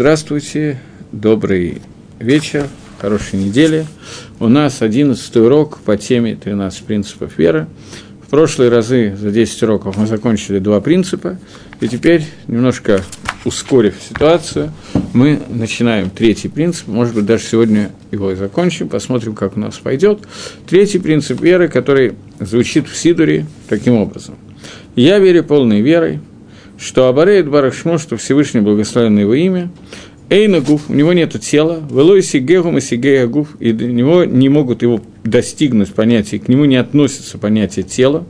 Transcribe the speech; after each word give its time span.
Здравствуйте, 0.00 0.78
добрый 1.10 1.82
вечер, 2.20 2.68
хорошей 3.00 3.40
недели. 3.40 3.84
У 4.38 4.46
нас 4.46 4.80
одиннадцатый 4.80 5.44
урок 5.44 5.80
по 5.80 5.96
теме 5.96 6.36
13 6.36 6.84
принципов 6.84 7.36
веры. 7.36 7.66
В 8.24 8.30
прошлые 8.30 8.70
разы 8.70 9.16
за 9.16 9.32
10 9.32 9.60
уроков 9.64 9.96
мы 9.96 10.06
закончили 10.06 10.60
два 10.60 10.80
принципа, 10.80 11.40
и 11.80 11.88
теперь, 11.88 12.24
немножко 12.46 13.02
ускорив 13.44 13.96
ситуацию, 14.08 14.72
мы 15.14 15.42
начинаем 15.48 16.10
третий 16.10 16.46
принцип, 16.46 16.86
может 16.86 17.16
быть, 17.16 17.26
даже 17.26 17.42
сегодня 17.42 17.90
его 18.12 18.30
и 18.30 18.36
закончим, 18.36 18.88
посмотрим, 18.88 19.34
как 19.34 19.56
у 19.56 19.60
нас 19.60 19.78
пойдет. 19.78 20.20
Третий 20.68 21.00
принцип 21.00 21.40
веры, 21.40 21.66
который 21.66 22.14
звучит 22.38 22.86
в 22.86 22.96
Сидуре 22.96 23.46
таким 23.68 23.94
образом. 23.94 24.36
«Я 24.94 25.18
верю 25.18 25.42
полной 25.42 25.80
верой, 25.80 26.20
что 26.78 27.08
Абареет 27.08 27.48
Барахшмо, 27.48 27.98
что 27.98 28.16
Всевышний 28.16 28.60
благословенный 28.60 29.22
его 29.22 29.34
имя, 29.34 29.70
Эйна 30.30 30.60
Гуф, 30.60 30.90
у 30.90 30.94
него 30.94 31.12
нет 31.12 31.40
тела, 31.40 31.82
Велой 31.90 32.22
Сигегум 32.22 32.76
и 32.76 32.80
Сигея 32.80 33.26
Гуф, 33.26 33.56
и 33.60 33.72
до 33.72 33.86
него 33.86 34.24
не 34.24 34.48
могут 34.48 34.82
его 34.82 35.00
достигнуть 35.24 35.92
понятия, 35.92 36.38
к 36.38 36.48
нему 36.48 36.66
не 36.66 36.76
относится 36.76 37.38
понятие 37.38 37.84
тела. 37.84 38.24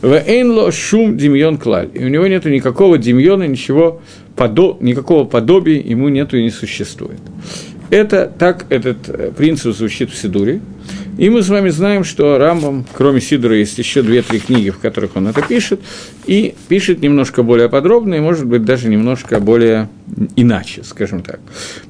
В 0.00 0.14
Эйнло 0.14 0.72
Шум 0.72 1.18
Демьон 1.18 1.58
Клаль, 1.58 1.90
и 1.92 2.04
у 2.04 2.08
него 2.08 2.26
нет 2.26 2.46
никакого 2.46 2.96
демьона, 2.96 3.46
ничего, 3.46 4.00
подо, 4.36 4.78
никакого 4.80 5.24
подобия 5.24 5.82
ему 5.82 6.08
нету 6.08 6.38
и 6.38 6.42
не 6.42 6.50
существует. 6.50 7.20
Это 7.90 8.32
так 8.38 8.66
этот 8.70 9.08
э, 9.08 9.32
принцип 9.36 9.74
звучит 9.74 10.10
в 10.10 10.16
Сидуре. 10.16 10.60
И 11.18 11.30
мы 11.30 11.42
с 11.42 11.48
вами 11.48 11.68
знаем, 11.70 12.04
что 12.04 12.38
Рамбам, 12.38 12.86
кроме 12.94 13.20
Сидора, 13.20 13.56
есть 13.56 13.76
еще 13.76 14.02
две-три 14.02 14.38
книги, 14.38 14.70
в 14.70 14.78
которых 14.78 15.16
он 15.16 15.26
это 15.26 15.42
пишет, 15.42 15.80
и 16.26 16.54
пишет 16.68 17.00
немножко 17.00 17.42
более 17.42 17.68
подробно, 17.68 18.14
и, 18.14 18.20
может 18.20 18.46
быть, 18.46 18.64
даже 18.64 18.88
немножко 18.88 19.40
более 19.40 19.88
иначе, 20.36 20.84
скажем 20.84 21.22
так. 21.22 21.40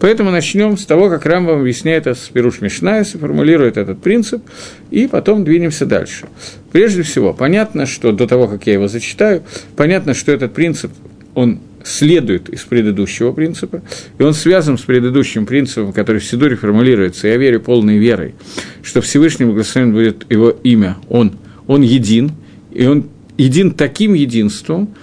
Поэтому 0.00 0.30
начнем 0.30 0.78
с 0.78 0.86
того, 0.86 1.10
как 1.10 1.26
Рамбам 1.26 1.60
объясняет 1.60 2.06
это 2.06 2.18
с 2.18 2.30
פירוש 2.30 2.62
משניות 2.62 3.12
формулирует 3.12 3.76
этот 3.76 4.00
принцип, 4.00 4.42
и 4.90 5.06
потом 5.06 5.44
двинемся 5.44 5.84
дальше. 5.84 6.26
Прежде 6.72 7.02
всего, 7.02 7.34
понятно, 7.34 7.84
что 7.84 8.12
до 8.12 8.26
того, 8.26 8.48
как 8.48 8.66
я 8.66 8.72
его 8.72 8.88
зачитаю, 8.88 9.42
понятно, 9.76 10.14
что 10.14 10.32
этот 10.32 10.54
принцип, 10.54 10.90
он 11.34 11.60
следует 11.84 12.48
из 12.48 12.62
предыдущего 12.62 13.32
принципа, 13.32 13.82
и 14.18 14.22
он 14.22 14.34
связан 14.34 14.78
с 14.78 14.82
предыдущим 14.82 15.46
принципом, 15.46 15.92
который 15.92 16.20
в 16.20 16.24
Сидуре 16.24 16.56
формулируется, 16.56 17.28
я 17.28 17.36
верю 17.36 17.60
полной 17.60 17.98
верой, 17.98 18.34
что 18.82 19.00
Всевышний 19.00 19.46
благословен 19.46 19.92
будет 19.92 20.30
его 20.30 20.50
имя, 20.50 20.96
он, 21.08 21.32
он 21.66 21.82
един, 21.82 22.32
и 22.72 22.86
он 22.86 23.06
един 23.36 23.72
таким 23.72 24.14
единством, 24.14 24.94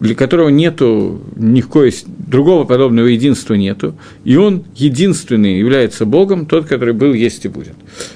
для 0.00 0.14
которого 0.14 0.48
нету 0.48 1.22
никакой 1.36 1.94
другого 2.32 2.64
подобного 2.64 3.06
единства 3.06 3.54
нету, 3.54 3.94
и 4.24 4.36
он 4.36 4.64
единственный 4.74 5.58
является 5.58 6.06
Богом, 6.06 6.46
тот, 6.46 6.66
который 6.66 6.94
был, 6.94 7.12
есть 7.12 7.44
и 7.44 7.48
будет. 7.48 7.74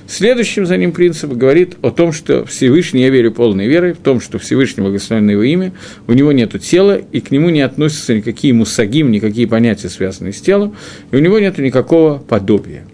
Следующим 0.09 0.67
за 0.67 0.77
ним 0.79 0.93
принцип 0.93 1.31
говорит 1.31 1.77
о 1.83 1.91
том, 1.91 2.13
что 2.13 2.45
Всевышний, 2.47 3.03
я 3.03 3.11
верю 3.11 3.31
полной 3.31 3.69
верой, 3.69 3.93
в 3.93 3.99
том, 3.99 4.21
что 4.21 4.39
Всевышний 4.39 4.83
благословенное 4.83 5.35
его 5.35 5.43
имя, 5.45 5.73
у 6.09 6.15
него 6.15 6.33
нет 6.33 6.61
тела, 6.61 6.99
и 7.13 7.21
к 7.21 7.31
нему 7.31 7.51
не 7.51 7.61
относятся 7.61 8.15
никакие 8.15 8.55
мусагим, 8.55 9.13
никакие 9.13 9.47
понятия, 9.47 9.91
связанные 9.91 10.33
с 10.33 10.41
телом, 10.41 10.75
и 11.13 11.17
у 11.17 11.19
него 11.21 11.39
нет 11.39 11.59
никакого 11.59 12.19
подобия. 12.19 12.85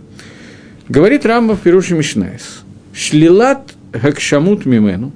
Говорит 0.89 1.25
Рамбам 1.25 1.55
в 1.55 1.61
פירוש 1.61 1.95
משניות, 1.95 2.63
«שלילת 2.93 3.73
הגשמות 3.93 4.67
ממנו» 4.67 5.13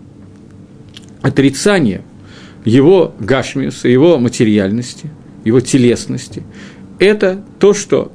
–отрицание 1.23 2.03
его 2.65 3.13
גשמיות 3.19 3.73
а, 3.73 3.89
его 3.89 4.19
материальности, 4.19 5.11
его 5.47 5.61
телесности, 5.61 6.43
это 6.99 7.43
то, 7.61 7.73
что, 7.73 8.13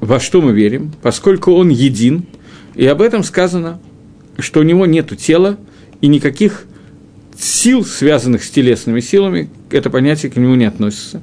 во 0.00 0.20
что 0.20 0.42
мы 0.42 0.52
верим, 0.52 0.92
поскольку 1.02 1.52
он 1.52 1.70
един, 1.70 2.26
и 2.74 2.86
об 2.86 3.00
этом 3.00 3.24
сказано, 3.24 3.80
что 4.38 4.60
у 4.60 4.62
него 4.62 4.86
нет 4.86 5.16
тела 5.18 5.58
и 6.00 6.08
никаких 6.08 6.66
сил, 7.38 7.84
связанных 7.84 8.44
с 8.44 8.50
телесными 8.50 9.00
силами, 9.00 9.48
это 9.70 9.88
понятие 9.88 10.30
к 10.30 10.36
нему 10.36 10.54
не 10.54 10.66
относится. 10.66 11.22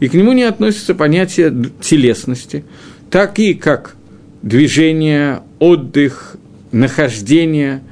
И 0.00 0.08
к 0.08 0.14
нему 0.14 0.32
не 0.32 0.44
относится 0.44 0.94
понятие 0.94 1.70
телесности, 1.80 2.64
такие 3.10 3.54
как 3.54 3.96
движение, 4.40 5.42
отдых, 5.58 6.36
нахождение, 6.72 7.82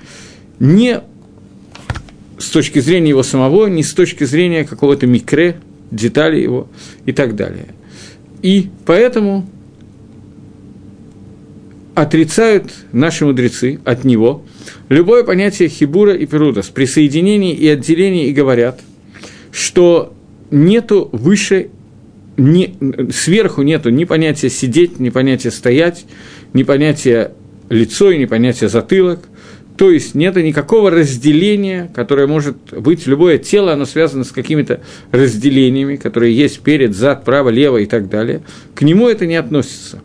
не 0.59 1.01
с 2.39 2.49
точки 2.49 2.79
зрения 2.79 3.11
его 3.11 3.23
самого, 3.23 3.67
не 3.67 3.83
с 3.83 3.93
точки 3.93 4.25
зрения 4.25 4.65
какого-то 4.65 5.07
микре, 5.07 5.61
детали 5.91 6.41
его 6.41 6.69
и 7.07 7.13
так 7.13 7.37
далее. 7.37 7.69
И 8.43 8.71
поэтому 8.87 9.47
отрицают 11.95 12.73
наши 12.93 13.27
мудрецы 13.27 13.81
от 13.85 14.05
него 14.05 14.43
любое 14.89 15.25
понятие 15.25 15.69
хибура 15.69 16.15
и 16.15 16.27
перуда 16.27 16.63
с 16.63 16.69
присоединением 16.69 17.57
и 17.57 17.67
отделением 17.69 18.29
и 18.29 18.33
говорят, 18.33 18.81
что 19.53 20.15
нету 20.51 21.09
выше, 21.13 21.71
не, 22.37 22.75
сверху 23.13 23.63
нету 23.63 23.91
ни 23.91 24.05
понятия 24.05 24.49
сидеть, 24.49 24.99
ни 24.99 25.11
понятия 25.11 25.51
стоять, 25.51 26.07
ни 26.53 26.63
понятия 26.63 27.33
лицо 27.69 28.11
и 28.11 28.19
ни 28.19 28.25
понятия 28.25 28.69
затылок, 28.69 29.21
то 29.81 29.91
есть 29.91 30.15
нет 30.15 30.37
никакого 30.37 30.91
разделения, 30.91 31.91
которое 31.95 32.27
может 32.27 32.55
быть, 32.71 33.07
любое 33.07 33.39
тело, 33.39 33.73
оно 33.73 33.87
связано 33.87 34.25
с 34.25 34.31
какими-то 34.31 34.83
разделениями, 35.11 35.97
которые 35.97 36.37
есть 36.37 36.61
перед, 36.61 36.95
зад, 36.95 37.25
право, 37.25 37.49
лево 37.49 37.79
и 37.79 37.87
так 37.87 38.11
далее. 38.11 38.43
К 38.75 38.83
нему 38.83 39.09
это 39.09 39.25
не 39.25 39.37
относится. 39.37 40.03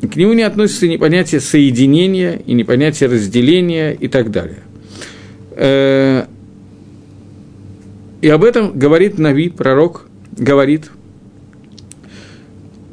К 0.00 0.14
нему 0.14 0.32
не 0.34 0.44
относится 0.44 0.86
ни 0.86 0.96
понятие 0.96 1.40
соединения, 1.40 2.40
и 2.46 2.52
ни 2.52 2.62
понятие 2.62 3.08
разделения 3.08 3.94
и 3.94 4.06
так 4.06 4.30
далее. 4.30 4.60
Э, 5.56 6.26
и 8.22 8.28
об 8.28 8.44
этом 8.44 8.78
говорит 8.78 9.18
Нави, 9.18 9.48
пророк, 9.48 10.06
говорит, 10.38 10.88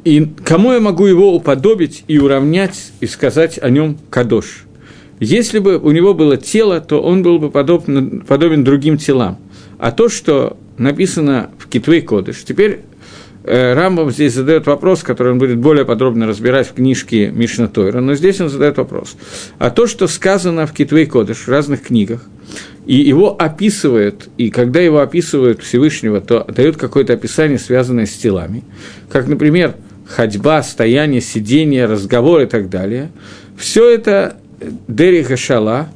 и 0.02 0.28
кому 0.44 0.72
я 0.72 0.80
могу 0.80 1.06
его 1.06 1.32
уподобить 1.32 2.02
и 2.08 2.18
уравнять, 2.18 2.90
и 2.98 3.06
сказать 3.06 3.60
о 3.62 3.70
нем 3.70 3.96
кадош– 4.10 4.64
если 5.20 5.58
бы 5.58 5.78
у 5.78 5.90
него 5.90 6.14
было 6.14 6.36
тело, 6.36 6.80
то 6.80 7.00
он 7.02 7.22
был 7.22 7.38
бы 7.38 7.50
подобен, 7.50 8.20
подобен 8.20 8.64
другим 8.64 8.98
телам. 8.98 9.38
А 9.78 9.90
то, 9.90 10.08
что 10.08 10.56
написано 10.76 11.50
в 11.58 11.68
Китвей 11.68 12.02
Кодыш, 12.02 12.44
теперь 12.44 12.80
э, 13.44 13.74
Рамбам 13.74 14.10
здесь 14.10 14.34
задает 14.34 14.66
вопрос, 14.66 15.02
который 15.02 15.32
он 15.32 15.38
будет 15.38 15.58
более 15.58 15.84
подробно 15.84 16.26
разбирать 16.26 16.68
в 16.68 16.74
книжке 16.74 17.30
Мишна 17.30 17.68
Тойра, 17.68 18.00
но 18.00 18.14
здесь 18.14 18.40
он 18.40 18.48
задает 18.48 18.76
вопрос. 18.76 19.16
А 19.58 19.70
то, 19.70 19.86
что 19.86 20.06
сказано 20.06 20.66
в 20.66 20.72
Китвей 20.72 21.06
Кодыш, 21.06 21.38
в 21.38 21.48
разных 21.48 21.82
книгах, 21.82 22.22
и 22.86 22.96
его 22.96 23.36
описывают, 23.38 24.28
и 24.38 24.50
когда 24.50 24.80
его 24.80 25.00
описывают 25.00 25.62
Всевышнего, 25.62 26.20
то 26.20 26.44
дают 26.44 26.76
какое-то 26.76 27.12
описание, 27.12 27.58
связанное 27.58 28.06
с 28.06 28.12
телами, 28.14 28.64
как, 29.10 29.26
например, 29.28 29.74
ходьба, 30.06 30.62
стояние, 30.62 31.20
сидение, 31.20 31.84
разговор 31.84 32.40
и 32.40 32.46
так 32.46 32.70
далее, 32.70 33.10
все 33.56 33.90
это 33.90 34.38
Дери 34.88 35.22
Гашала, 35.22 35.88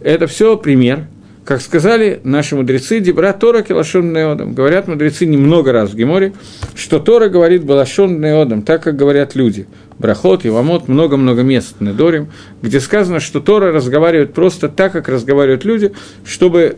это 0.00 0.26
все 0.26 0.56
пример, 0.56 1.06
как 1.46 1.60
сказали 1.60 2.20
наши 2.24 2.56
мудрецы, 2.56 2.98
Дебра 2.98 3.32
Тора 3.32 3.62
Келашон 3.62 4.12
Неодом. 4.12 4.52
Говорят 4.52 4.88
мудрецы 4.88 5.26
немного 5.26 5.72
раз 5.72 5.90
в 5.90 5.94
Геморе, 5.94 6.32
что 6.74 6.98
Тора 6.98 7.28
говорит 7.28 7.64
Балашон 7.64 8.20
Неодом, 8.20 8.62
так 8.62 8.82
как 8.82 8.96
говорят 8.96 9.36
люди. 9.36 9.66
Брахот, 9.98 10.44
Ивамот, 10.44 10.88
много-много 10.88 11.42
мест 11.42 11.76
Недорим, 11.80 12.28
где 12.62 12.80
сказано, 12.80 13.20
что 13.20 13.40
Тора 13.40 13.72
разговаривает 13.72 14.34
просто 14.34 14.68
так, 14.68 14.92
как 14.92 15.08
разговаривают 15.08 15.64
люди, 15.64 15.92
чтобы 16.24 16.76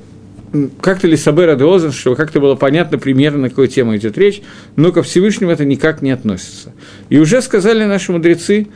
как-то 0.80 1.06
ли 1.06 1.16
Сабера 1.16 1.56
Деозен, 1.56 1.92
чтобы 1.92 2.16
как-то 2.16 2.40
было 2.40 2.54
понятно 2.54 2.98
примерно, 2.98 3.38
на 3.38 3.48
какую 3.48 3.68
тему 3.68 3.96
идет 3.96 4.16
речь, 4.18 4.42
но 4.76 4.92
ко 4.92 5.02
Всевышнему 5.02 5.50
это 5.50 5.64
никак 5.64 6.02
не 6.02 6.10
относится. 6.10 6.72
И 7.08 7.18
уже 7.18 7.42
сказали 7.42 7.84
наши 7.84 8.12
мудрецы 8.12 8.68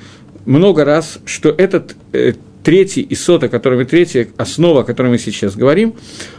много 0.45 0.85
раз, 0.85 1.19
что 1.25 1.51
этот 1.51 1.95
э, 2.13 2.35
третий 2.63 3.03
и 3.03 3.15
сота, 3.15 3.49
которым 3.49 3.85
третья 3.87 4.29
основа, 4.37 4.81
о 4.81 4.85
которой 4.85 5.09
мы 5.09 5.19
сейчас 5.19 5.57
говорим, 5.57 5.95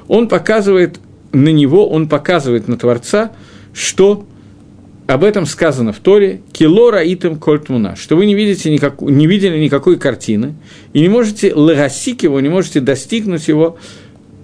он 0.08 0.28
показывает 0.28 1.00
на 1.32 1.50
него, 1.50 1.90
он 1.90 2.08
показывает 2.08 2.68
на 2.68 2.78
Творца, 2.78 3.32
что 3.74 4.26
об 5.08 5.24
этом 5.24 5.46
сказано 5.46 5.92
в 5.92 6.00
Торе, 6.00 6.42
«Кило 6.54 6.92
раитем 6.92 7.38
кольтмуна», 7.38 7.96
что 7.96 8.16
вы 8.16 8.26
не, 8.26 8.36
видите 8.36 8.72
никак, 8.72 9.02
не 9.02 9.28
видели 9.28 9.58
никакой 9.58 9.98
картины, 9.98 10.56
и 10.94 11.02
не 11.02 11.10
можете 11.10 11.54
лагасик 11.54 12.24
его, 12.24 12.40
не 12.40 12.50
можете 12.50 12.80
достигнуть 12.80 13.48
его 13.48 13.78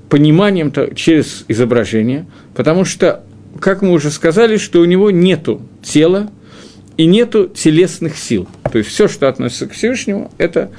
пониманием 0.09 0.73
через 0.95 1.45
изображение, 1.47 2.25
потому 2.55 2.83
что, 2.83 3.23
как 3.59 3.81
мы 3.81 3.91
уже 3.91 4.11
сказали, 4.11 4.57
что 4.57 4.81
у 4.81 4.85
него 4.85 5.11
нету 5.11 5.61
тела 5.81 6.29
и 6.97 7.05
нету 7.05 7.47
телесных 7.47 8.17
сил. 8.17 8.47
То 8.69 8.79
есть 8.79 8.89
все, 8.89 9.07
что 9.07 9.29
относится 9.29 9.67
к 9.67 9.71
Всевышнему, 9.71 10.31
это 10.37 10.71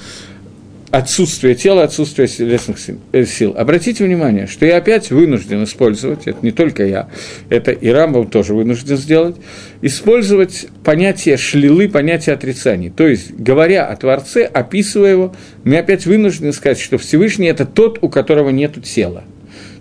отсутствие 0.91 1.55
тела, 1.55 1.85
отсутствие 1.85 2.27
телесных 2.27 2.79
э, 3.13 3.25
сил. 3.25 3.55
Обратите 3.57 4.05
внимание, 4.05 4.47
что 4.47 4.67
я 4.67 4.77
опять 4.77 5.11
вынужден 5.11 5.63
использовать, 5.65 6.27
это 6.27 6.39
не 6.43 6.51
только 6.51 6.85
я, 6.85 7.09
это 7.49 7.71
и 7.71 7.89
Рамбам 7.89 8.29
тоже 8.29 8.55
вынужден 8.55 8.97
сделать, 8.97 9.37
использовать 9.83 10.67
понятие 10.85 11.37
шлилы, 11.37 11.89
понятие 11.89 12.35
отрицаний. 12.35 12.91
То 12.91 13.07
есть, 13.07 13.33
говоря 13.33 13.87
о 13.87 13.97
Творце, 13.97 14.45
описывая 14.45 15.13
его, 15.13 15.35
мы 15.65 15.79
опять 15.79 16.07
вынуждены 16.07 16.53
сказать, 16.53 16.81
что 16.81 16.99
Всевышний– 16.99 17.47
это 17.49 17.67
тот, 17.67 17.99
у 18.03 18.09
которого 18.09 18.51
нет 18.51 18.83
тела. 18.83 19.25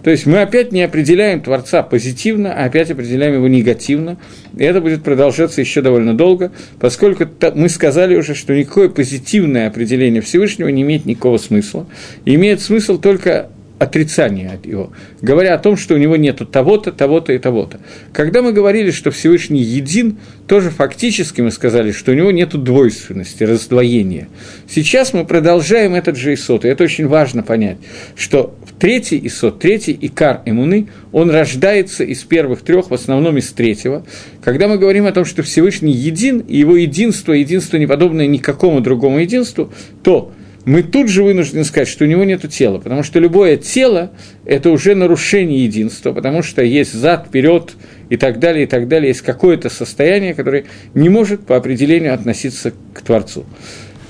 То 0.04 0.12
есть 0.12 0.26
мы 0.26 0.42
опять 0.42 0.72
не 0.72 0.82
определяем 0.82 1.42
Творца 1.42 1.84
позитивно, 1.84 2.54
а 2.54 2.66
опять 2.66 2.90
определяем 2.92 3.36
его 3.36 3.48
негативно. 3.48 4.18
И 4.58 4.64
это 4.64 4.82
будет 4.82 5.04
продолжаться 5.04 5.62
еще 5.62 5.82
довольно 5.82 6.16
долго, 6.16 6.52
поскольку 6.80 7.26
мы 7.56 7.70
сказали 7.70 8.16
уже, 8.16 8.36
что 8.36 8.56
никакое 8.56 8.90
позитивное 8.90 9.68
определение 9.68 10.22
Всевышнего 10.22 10.70
не 10.70 10.84
имеет 10.84 11.06
никакого 11.06 11.38
смысла. 11.38 11.86
Имеет 12.26 12.62
смысл 12.62 12.98
только 12.98 13.50
отрицание 13.80 14.50
от 14.50 14.66
его, 14.66 14.92
говоря 15.22 15.56
о 15.56 15.58
том, 15.58 15.78
что 15.78 15.96
у 15.96 15.98
него 15.98 16.18
нету 16.18 16.46
того-то, 16.46 16.92
того-то 16.92 17.32
и 17.32 17.40
того-то. 17.40 17.80
Когда 18.12 18.42
мы 18.42 18.52
говорили, 18.52 18.92
что 18.92 19.10
Всевышний 19.10 19.62
един, 19.62 20.18
тоже 20.48 20.70
фактически 20.70 21.40
мы 21.40 21.50
сказали, 21.50 21.94
что 21.94 22.12
у 22.12 22.16
него 22.16 22.32
нету 22.32 22.58
двойственности, 22.58 23.44
раздвоения. 23.44 24.28
Сейчас 24.70 25.14
мы 25.14 25.26
продолжаем 25.26 25.96
этот 25.96 26.18
же 26.18 26.34
исот, 26.34 26.66
и 26.66 26.68
это 26.68 26.84
очень 26.84 27.08
важно 27.08 27.42
понять, 27.42 27.78
что 28.16 28.54
третий 28.80 29.20
исот, 29.26 29.60
третий 29.60 29.98
икар 30.00 30.42
имуны, 30.46 30.88
он 31.12 31.30
рождается 31.30 32.04
из 32.04 32.24
первых 32.24 32.62
трех, 32.62 32.90
в 32.90 32.94
основном 32.94 33.38
из 33.38 33.52
третьего. 33.52 34.06
Когда 34.44 34.68
мы 34.68 34.78
говорим 34.78 35.06
о 35.06 35.12
том, 35.12 35.26
что 35.26 35.44
Всевышний 35.44 35.92
един, 35.92 36.40
и 36.40 36.58
его 36.58 36.76
единство, 36.76 37.34
единство 37.34 37.78
не 37.78 37.86
подобное 37.86 38.26
никакому 38.26 38.82
другому 38.82 39.20
единству, 39.20 39.72
то 40.02 40.32
мы 40.66 40.84
тут 40.84 41.08
же 41.08 41.24
вынуждены 41.24 41.64
сказать, 41.64 41.88
что 41.88 42.04
у 42.06 42.08
него 42.08 42.24
нет 42.24 42.48
тела, 42.50 42.80
потому 42.80 43.04
что 43.04 43.20
любое 43.20 43.58
тело– 43.58 44.12
это 44.46 44.70
уже 44.70 44.94
нарушение 44.94 45.64
единства, 45.64 46.12
потому 46.12 46.44
что 46.44 46.62
есть 46.62 46.94
зад, 46.94 47.28
вперед 47.28 47.74
и 48.10 48.18
так 48.18 48.40
далее, 48.40 48.64
и 48.64 48.68
так 48.68 48.88
далее, 48.88 49.10
есть 49.10 49.22
какое-то 49.22 49.70
состояние, 49.70 50.34
которое 50.34 50.66
не 50.94 51.10
может 51.10 51.46
по 51.46 51.56
определению 51.56 52.14
относиться 52.14 52.74
к 52.94 53.02
Творцу. 53.02 53.46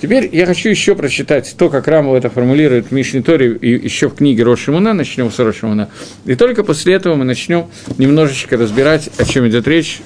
Теперь 0.02 0.30
я 0.32 0.46
хочу 0.46 0.70
еще 0.70 0.96
прочитать 0.96 1.54
то, 1.58 1.70
как 1.70 1.88
Рамов 1.88 2.16
это 2.16 2.30
формулирует 2.30 2.88
в 2.88 2.92
Мишне 2.92 3.22
Торе 3.22 3.56
и 3.56 3.72
еще 3.72 4.10
в 4.10 4.16
книге 4.16 4.44
Рошимуна, 4.44 4.94
начнем 4.94 5.32
с 5.32 5.40
Рошимуна, 5.40 5.90
и 6.26 6.36
только 6.36 6.64
после 6.64 6.94
этого 6.94 7.16
мы 7.16 7.26
начнем 7.26 7.68
немножечко 7.98 8.56
разбирать, 8.58 9.10
о 9.18 9.26
чем 9.26 9.48
идет 9.48 9.68
речь 9.68 10.02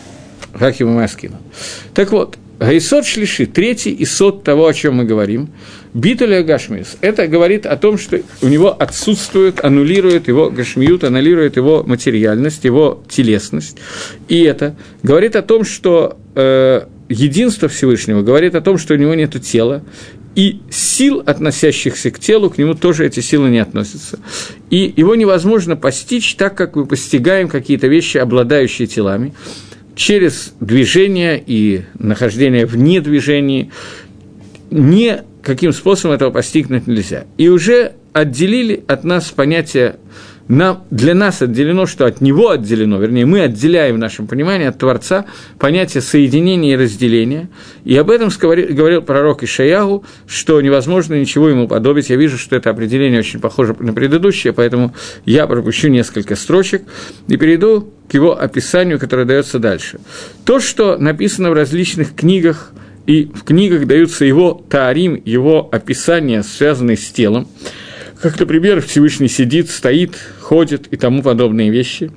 Хакима 0.53 0.93
Маскина. 0.93 1.39
Так 1.93 2.11
вот, 2.11 2.37
Гайсот 2.59 3.05
Шлиши, 3.05 3.45
третий 3.45 3.95
исот 3.99 4.43
того, 4.43 4.67
о 4.67 4.73
чем 4.73 4.95
мы 4.95 5.03
говорим, 5.03 5.49
Битуля 5.93 6.43
Гашмиус, 6.43 6.97
это 7.01 7.27
говорит 7.27 7.65
о 7.65 7.75
том, 7.75 7.97
что 7.97 8.19
у 8.41 8.47
него 8.47 8.69
отсутствует, 8.71 9.63
аннулирует 9.63 10.27
его 10.27 10.49
Гашмиют, 10.49 11.03
аннулирует 11.03 11.57
его 11.57 11.83
материальность, 11.83 12.63
его 12.63 13.03
телесность. 13.09 13.77
И 14.27 14.41
это 14.43 14.75
говорит 15.03 15.35
о 15.35 15.41
том, 15.41 15.65
что 15.65 16.17
э, 16.35 16.83
единство 17.09 17.67
Всевышнего 17.67 18.21
говорит 18.21 18.55
о 18.55 18.61
том, 18.61 18.77
что 18.77 18.93
у 18.93 18.97
него 18.97 19.13
нет 19.13 19.39
тела, 19.41 19.83
и 20.35 20.61
сил, 20.71 21.21
относящихся 21.25 22.09
к 22.09 22.19
телу, 22.19 22.49
к 22.49 22.57
нему 22.57 22.73
тоже 22.73 23.05
эти 23.05 23.19
силы 23.19 23.49
не 23.49 23.59
относятся. 23.59 24.19
И 24.71 24.91
его 24.95 25.13
невозможно 25.15 25.75
постичь 25.75 26.35
так, 26.35 26.55
как 26.55 26.75
мы 26.75 26.85
постигаем 26.85 27.47
какие-то 27.47 27.87
вещи, 27.87 28.17
обладающие 28.17 28.87
телами 28.87 29.33
через 29.95 30.53
движение 30.59 31.41
и 31.45 31.83
нахождение 31.99 32.65
вне 32.65 32.99
движения, 32.99 33.69
ни 34.71 35.21
каким 35.43 35.71
способом 35.71 36.15
этого 36.15 36.31
постигнуть 36.31 36.87
нельзя. 36.87 37.25
И 37.37 37.49
уже 37.49 37.93
отделили 38.13 38.83
от 38.87 39.03
нас 39.03 39.29
понятие 39.29 39.97
нам, 40.47 40.83
для 40.91 41.15
нас 41.15 41.41
отделено, 41.41 41.85
что 41.85 42.05
от 42.05 42.19
него 42.19 42.49
отделено, 42.49 42.99
вернее, 42.99 43.25
мы 43.25 43.41
отделяем 43.41 43.95
в 43.95 43.97
нашем 43.99 44.27
понимании 44.27 44.67
от 44.67 44.77
Творца 44.77 45.25
понятие 45.57 46.01
соединения 46.01 46.73
и 46.73 46.75
разделения. 46.75 47.49
И 47.85 47.95
об 47.95 48.09
этом 48.09 48.29
говорил 48.29 49.01
пророк 49.01 49.43
Ишаягу, 49.43 50.03
что 50.27 50.59
невозможно 50.61 51.13
ничего 51.13 51.47
ему 51.49 51.67
подобить. 51.67 52.09
Я 52.09 52.17
вижу, 52.17 52.37
что 52.37 52.55
это 52.55 52.69
определение 52.69 53.19
очень 53.19 53.39
похоже 53.39 53.75
на 53.79 53.93
предыдущее, 53.93 54.51
поэтому 54.51 54.93
я 55.25 55.47
пропущу 55.47 55.87
несколько 55.87 56.35
строчек 56.35 56.83
и 57.27 57.37
перейду 57.37 57.93
к 58.09 58.13
его 58.13 58.37
описанию, 58.37 58.99
которое 58.99 59.25
дается 59.25 59.59
дальше. 59.59 59.99
То, 60.45 60.59
что 60.59 60.97
написано 60.97 61.51
в 61.51 61.53
различных 61.53 62.15
книгах, 62.15 62.71
и 63.05 63.25
в 63.25 63.43
книгах 63.43 63.85
даются 63.85 64.23
его 64.25 64.63
таарим, 64.69 65.21
его 65.25 65.67
описания, 65.71 66.43
связанные 66.43 66.97
с 66.97 67.09
телом, 67.11 67.47
как, 68.23 68.39
например, 68.39 68.81
Всевышний 68.81 69.27
сидит, 69.27 69.69
стоит, 69.69 70.15
ходит 70.39 70.87
и 70.91 70.95
тому 70.95 71.21
подобные 71.21 71.69
вещи. 71.69 72.09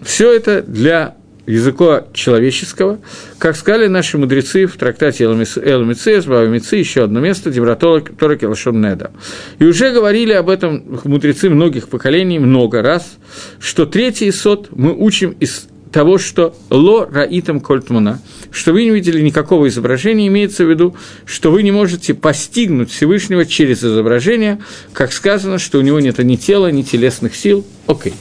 Все 0.00 0.32
это 0.32 0.62
для 0.62 1.16
языка 1.46 2.06
человеческого, 2.14 2.98
как 3.36 3.56
сказали 3.56 3.86
наши 3.86 4.16
мудрецы 4.16 4.64
в 4.64 4.78
трактате 4.78 5.24
Элмицес, 5.24 6.24
Бавамицы, 6.24 6.76
еще 6.76 7.04
одно 7.04 7.20
место, 7.20 7.50
Дебратора 7.50 8.00
Келашон 8.36 8.80
Неда. 8.80 9.10
И 9.58 9.64
уже 9.64 9.92
говорили 9.92 10.32
об 10.32 10.48
этом 10.48 10.98
мудрецы 11.04 11.50
многих 11.50 11.90
поколений 11.90 12.38
много 12.38 12.80
раз, 12.80 13.18
что 13.60 13.84
третий 13.84 14.30
сот 14.30 14.68
мы 14.70 14.94
учим 14.94 15.36
из 15.40 15.68
того, 15.92 16.18
что 16.18 16.54
ло 16.70 17.06
раитам 17.06 17.60
кольтмуна, 17.60 18.20
что 18.50 18.72
вы 18.72 18.84
не 18.84 18.90
видели 18.90 19.20
никакого 19.20 19.68
изображения, 19.68 20.26
имеется 20.28 20.64
в 20.64 20.70
виду, 20.70 20.94
что 21.24 21.50
вы 21.50 21.62
не 21.62 21.70
можете 21.70 22.14
постигнуть 22.14 22.90
Всевышнего 22.90 23.44
через 23.44 23.84
изображение, 23.84 24.58
как 24.92 25.12
сказано, 25.12 25.58
что 25.58 25.78
у 25.78 25.82
него 25.82 26.00
нет 26.00 26.18
ни 26.18 26.36
тела, 26.36 26.70
ни 26.70 26.82
телесных 26.82 27.34
сил. 27.34 27.64
Окей. 27.86 28.14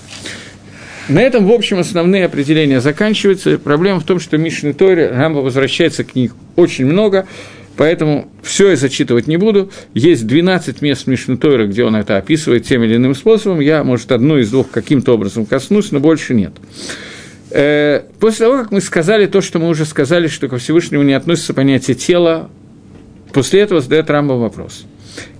На 1.07 1.21
этом, 1.21 1.48
в 1.48 1.51
общем, 1.51 1.80
основные 1.80 2.25
определения 2.25 2.81
заканчиваются. 2.81 3.57
Проблема 3.57 4.00
в 4.00 4.04
том, 4.04 4.19
что 4.19 4.38
Мишны 4.38 4.74
Тори, 4.74 5.07
Рамба 5.07 5.39
возвращается 5.39 6.04
к 6.04 6.16
ним 6.16 6.31
очень 6.56 6.86
много, 6.86 7.27
Поэтому 7.80 8.30
все 8.44 8.71
я 8.71 8.75
зачитывать 8.75 9.27
не 9.27 9.38
буду. 9.38 9.71
Есть 9.94 10.27
12 10.27 10.81
мест 10.81 11.07
Мишны 11.07 11.38
Тойра, 11.38 11.66
где 11.66 11.86
он 11.86 11.95
это 11.95 12.18
описывает 12.18 12.66
тем 12.66 12.83
или 12.83 12.98
иным 12.98 13.16
способом. 13.16 13.62
Я, 13.62 13.86
может, 13.86 14.12
одну 14.12 14.38
из 14.38 14.51
двух 14.51 14.69
каким-то 14.69 15.13
образом 15.13 15.45
коснусь, 15.45 15.94
но 15.94 16.01
больше 16.01 16.33
нет. 16.33 16.51
Э, 17.51 18.04
после 18.19 18.46
того, 18.46 18.60
как 18.60 18.72
мы 18.72 18.81
сказали 18.81 19.25
то, 19.25 19.42
что 19.42 19.60
мы 19.60 19.69
уже 19.69 19.86
сказали, 19.86 20.28
что 20.28 20.48
ко 20.48 20.57
Всевышнему 20.57 21.04
не 21.04 21.13
относится 21.13 21.54
понятие 21.54 21.96
тела, 21.96 22.50
после 23.34 23.62
этого 23.62 23.81
задает 23.81 24.10
Рамба 24.10 24.34
вопрос. 24.34 24.86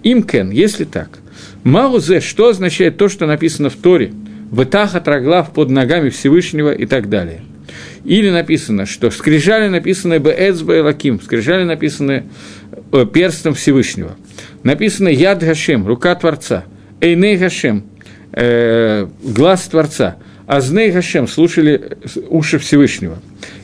Имкен, 0.04 0.50
если 0.50 0.86
так, 0.86 1.20
Маузе, 1.64 2.20
что 2.20 2.50
означает 2.50 2.98
то, 2.98 3.10
что 3.10 3.26
написано 3.26 3.70
в 3.70 3.76
Торе, 3.76 4.14
Вытаха 4.50 5.00
траглав 5.00 5.54
под 5.54 5.70
ногами 5.70 6.10
Всевышнего 6.10 6.72
и 6.72 6.88
так 6.88 7.10
далее. 7.10 7.42
Или 8.04 8.32
написано, 8.32 8.88
что 8.88 9.12
скрижали 9.12 9.68
написаны 9.68 10.18
Беэцба 10.18 10.78
и 10.78 10.80
Лаким, 10.80 11.22
скрижали 11.22 11.64
написаны 11.64 12.24
э, 12.92 13.06
перстом 13.06 13.54
Всевышнего. 13.54 14.16
Написано 14.64 15.10
Яд 15.10 15.44
Гашем, 15.44 15.86
рука 15.86 16.16
Творца, 16.16 16.66
Эйней 17.02 17.38
Гашем, 17.38 17.84
э, 18.32 19.06
глаз 19.22 19.68
Творца– 19.68 20.16
Азней 20.50 20.90
Гашем 20.90 21.28
слушали 21.28 21.96
уши 22.28 22.58
Всевышнего. 22.58 23.20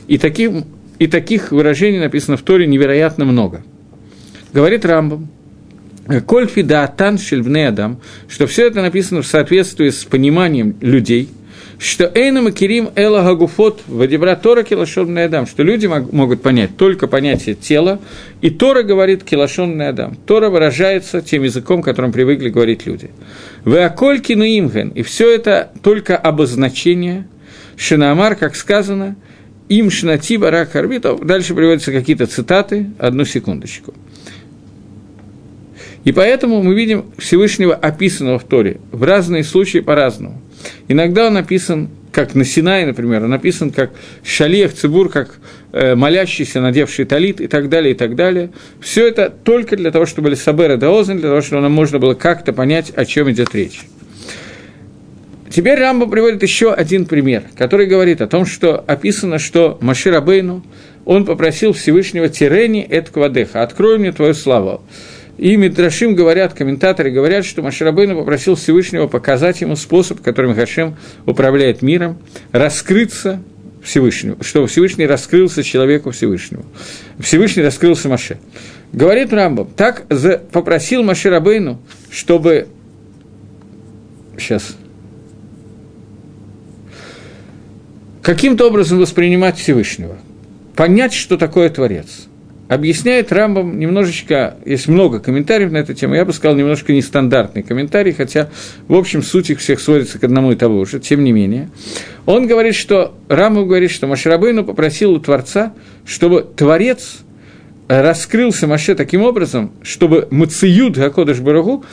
И, 0.06 0.18
таких 0.18 0.52
и 1.00 1.08
таких 1.08 1.50
выражений 1.50 1.98
написано 1.98 2.36
в 2.36 2.42
Торе 2.42 2.64
невероятно 2.68 3.24
много. 3.24 3.64
Говорит 4.52 4.84
Рамбам, 4.84 5.28
Кольфи 6.26 6.62
да 6.62 6.84
Атан 6.84 7.18
Адам, 7.66 8.00
что 8.28 8.46
все 8.46 8.68
это 8.68 8.82
написано 8.82 9.22
в 9.22 9.26
соответствии 9.26 9.90
с 9.90 10.04
пониманием 10.04 10.76
людей– 10.80 11.28
что 11.78 12.10
Эйна 12.14 12.42
Макирим 12.42 12.90
Эла 12.94 13.22
Гагуфот 13.22 13.82
Вадибра 13.86 14.34
Тора 14.36 14.62
Килашон 14.62 15.16
Адам, 15.18 15.46
что 15.46 15.62
люди 15.62 15.86
могут 15.86 16.42
понять 16.42 16.76
только 16.76 17.06
понятие 17.06 17.54
тела, 17.54 18.00
и 18.40 18.50
Тора 18.50 18.82
говорит 18.82 19.24
Килашон 19.24 19.80
Адам. 19.80 20.16
Тора 20.26 20.48
выражается 20.48 21.20
тем 21.20 21.42
языком, 21.42 21.82
которым 21.82 22.12
привыкли 22.12 22.48
говорить 22.48 22.86
люди. 22.86 23.10
Вы 23.64 23.82
акольки 23.82 24.32
имген, 24.32 24.90
и 24.90 25.02
все 25.02 25.34
это 25.34 25.70
только 25.82 26.16
обозначение, 26.16 27.26
Шинамар, 27.76 28.36
как 28.36 28.56
сказано, 28.56 29.16
им 29.68 29.90
шнати 29.90 30.36
барак 30.36 30.72
харбитов. 30.72 31.20
Дальше 31.24 31.54
приводятся 31.54 31.92
какие-то 31.92 32.26
цитаты, 32.26 32.90
одну 32.98 33.24
секундочку. 33.24 33.92
И 36.04 36.12
поэтому 36.12 36.62
мы 36.62 36.74
видим 36.74 37.06
Всевышнего 37.18 37.74
описанного 37.74 38.38
в 38.38 38.44
Торе 38.44 38.78
в 38.92 39.02
разные 39.02 39.42
случаи 39.42 39.80
по-разному. 39.80 40.40
Иногда 40.88 41.26
он 41.26 41.34
написан, 41.34 41.88
как 42.12 42.34
на 42.34 42.44
Синае, 42.44 42.86
например, 42.86 43.24
он 43.24 43.30
написан 43.30 43.70
как 43.70 43.90
Шалех 44.24 44.72
Цибур, 44.74 45.08
как 45.08 45.38
э, 45.72 45.94
молящийся, 45.94 46.60
надевший 46.60 47.04
талит 47.04 47.40
и 47.40 47.46
так 47.46 47.68
далее, 47.68 47.92
и 47.92 47.96
так 47.96 48.14
далее. 48.14 48.50
Все 48.80 49.06
это 49.06 49.30
только 49.30 49.76
для 49.76 49.90
того, 49.90 50.06
чтобы 50.06 50.30
Лисабер 50.30 50.76
да 50.76 50.90
Озен, 50.90 51.18
для 51.18 51.28
того, 51.28 51.40
чтобы 51.42 51.62
нам 51.62 51.72
можно 51.72 51.98
было 51.98 52.14
как-то 52.14 52.52
понять, 52.52 52.90
о 52.90 53.04
чем 53.04 53.30
идет 53.30 53.54
речь. 53.54 53.82
Теперь 55.50 55.78
Рамба 55.78 56.06
приводит 56.06 56.42
еще 56.42 56.72
один 56.72 57.06
пример, 57.06 57.44
который 57.56 57.86
говорит 57.86 58.20
о 58.20 58.26
том, 58.26 58.44
что 58.44 58.76
описано, 58.86 59.38
что 59.38 59.78
Машир 59.80 60.14
Абейну, 60.14 60.62
он 61.06 61.24
попросил 61.24 61.72
Всевышнего 61.72 62.28
Тирени 62.28 62.82
Эд 62.82 63.10
Квадеха, 63.10 63.62
открой 63.62 63.98
мне 63.98 64.12
твою 64.12 64.34
славу. 64.34 64.82
И 65.38 65.54
Мидрашим 65.56 66.14
говорят, 66.14 66.54
комментаторы 66.54 67.10
говорят, 67.10 67.44
что 67.44 67.62
Маширабейну 67.62 68.16
попросил 68.16 68.54
Всевышнего 68.54 69.06
показать 69.06 69.60
ему 69.60 69.76
способ, 69.76 70.22
которым 70.22 70.54
Хашем 70.54 70.96
управляет 71.26 71.82
миром, 71.82 72.18
раскрыться 72.52 73.42
Всевышнему, 73.82 74.42
чтобы 74.42 74.66
Всевышний 74.66 75.06
раскрылся 75.06 75.62
человеку 75.62 76.10
Всевышнему. 76.10 76.64
Всевышний 77.18 77.62
раскрылся 77.62 78.08
Маше. 78.08 78.38
Говорит 78.92 79.32
Рамбам, 79.32 79.68
так 79.76 80.06
попросил 80.52 81.02
Маше 81.02 81.28
Рабейну, 81.28 81.80
чтобы... 82.10 82.68
Сейчас. 84.38 84.76
Каким-то 88.22 88.68
образом 88.68 88.98
воспринимать 88.98 89.58
Всевышнего. 89.58 90.16
Понять, 90.74 91.12
что 91.12 91.36
такое 91.36 91.68
Творец– 91.68 92.26
объясняет 92.68 93.32
Рамбам 93.32 93.78
немножечко, 93.78 94.56
есть 94.64 94.88
много 94.88 95.20
комментариев 95.20 95.70
на 95.70 95.78
эту 95.78 95.94
тему, 95.94 96.14
я 96.14 96.24
бы 96.24 96.32
сказал, 96.32 96.56
немножко 96.56 96.92
нестандартный 96.92 97.62
комментарий, 97.62 98.12
хотя, 98.12 98.50
в 98.88 98.94
общем, 98.94 99.22
суть 99.22 99.50
их 99.50 99.60
всех 99.60 99.80
сводится 99.80 100.18
к 100.18 100.24
одному 100.24 100.52
и 100.52 100.56
тому 100.56 100.84
же, 100.84 101.00
тем 101.00 101.24
не 101.24 101.32
менее. 101.32 101.70
Он 102.24 102.46
говорит, 102.46 102.74
что, 102.74 103.14
Рамбам 103.28 103.66
говорит, 103.66 103.90
что 103.90 104.06
Машарабейну 104.06 104.64
попросил 104.64 105.12
у 105.12 105.20
Творца, 105.20 105.72
чтобы 106.04 106.46
Творец 106.56 107.18
раскрылся 107.88 108.66
Маше 108.66 108.94
таким 108.94 109.22
образом, 109.22 109.72
чтобы 109.82 110.26
Мациют 110.30 110.96
Гакодыш 110.96 111.38
Барагу 111.38 111.84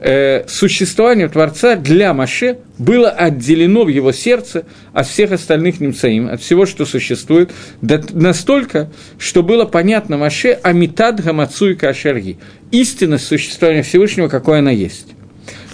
э, 0.00 0.44
существование 0.46 1.28
Творца 1.28 1.76
для 1.76 2.14
Маше 2.14 2.58
было 2.78 3.10
отделено 3.10 3.84
в 3.84 3.88
его 3.88 4.12
сердце 4.12 4.64
от 4.92 5.06
всех 5.06 5.32
остальных 5.32 5.80
немцаим, 5.80 6.28
от 6.28 6.40
всего, 6.40 6.66
что 6.66 6.84
существует, 6.86 7.50
до, 7.82 8.02
настолько, 8.12 8.90
что 9.18 9.42
было 9.42 9.64
понятно 9.64 10.16
Маше 10.16 10.58
Амитад 10.62 11.22
Гамацуй 11.22 11.74
Кашерги, 11.74 12.38
истинность 12.70 13.26
существования 13.26 13.82
Всевышнего, 13.82 14.28
какой 14.28 14.58
она 14.58 14.70
есть. 14.70 15.08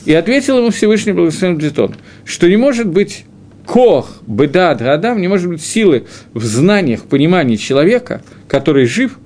И 0.04 0.12
ответил 0.12 0.58
ему 0.58 0.70
Всевышний 0.70 1.12
Благословен 1.12 1.56
Бдитон, 1.56 1.96
что 2.24 2.48
не 2.48 2.56
может 2.56 2.88
быть 2.88 3.24
Кох, 3.66 4.18
Бедад, 4.26 4.80
Гадам, 4.82 5.20
не 5.22 5.28
может 5.28 5.48
быть 5.48 5.64
силы 5.64 6.04
в 6.34 6.44
знаниях, 6.44 7.04
понимании 7.04 7.56
человека, 7.56 8.22
который 8.46 8.86
жив– 8.86 9.18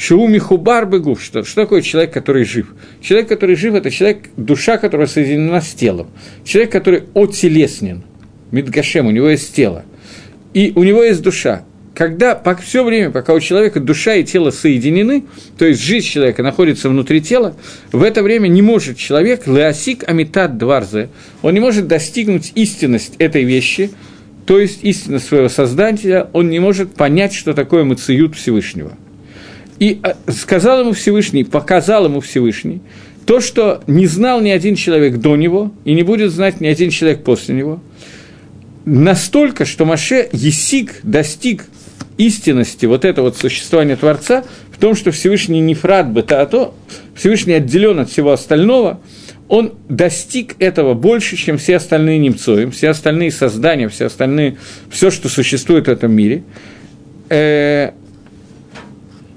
Шиуми 0.00 0.38
хубар 0.38 0.86
бегув, 0.86 1.22
что, 1.22 1.44
что 1.44 1.62
такое 1.62 1.82
человек, 1.82 2.10
который 2.10 2.46
жив? 2.46 2.74
Человек, 3.02 3.28
который 3.28 3.54
жив, 3.54 3.74
это 3.74 3.90
человек, 3.90 4.30
душа 4.34 4.78
которая 4.78 5.06
соединена 5.06 5.60
с 5.60 5.74
телом. 5.74 6.08
Человек, 6.42 6.72
который 6.72 7.02
отелеснен, 7.12 8.02
Мидгашем, 8.50 9.08
у 9.08 9.10
него 9.10 9.28
есть 9.28 9.54
тело. 9.54 9.84
И 10.54 10.72
у 10.74 10.84
него 10.84 11.02
есть 11.02 11.20
душа. 11.20 11.64
Когда 11.94 12.34
по, 12.34 12.56
все 12.56 12.82
время, 12.82 13.10
пока 13.10 13.34
у 13.34 13.40
человека 13.40 13.78
душа 13.78 14.14
и 14.14 14.24
тело 14.24 14.50
соединены, 14.50 15.24
то 15.58 15.66
есть 15.66 15.82
жизнь 15.82 16.06
человека 16.06 16.42
находится 16.42 16.88
внутри 16.88 17.20
тела, 17.20 17.54
в 17.92 18.02
это 18.02 18.22
время 18.22 18.48
не 18.48 18.62
может 18.62 18.96
человек, 18.96 19.46
леосик 19.46 20.08
амитат 20.08 20.56
дварзе, 20.56 21.10
он 21.42 21.52
не 21.52 21.60
может 21.60 21.88
достигнуть 21.88 22.52
истинность 22.54 23.16
этой 23.18 23.44
вещи, 23.44 23.90
то 24.46 24.58
есть 24.58 24.82
истинность 24.82 25.26
своего 25.26 25.50
создателя, 25.50 26.30
он 26.32 26.48
не 26.48 26.58
может 26.58 26.94
понять, 26.94 27.34
что 27.34 27.52
такое 27.52 27.84
мациют 27.84 28.34
Всевышнего– 28.34 28.94
и 29.80 29.98
а, 30.02 30.14
сказал 30.30 30.80
ему 30.80 30.92
Всевышний, 30.92 31.42
показал 31.42 32.04
ему 32.04 32.20
Всевышний, 32.20 32.80
то, 33.26 33.40
что 33.40 33.82
не 33.86 34.06
знал 34.06 34.40
ни 34.40 34.50
один 34.50 34.76
человек 34.76 35.16
до 35.16 35.34
него, 35.34 35.72
и 35.84 35.94
не 35.94 36.02
будет 36.02 36.30
знать 36.30 36.60
ни 36.60 36.68
один 36.68 36.90
человек 36.90 37.24
после 37.24 37.56
него, 37.56 37.80
настолько, 38.84 39.64
что 39.64 39.84
Маше 39.84 40.28
Есик 40.32 41.00
достиг 41.02 41.64
истинности 42.18 42.86
вот 42.86 43.04
этого 43.04 43.26
вот 43.26 43.38
существования 43.38 43.96
Творца 43.96 44.44
в 44.70 44.78
том, 44.78 44.94
что 44.94 45.10
Всевышний 45.10 45.60
не 45.60 45.74
фрат 45.74 46.10
бы, 46.10 46.20
а 46.28 46.46
то 46.46 46.74
Всевышний 47.14 47.54
отделен 47.54 48.00
от 48.00 48.10
всего 48.10 48.32
остального, 48.32 49.00
он 49.48 49.74
достиг 49.88 50.56
этого 50.58 50.94
больше, 50.94 51.36
чем 51.36 51.56
все 51.56 51.76
остальные 51.76 52.18
немцои, 52.18 52.66
все 52.66 52.90
остальные 52.90 53.32
создания, 53.32 53.88
все 53.88 54.06
остальные, 54.06 54.58
все, 54.90 55.10
что 55.10 55.28
существует 55.28 55.86
в 55.86 55.90
этом 55.90 56.12
мире. 56.12 56.44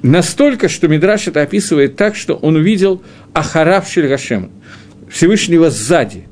Настолько, 0.03 0.67
что 0.67 0.89
Мидраш 0.89 1.29
это 1.29 1.41
описывает 1.41 1.95
так, 1.95 2.17
что 2.17 2.36
он 2.36 2.57
увидел 2.57 3.01
Ахарав 3.33 3.89
Шельгашем, 3.89 4.51
Всевышнего 5.10 5.72
сзади. 5.72 6.25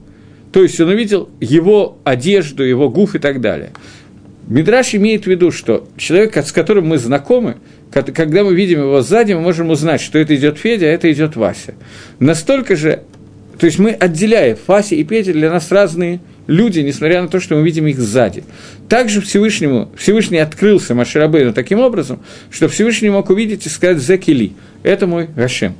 То 0.51 0.61
есть 0.61 0.79
он 0.81 0.89
увидел 0.89 1.29
его 1.39 1.97
одежду, 2.03 2.63
его 2.63 2.89
гуф 2.89 3.15
и 3.15 3.19
так 3.19 3.39
далее. 3.39 3.71
Мидраш 4.47 4.93
имеет 4.95 5.23
в 5.23 5.27
виду, 5.27 5.51
что 5.51 5.87
человек, 5.95 6.35
с 6.35 6.51
которым 6.51 6.87
мы 6.87 6.97
знакомы, 6.97 7.55
когда 7.91 8.43
мы 8.43 8.53
видим 8.53 8.79
его 8.79 9.01
сзади, 9.01 9.31
мы 9.31 9.39
можем 9.39 9.69
узнать, 9.69 10.01
что 10.01 10.19
это 10.19 10.35
идет 10.35 10.57
Федя, 10.57 10.87
а 10.87 10.89
это 10.89 11.09
идет 11.09 11.37
Вася. 11.37 11.75
Настолько 12.19 12.75
же, 12.75 13.03
то 13.57 13.65
есть 13.65 13.79
мы 13.79 13.91
отделяем, 13.91 14.57
Вася 14.67 14.95
и 14.95 15.03
Петя 15.05 15.31
для 15.31 15.49
нас 15.49 15.71
разные 15.71 16.19
люди, 16.47 16.79
несмотря 16.79 17.21
на 17.21 17.27
то, 17.27 17.39
что 17.39 17.55
мы 17.55 17.63
видим 17.63 17.87
их 17.87 17.99
сзади. 17.99 18.43
Также 18.89 19.21
Всевышнему, 19.21 19.89
Всевышний 19.97 20.39
открылся 20.39 20.95
Маширабейну 20.95 21.53
таким 21.53 21.79
образом, 21.79 22.19
что 22.49 22.67
Всевышний 22.67 23.09
мог 23.09 23.29
увидеть 23.29 23.65
и 23.65 23.69
сказать 23.69 23.99
«Зекили»– 23.99 24.53
это 24.83 25.07
мой 25.07 25.27
Гашем. 25.27 25.75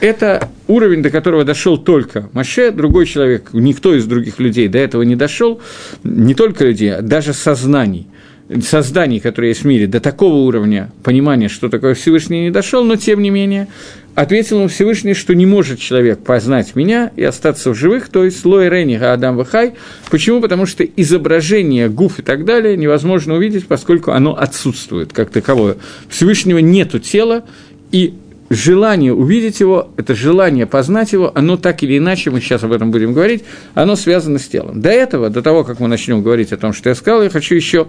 Это 0.00 0.48
уровень, 0.68 1.02
до 1.02 1.10
которого 1.10 1.44
дошел 1.44 1.78
только 1.78 2.28
Маше, 2.32 2.70
другой 2.70 3.06
человек, 3.06 3.50
никто 3.52 3.94
из 3.94 4.04
других 4.04 4.38
людей 4.38 4.68
до 4.68 4.78
этого 4.78 5.02
не 5.02 5.16
дошел, 5.16 5.60
не 6.04 6.34
только 6.34 6.64
людей, 6.64 6.94
а 6.94 7.02
даже 7.02 7.32
сознаний 7.32 8.06
созданий, 8.60 9.20
которые 9.20 9.50
есть 9.50 9.62
в 9.62 9.66
мире, 9.66 9.86
до 9.86 10.00
такого 10.00 10.34
уровня 10.34 10.90
понимания, 11.02 11.48
что 11.48 11.68
такое 11.68 11.94
Всевышний, 11.94 12.42
не 12.42 12.50
дошел, 12.50 12.84
но 12.84 12.96
тем 12.96 13.22
не 13.22 13.30
менее 13.30 13.68
ответил 14.14 14.58
ему 14.58 14.68
Всевышний, 14.68 15.14
что 15.14 15.34
не 15.34 15.46
может 15.46 15.78
человек 15.78 16.18
познать 16.18 16.74
меня 16.74 17.10
и 17.16 17.24
остаться 17.24 17.70
в 17.70 17.74
живых, 17.74 18.08
то 18.08 18.24
есть 18.24 18.44
Лой 18.44 18.68
Рени 18.68 18.94
Адам 18.94 19.36
Вахай. 19.36 19.74
Почему? 20.10 20.40
Потому 20.40 20.66
что 20.66 20.84
изображение 20.84 21.88
гуф 21.88 22.18
и 22.18 22.22
так 22.22 22.44
далее 22.44 22.76
невозможно 22.76 23.34
увидеть, 23.34 23.66
поскольку 23.66 24.10
оно 24.12 24.36
отсутствует 24.36 25.12
как 25.12 25.30
таковое. 25.30 25.76
Всевышнего 26.08 26.58
нету 26.58 26.98
тела, 26.98 27.44
и 27.90 28.14
желание 28.50 29.14
увидеть 29.14 29.60
его, 29.60 29.90
это 29.96 30.14
желание 30.14 30.66
познать 30.66 31.12
его, 31.12 31.32
оно 31.34 31.56
так 31.56 31.82
или 31.82 31.98
иначе, 31.98 32.30
мы 32.30 32.40
сейчас 32.40 32.62
об 32.62 32.72
этом 32.72 32.90
будем 32.90 33.14
говорить, 33.14 33.44
оно 33.74 33.96
связано 33.96 34.38
с 34.38 34.46
телом. 34.46 34.82
До 34.82 34.90
этого, 34.90 35.30
до 35.30 35.42
того, 35.42 35.64
как 35.64 35.80
мы 35.80 35.88
начнем 35.88 36.22
говорить 36.22 36.52
о 36.52 36.58
том, 36.58 36.72
что 36.72 36.90
я 36.90 36.94
сказал, 36.94 37.22
я 37.22 37.30
хочу 37.30 37.54
еще 37.54 37.88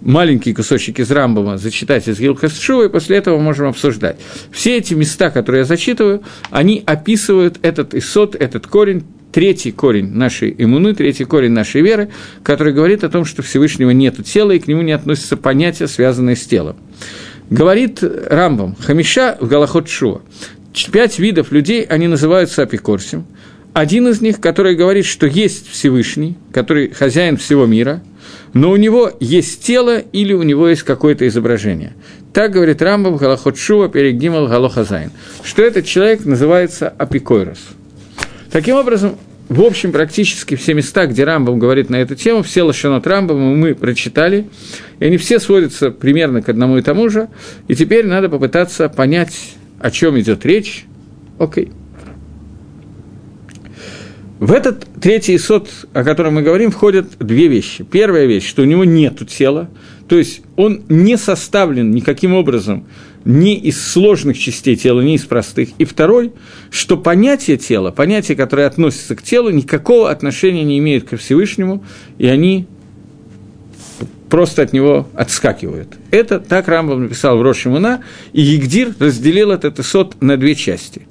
маленький 0.00 0.52
кусочек 0.52 1.00
из 1.00 1.10
Рамбома 1.10 1.58
зачитать 1.58 2.08
из 2.08 2.18
Гилхасшува, 2.18 2.84
и 2.84 2.88
после 2.88 3.16
этого 3.16 3.38
можем 3.38 3.68
обсуждать. 3.68 4.16
Все 4.50 4.78
эти 4.78 4.94
места, 4.94 5.30
которые 5.30 5.60
я 5.60 5.64
зачитываю, 5.64 6.22
они 6.50 6.82
описывают 6.86 7.58
этот 7.62 7.94
исот, 7.94 8.34
этот 8.34 8.66
корень, 8.66 9.04
третий 9.32 9.72
корень 9.72 10.08
нашей 10.08 10.54
иммуны, 10.56 10.94
третий 10.94 11.24
корень 11.24 11.52
нашей 11.52 11.82
веры, 11.82 12.10
который 12.42 12.72
говорит 12.72 13.04
о 13.04 13.08
том, 13.08 13.24
что 13.24 13.42
Всевышнего 13.42 13.90
нет 13.90 14.24
тела, 14.24 14.52
и 14.52 14.58
к 14.58 14.66
нему 14.66 14.82
не 14.82 14.92
относятся 14.92 15.36
понятия, 15.36 15.86
связанные 15.86 16.36
с 16.36 16.44
телом. 16.46 16.76
Говорит 17.50 18.02
Рамбам, 18.02 18.76
Хамиша 18.76 19.36
в 19.40 19.48
Галахот 19.48 19.88
Шуа. 19.88 20.20
Пять 20.92 21.18
видов 21.18 21.50
людей, 21.50 21.82
они 21.82 22.06
называются 22.06 22.62
אפיקורסים. 22.62 23.26
Один 23.72 24.08
из 24.08 24.20
них, 24.20 24.40
который 24.40 24.74
говорит, 24.74 25.04
что 25.04 25.26
есть 25.26 25.68
Всевышний, 25.68 26.36
который 26.52 26.90
хозяин 26.90 27.36
всего 27.36 27.66
мира, 27.66 28.02
но 28.52 28.70
у 28.70 28.76
него 28.76 29.10
есть 29.20 29.64
тело 29.64 29.98
или 29.98 30.32
у 30.32 30.42
него 30.42 30.68
есть 30.68 30.82
какое-то 30.82 31.26
изображение. 31.28 31.94
Так 32.32 32.52
говорит 32.52 32.80
Рамбам 32.82 33.16
הלכות 33.16 33.58
תשובה 33.58 33.88
פרק 33.88 34.46
ג 34.46 34.54
הלכה 34.54 34.94
ז, 34.94 35.10
что 35.42 35.62
этот 35.62 35.84
человек 35.84 36.24
называется 36.24 36.88
אפיקורוס. 36.88 37.58
Таким 38.52 38.76
образом, 38.76 39.16
в 39.48 39.62
общем, 39.62 39.90
практически 39.90 40.54
все 40.54 40.74
места, 40.74 41.06
где 41.06 41.24
Рамбам 41.24 41.58
говорит 41.58 41.90
на 41.90 41.96
эту 41.96 42.14
тему, 42.14 42.42
все 42.42 42.62
לשונות 42.62 43.06
Рамбама 43.06 43.56
мы 43.56 43.74
прочитали, 43.74 44.48
и 45.00 45.04
они 45.04 45.16
все 45.16 45.40
сводятся 45.40 45.90
примерно 45.90 46.40
к 46.40 46.48
одному 46.48 46.78
и 46.78 46.82
тому 46.82 47.08
же, 47.08 47.28
и 47.66 47.74
теперь 47.74 48.06
надо 48.06 48.28
попытаться 48.28 48.88
понять, 48.88 49.54
о 49.80 49.90
чем 49.90 50.18
идет 50.20 50.46
речь. 50.46 50.84
Окей. 51.38 51.72
В 54.40 54.52
этот 54.52 54.86
третий 55.02 55.36
сот, 55.36 55.68
о 55.92 56.02
котором 56.02 56.36
мы 56.36 56.42
говорим, 56.42 56.70
входят 56.70 57.18
две 57.18 57.46
вещи. 57.46 57.84
Первая 57.84 58.24
вещь, 58.24 58.48
что 58.48 58.62
у 58.62 58.64
него 58.64 58.86
нет 58.86 59.28
тела, 59.28 59.68
то 60.08 60.16
есть 60.16 60.40
он 60.56 60.80
не 60.88 61.18
составлен 61.18 61.90
никаким 61.90 62.32
образом 62.32 62.86
ни 63.26 63.54
из 63.54 63.78
сложных 63.78 64.38
частей 64.38 64.76
тела, 64.76 65.02
ни 65.02 65.16
из 65.16 65.26
простых. 65.26 65.68
И 65.76 65.84
второй, 65.84 66.32
что 66.70 66.96
понятие 66.96 67.58
тела, 67.58 67.90
понятие, 67.90 68.34
которое 68.34 68.66
относится 68.66 69.14
к 69.14 69.22
телу, 69.22 69.50
никакого 69.50 70.10
отношения 70.10 70.64
не 70.64 70.78
имеют 70.78 71.04
ко 71.06 71.18
Всевышнему, 71.18 71.84
и 72.16 72.26
они 72.26 72.66
просто 74.30 74.62
от 74.62 74.72
него 74.72 75.06
отскакивают. 75.12 75.88
Это 76.10 76.40
так 76.40 76.66
Рамбам 76.66 77.02
написал 77.02 77.36
в 77.36 77.42
Рошимуна, 77.42 78.02
и 78.32 78.40
Егдир 78.40 78.94
разделил 78.98 79.50
этот 79.50 79.84
сот 79.84 80.22
на 80.22 80.38
две 80.38 80.54
части. 80.54 81.02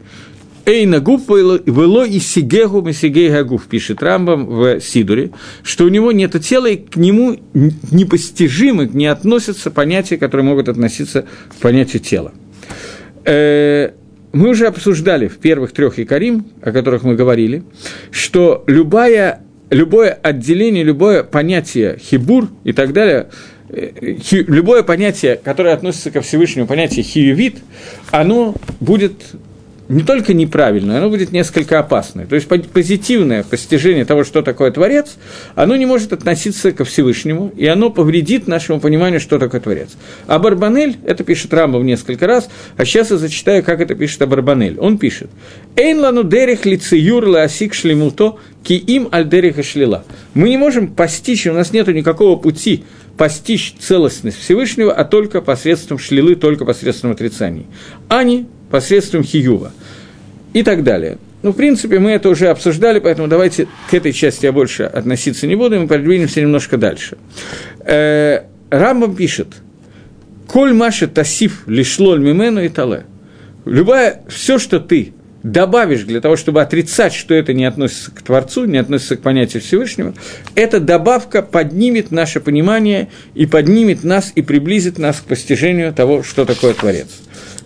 Эйна 0.70 1.00
гуф 1.00 1.28
вело 1.30 2.04
и 2.04 2.20
сигегу 2.20 2.92
сигей 2.94 3.32
гагуф, 3.32 3.66
пишет 3.66 4.04
Рамбам 4.04 4.46
в 4.46 4.80
Сидуре, 4.80 5.32
что 5.64 5.86
у 5.86 5.88
него 5.88 6.12
нет 6.12 6.40
тела, 6.44 6.68
и 6.68 6.78
к 6.78 6.96
нему 6.96 7.38
непостижимо 7.54 8.86
не 8.86 9.08
относятся 9.08 9.72
понятия, 9.72 10.18
которые 10.18 10.46
могут 10.46 10.70
относиться 10.70 11.26
к 11.50 11.56
понятию 11.56 12.04
тела. 12.04 12.34
Э, 13.26 13.94
мы 14.32 14.50
уже 14.50 14.68
обсуждали 14.68 15.28
в 15.28 15.40
первых 15.40 15.72
трех 15.72 15.98
Якорим, 15.98 16.46
о 16.62 16.72
которых 16.72 17.02
мы 17.02 17.16
говорили, 17.16 17.64
что 18.12 18.64
любая, 18.68 19.42
любое 19.72 20.12
отделение, 20.12 20.84
любое 20.84 21.24
понятие 21.24 21.98
хибур 21.98 22.48
и 22.64 22.74
так 22.74 22.94
далее, 22.94 23.30
э, 23.70 24.18
любое 24.32 24.84
понятие, 24.84 25.40
которое 25.44 25.74
относится 25.74 26.12
ко 26.12 26.22
Всевышнему, 26.22 26.68
понятие 26.68 27.02
хиювит, 27.02 27.58
оно 28.12 28.54
будет 28.80 29.14
не 29.90 30.04
только 30.04 30.36
неправильное, 30.36 31.00
оно 31.00 31.10
будет 31.10 31.32
несколько 31.32 31.80
опасное. 31.80 32.28
То 32.28 32.36
есть 32.36 32.48
позитивное 32.48 33.44
постижение 33.44 34.06
того, 34.06 34.24
что 34.24 34.44
такое 34.44 34.72
Творец, 34.72 35.18
оно 35.56 35.76
не 35.76 35.88
может 35.88 36.14
относиться 36.14 36.72
ко 36.72 36.86
Всевышнему, 36.86 37.52
и 37.58 37.66
оно 37.66 37.90
повредит 37.90 38.48
нашему 38.48 38.80
пониманию, 38.80 39.20
что 39.20 39.40
такое 39.40 39.60
Творец. 39.60 39.90
А 40.28 40.38
Барбанель, 40.38 40.98
это 41.06 41.24
пишет 41.24 41.52
Рамбов 41.54 41.84
несколько 41.84 42.28
раз, 42.28 42.50
а 42.78 42.86
сейчас 42.86 43.10
я 43.10 43.18
зачитаю, 43.18 43.64
как 43.64 43.82
это 43.82 43.96
пишет 43.96 44.22
Абарбанель. 44.22 44.78
Он 44.80 45.00
пишет, 45.00 45.32
«Эйн 45.76 46.00
лану 46.00 46.24
дерех 46.24 46.68
лицеюр 46.68 47.28
асик 47.36 47.74
шлемуто, 47.74 48.38
ки 48.64 48.74
им 48.74 49.10
аль 49.12 49.28
дереха 49.28 49.64
шлила». 49.64 50.06
Мы 50.36 50.50
не 50.50 50.58
можем 50.58 50.94
постичь, 50.94 51.48
у 51.48 51.54
нас 51.54 51.74
нет 51.74 51.88
никакого 51.88 52.38
пути 52.38 52.84
постичь 53.18 53.74
целостность 53.80 54.40
Всевышнего, 54.40 54.94
а 54.94 55.04
только 55.04 55.42
посредством 55.42 55.98
шлилы, 55.98 56.36
только 56.36 56.64
посредством 56.64 57.12
отрицаний. 57.12 57.66
Ани 58.08 58.46
посредством 58.70 59.24
хиюва 59.24 59.72
и 60.54 60.64
так 60.64 60.84
далее. 60.84 61.18
Ну, 61.42 61.52
в 61.52 61.56
принципе, 61.56 62.00
мы 62.00 62.12
это 62.12 62.30
уже 62.30 62.50
обсуждали, 62.50 63.00
поэтому 63.00 63.28
давайте 63.28 63.68
к 63.90 63.94
этой 63.94 64.12
части 64.12 64.46
я 64.46 64.52
больше 64.52 64.84
относиться 64.84 65.48
не 65.48 65.56
буду, 65.56 65.80
мы 65.80 65.88
продвинемся 65.88 66.42
немножко 66.42 66.78
дальше. 66.78 67.18
Э, 67.80 68.42
Рамбам 68.70 69.16
пишет, 69.16 69.48
«Коль 70.48 70.74
маша 70.74 71.08
тасиф 71.08 71.64
лишлоль 71.66 72.20
мимену 72.20 72.62
и 72.62 72.70
тале». 72.70 73.06
Любая, 73.66 74.22
все, 74.28 74.60
что 74.60 74.80
ты 74.80 75.14
добавишь 75.44 76.04
для 76.04 76.20
того, 76.20 76.36
чтобы 76.36 76.62
отрицать, 76.62 77.14
что 77.14 77.34
это 77.34 77.54
не 77.54 77.64
относится 77.64 78.12
к 78.12 78.22
Творцу, 78.22 78.66
не 78.66 78.78
относится 78.78 79.16
к 79.16 79.22
понятию 79.22 79.62
Всевышнего, 79.62 80.14
эта 80.56 80.82
добавка 80.82 81.42
поднимет 81.42 82.12
наше 82.12 82.42
понимание 82.42 83.08
и 83.36 83.46
поднимет 83.46 84.04
нас 84.04 84.34
и 84.36 84.42
приблизит 84.42 84.98
нас 84.98 85.22
к 85.22 85.24
постижению 85.24 85.94
того, 85.94 86.24
что 86.24 86.44
такое 86.44 86.74
Творец 86.74 87.08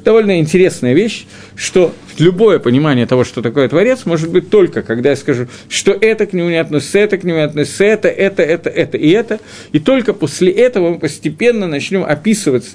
довольно 0.04 0.40
интересная 0.40 0.94
вещь, 0.94 1.26
что 1.56 1.94
любое 2.18 2.60
понимание 2.60 3.06
того, 3.06 3.24
что 3.24 3.42
такое 3.42 3.68
Творец, 3.70 4.06
может 4.06 4.30
быть 4.32 4.50
только, 4.50 4.82
когда 4.82 5.12
я 5.12 5.16
скажу, 5.16 5.48
что 5.70 5.92
это 5.92 6.26
к 6.26 6.34
нему 6.34 6.50
не 6.50 6.58
относится, 6.58 7.00
это 7.00 7.18
к 7.18 7.24
нему 7.24 7.38
не 7.38 7.44
относится, 7.44 7.84
это, 7.84 8.08
это, 8.08 8.44
это, 8.44 8.70
это 8.70 8.98
и 8.98 9.10
это, 9.10 9.40
и 9.72 9.80
только 9.80 10.14
после 10.14 10.52
этого 10.52 10.92
мы 10.92 11.00
постепенно 11.00 11.68
начнем 11.68 12.04
описывать 12.04 12.66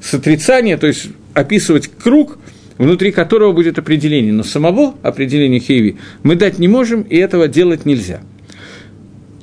с 0.00 0.14
отрицания, 0.14 0.76
то 0.76 0.86
есть 0.86 1.06
описывать 1.34 1.88
круг, 1.88 2.38
внутри 2.78 3.12
которого 3.12 3.52
будет 3.52 3.78
определение, 3.78 4.32
но 4.32 4.42
самого 4.42 4.94
определения 5.02 5.58
Хейви 5.58 5.96
мы 6.22 6.36
дать 6.36 6.58
не 6.58 6.68
можем, 6.68 7.02
и 7.02 7.16
этого 7.16 7.48
делать 7.48 7.84
нельзя– 7.84 8.20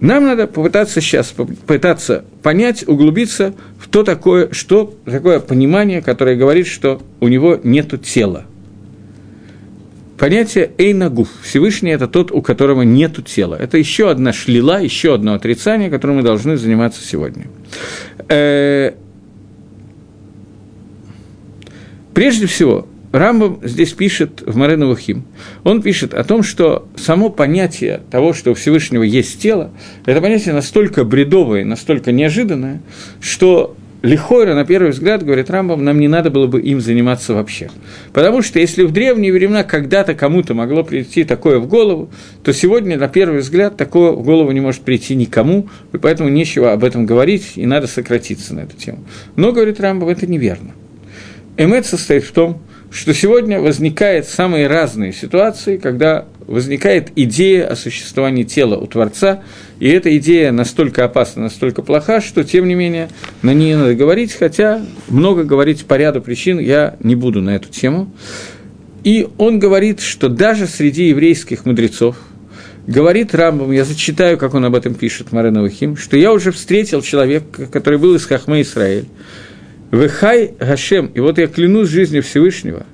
нам 0.05 0.25
надо 0.25 0.47
попытаться 0.47 1.01
сейчас 1.01 1.31
попытаться 1.31 2.25
понять, 2.43 2.87
углубиться 2.87 3.53
в 3.79 3.87
то 3.87 4.03
такое, 4.03 4.51
что 4.51 4.93
такое 5.05 5.39
понимание, 5.39 6.01
которое 6.01 6.35
говорит, 6.35 6.67
что 6.67 7.01
у 7.19 7.27
него 7.27 7.59
нет 7.63 8.01
тела. 8.03 8.45
Понятие 10.17 10.71
Эйнагуф. 10.77 11.27
Всевышний– 11.41 11.89
это 11.91 12.07
тот, 12.07 12.31
у 12.31 12.41
которого 12.41 12.83
нет 12.83 13.25
тела. 13.25 13.55
Это 13.55 13.77
еще 13.77 14.09
одна 14.09 14.31
шлила, 14.31 14.79
еще 14.79 15.13
одно 15.13 15.33
отрицание, 15.33 15.89
которым 15.89 16.17
мы 16.17 16.23
должны 16.23 16.55
заниматься 16.55 17.05
сегодня. 17.05 17.47
Э, 18.29 18.93
прежде 22.13 22.45
всего, 22.45 22.87
Рамбам 23.15 23.59
здесь 23.63 23.93
пишет 23.93 24.43
в 24.45 24.57
Мареновухим, 24.57 25.23
он 25.63 25.81
пишет 25.81 26.13
о 26.13 26.23
том, 26.23 26.43
что 26.43 26.87
само 26.97 27.29
понятие 27.29 28.01
того, 28.11 28.33
что 28.33 28.51
у 28.51 28.53
Всевышнего 28.53 29.03
есть 29.03 29.41
тело, 29.41 29.71
это 30.05 30.19
понятие 30.21 30.53
настолько 30.53 31.05
бредовое, 31.05 31.63
настолько 31.63 32.11
неожиданное, 32.11 32.81
что 33.21 33.77
Лихойра, 34.01 34.53
на 34.53 34.65
первый 34.65 34.91
взгляд, 34.91 35.23
говорит 35.23 35.49
Рамбам, 35.49 35.83
нам 35.83 35.99
не 35.99 36.07
надо 36.07 36.29
было 36.29 36.45
бы 36.45 36.61
им 36.61 36.79
заниматься 36.79 37.33
вообще. 37.33 37.71
Потому 38.13 38.43
что 38.43 38.59
если 38.59 38.83
в 38.83 38.91
древние 38.91 39.33
времена 39.33 39.63
когда-то 39.63 40.13
кому-то 40.13 40.53
могло 40.53 40.83
прийти 40.83 41.23
такое 41.23 41.57
в 41.57 41.67
голову, 41.67 42.11
то 42.43 42.53
сегодня, 42.53 42.99
на 42.99 43.07
первый 43.07 43.39
взгляд, 43.39 43.77
такое 43.77 44.11
в 44.11 44.21
голову 44.23 44.51
не 44.51 44.59
может 44.59 44.81
прийти 44.81 45.15
никому, 45.15 45.69
и 45.91 45.97
поэтому 45.97 46.29
нечего 46.29 46.73
об 46.73 46.83
этом 46.83 47.05
говорить, 47.07 47.53
и 47.55 47.65
надо 47.65 47.87
сократиться 47.87 48.53
на 48.53 48.59
эту 48.59 48.75
тему. 48.77 48.99
Но, 49.37 49.51
говорит 49.51 49.79
Рамбам, 49.79 50.09
это 50.09 50.27
неверно. 50.27 50.73
Эмет 51.57 51.85
состоит 51.85 52.25
в 52.25 52.31
том, 52.31 52.55
что 52.55 52.74
сегодня 53.13 53.59
возникают 53.59 54.25
самые 54.25 54.67
разные 54.67 55.11
ситуации, 55.11 55.75
когда 55.75 56.25
возникает 56.47 57.11
идея 57.15 57.67
о 57.67 57.75
существовании 57.75 58.43
тела 58.43 58.77
у 58.77 58.87
Творца, 58.87 59.43
и 59.79 59.89
эта 59.89 60.15
идея 60.17 60.51
настолько 60.51 61.03
опасна, 61.03 61.43
настолько 61.43 61.81
плоха, 61.81 62.21
что, 62.21 62.45
тем 62.45 62.67
не 62.67 62.75
менее, 62.75 63.09
на 63.41 63.53
ней 63.53 63.75
надо 63.75 63.95
говорить, 63.95 64.33
хотя 64.33 64.81
много 65.09 65.43
говорить 65.43 65.85
по 65.85 65.95
ряду 65.95 66.21
причин 66.21 66.57
я 66.57 66.95
не 67.01 67.15
буду 67.15 67.41
на 67.41 67.55
эту 67.55 67.67
тему. 67.69 68.11
И 69.03 69.27
он 69.37 69.59
говорит, 69.59 69.99
что 69.99 70.29
даже 70.29 70.65
среди 70.65 71.09
еврейских 71.09 71.65
мудрецов, 71.65 72.15
говорит 72.87 73.35
Рамбам, 73.35 73.71
я 73.71 73.83
зачитаю, 73.83 74.37
как 74.37 74.53
он 74.53 74.63
об 74.63 74.73
этом 74.73 74.93
пишет, 74.93 75.31
Марена 75.31 75.61
Вахим, 75.61 75.97
что 75.97 76.15
я 76.15 76.31
уже 76.31 76.51
встретил 76.51 77.01
человека, 77.01 77.65
который 77.67 77.99
был 77.99 78.15
из 78.15 78.25
Хахмы 78.25 78.61
Израиль, 78.61 79.05
Вехай 79.95 80.53
Гашем, 80.59 81.07
и 81.07 81.21
вот 81.21 81.37
я 81.37 81.47
клянусь 81.47 81.87
жизнью 81.87 82.21
Всевышнего, 82.21 82.85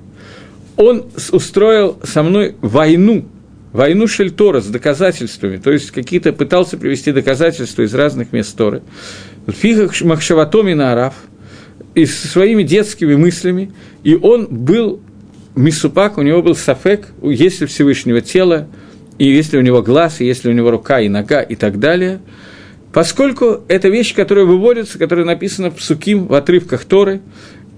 он 0.76 1.06
устроил 1.32 1.98
со 2.04 2.22
мной 2.22 2.54
войну, 2.60 3.26
войну 3.72 4.06
Шельтора 4.06 4.60
с 4.60 4.66
доказательствами, 4.66 5.56
то 5.56 5.72
есть 5.72 5.90
какие-то 5.90 6.32
пытался 6.32 6.78
привести 6.78 7.10
доказательства 7.10 7.82
из 7.82 7.92
разных 7.92 8.32
мест 8.32 8.56
Торы. 8.56 8.82
Фихах 9.48 10.00
Махшаватоми 10.00 10.80
Араф, 10.80 11.14
и 11.96 12.06
со 12.06 12.28
своими 12.28 12.62
детскими 12.62 13.16
мыслями, 13.16 13.72
и 14.04 14.14
он 14.14 14.46
был 14.46 15.00
Мисупак, 15.56 16.18
у 16.18 16.22
него 16.22 16.40
был 16.40 16.54
Сафек, 16.54 17.08
есть 17.20 17.60
ли 17.60 17.66
Всевышнего 17.66 18.20
тела, 18.20 18.68
и 19.18 19.28
есть 19.28 19.52
ли 19.52 19.58
у 19.58 19.62
него 19.62 19.82
глаз, 19.82 20.20
и 20.20 20.24
есть 20.24 20.44
ли 20.44 20.50
у 20.50 20.54
него 20.54 20.70
рука 20.70 21.00
и 21.00 21.08
нога 21.08 21.42
и 21.42 21.56
так 21.56 21.80
далее– 21.80 22.20
Поскольку 22.92 23.62
это 23.68 23.88
вещь, 23.88 24.14
которая 24.14 24.44
выводится, 24.44 24.98
которая 24.98 25.24
написана 25.24 25.70
в 25.70 25.82
Суким, 25.82 26.26
в 26.26 26.34
отрывках 26.34 26.84
Торы, 26.84 27.22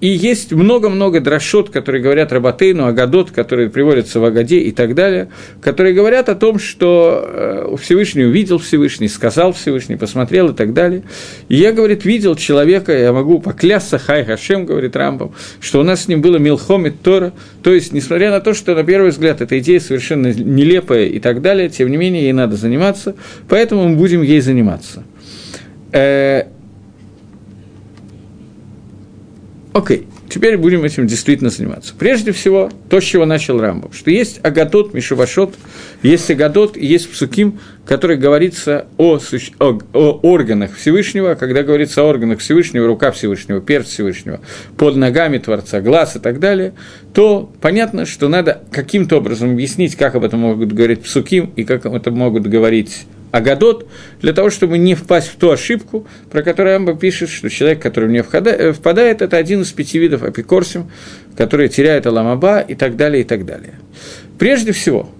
и 0.00 0.08
есть 0.08 0.52
много-много 0.52 1.20
дрошот, 1.20 1.70
которые 1.70 2.02
говорят 2.02 2.32
Рабатейну, 2.32 2.86
Агадот, 2.86 3.30
которые 3.30 3.70
приводятся 3.70 4.20
в 4.20 4.24
Агаде 4.24 4.58
и 4.58 4.72
так 4.72 4.94
далее, 4.94 5.28
которые 5.62 5.94
говорят 5.94 6.28
о 6.28 6.34
том, 6.34 6.58
что 6.58 7.24
э, 7.26 7.76
Всевышний 7.80 8.24
увидел 8.24 8.58
Всевышний, 8.58 9.08
сказал 9.08 9.52
Всевышний, 9.52 9.96
посмотрел 9.96 10.50
и 10.50 10.54
так 10.54 10.74
далее. 10.74 11.04
И 11.48 11.56
я, 11.56 11.72
говорит, 11.72 12.04
видел 12.04 12.34
человека, 12.34 12.92
я 12.96 13.12
могу 13.12 13.38
поклясться, 13.40 13.98
Хай 13.98 14.24
Хашем, 14.24 14.66
говорит 14.66 14.96
Рамбам, 14.96 15.32
что 15.60 15.80
у 15.80 15.84
нас 15.84 16.04
с 16.04 16.08
ним 16.08 16.20
было 16.20 16.36
Милхом 16.36 16.86
и 16.86 16.90
Тора, 16.90 17.32
то 17.62 17.72
есть, 17.72 17.92
несмотря 17.92 18.30
на 18.30 18.40
то, 18.40 18.52
что 18.52 18.74
на 18.74 18.84
первый 18.84 19.10
взгляд 19.10 19.40
эта 19.40 19.58
идея 19.60 19.80
совершенно 19.80 20.32
нелепая 20.32 21.06
и 21.06 21.20
так 21.20 21.40
далее, 21.40 21.68
тем 21.68 21.90
не 21.90 21.96
менее, 21.96 22.24
ей 22.24 22.32
надо 22.32 22.56
заниматься, 22.56 23.14
поэтому 23.48 23.88
мы 23.88 23.96
будем 23.96 24.22
ей 24.22 24.40
заниматься. 24.40 25.04
Окей, 29.74 30.06
теперь 30.28 30.56
будем 30.56 30.84
этим 30.84 31.08
действительно 31.08 31.50
заниматься. 31.50 31.94
Прежде 31.98 32.30
всего, 32.30 32.70
то, 32.88 33.00
с 33.00 33.04
чего 33.04 33.26
начал 33.26 33.60
Рамбов, 33.60 33.96
что 33.96 34.08
есть 34.08 34.38
Агатот, 34.44 34.94
Мишувашот, 34.94 35.56
есть 36.00 36.30
Агатот 36.30 36.76
есть 36.76 37.10
Псуким, 37.10 37.58
который 37.84 38.16
говорится 38.16 38.86
о, 38.98 39.18
о, 39.58 39.78
о 39.92 40.20
органах 40.22 40.76
Всевышнего, 40.76 41.34
когда 41.34 41.64
говорится 41.64 42.02
о 42.02 42.04
органах 42.04 42.38
Всевышнего, 42.38 42.86
рука 42.86 43.10
Всевышнего, 43.10 43.60
перст 43.60 43.90
Всевышнего, 43.90 44.38
под 44.76 44.94
ногами 44.94 45.38
Творца, 45.38 45.80
глаз 45.80 46.14
и 46.14 46.20
так 46.20 46.38
далее, 46.38 46.74
то 47.12 47.52
понятно, 47.60 48.06
что 48.06 48.28
надо 48.28 48.62
каким-то 48.70 49.16
образом 49.16 49.50
объяснить, 49.50 49.96
как 49.96 50.14
об 50.14 50.22
этом 50.22 50.38
могут 50.38 50.72
говорить 50.72 51.02
Псуким 51.02 51.50
и 51.56 51.64
как 51.64 51.84
об 51.84 51.94
этом 51.94 52.14
могут 52.14 52.46
говорить 52.46 53.06
Агадот, 53.34 53.88
для 54.20 54.32
того, 54.32 54.48
чтобы 54.48 54.78
не 54.78 54.94
впасть 54.94 55.26
в 55.26 55.34
ту 55.34 55.50
ошибку, 55.50 56.06
про 56.30 56.44
которую 56.44 56.76
Амба 56.76 56.94
пишет, 56.94 57.30
что 57.30 57.50
человек, 57.50 57.82
который 57.82 58.08
в 58.08 58.12
нее 58.12 58.24
э, 58.30 58.72
впадает, 58.72 59.22
это 59.22 59.36
один 59.36 59.62
из 59.62 59.72
пяти 59.72 59.98
видов 59.98 60.22
апикорсим, 60.22 60.88
которые 61.36 61.68
теряют 61.68 62.06
Аламаба 62.06 62.60
и 62.60 62.76
так 62.76 62.96
далее, 62.96 63.22
и 63.22 63.24
так 63.24 63.44
далее. 63.44 63.74
Прежде 64.38 64.70
всего, 64.70 65.10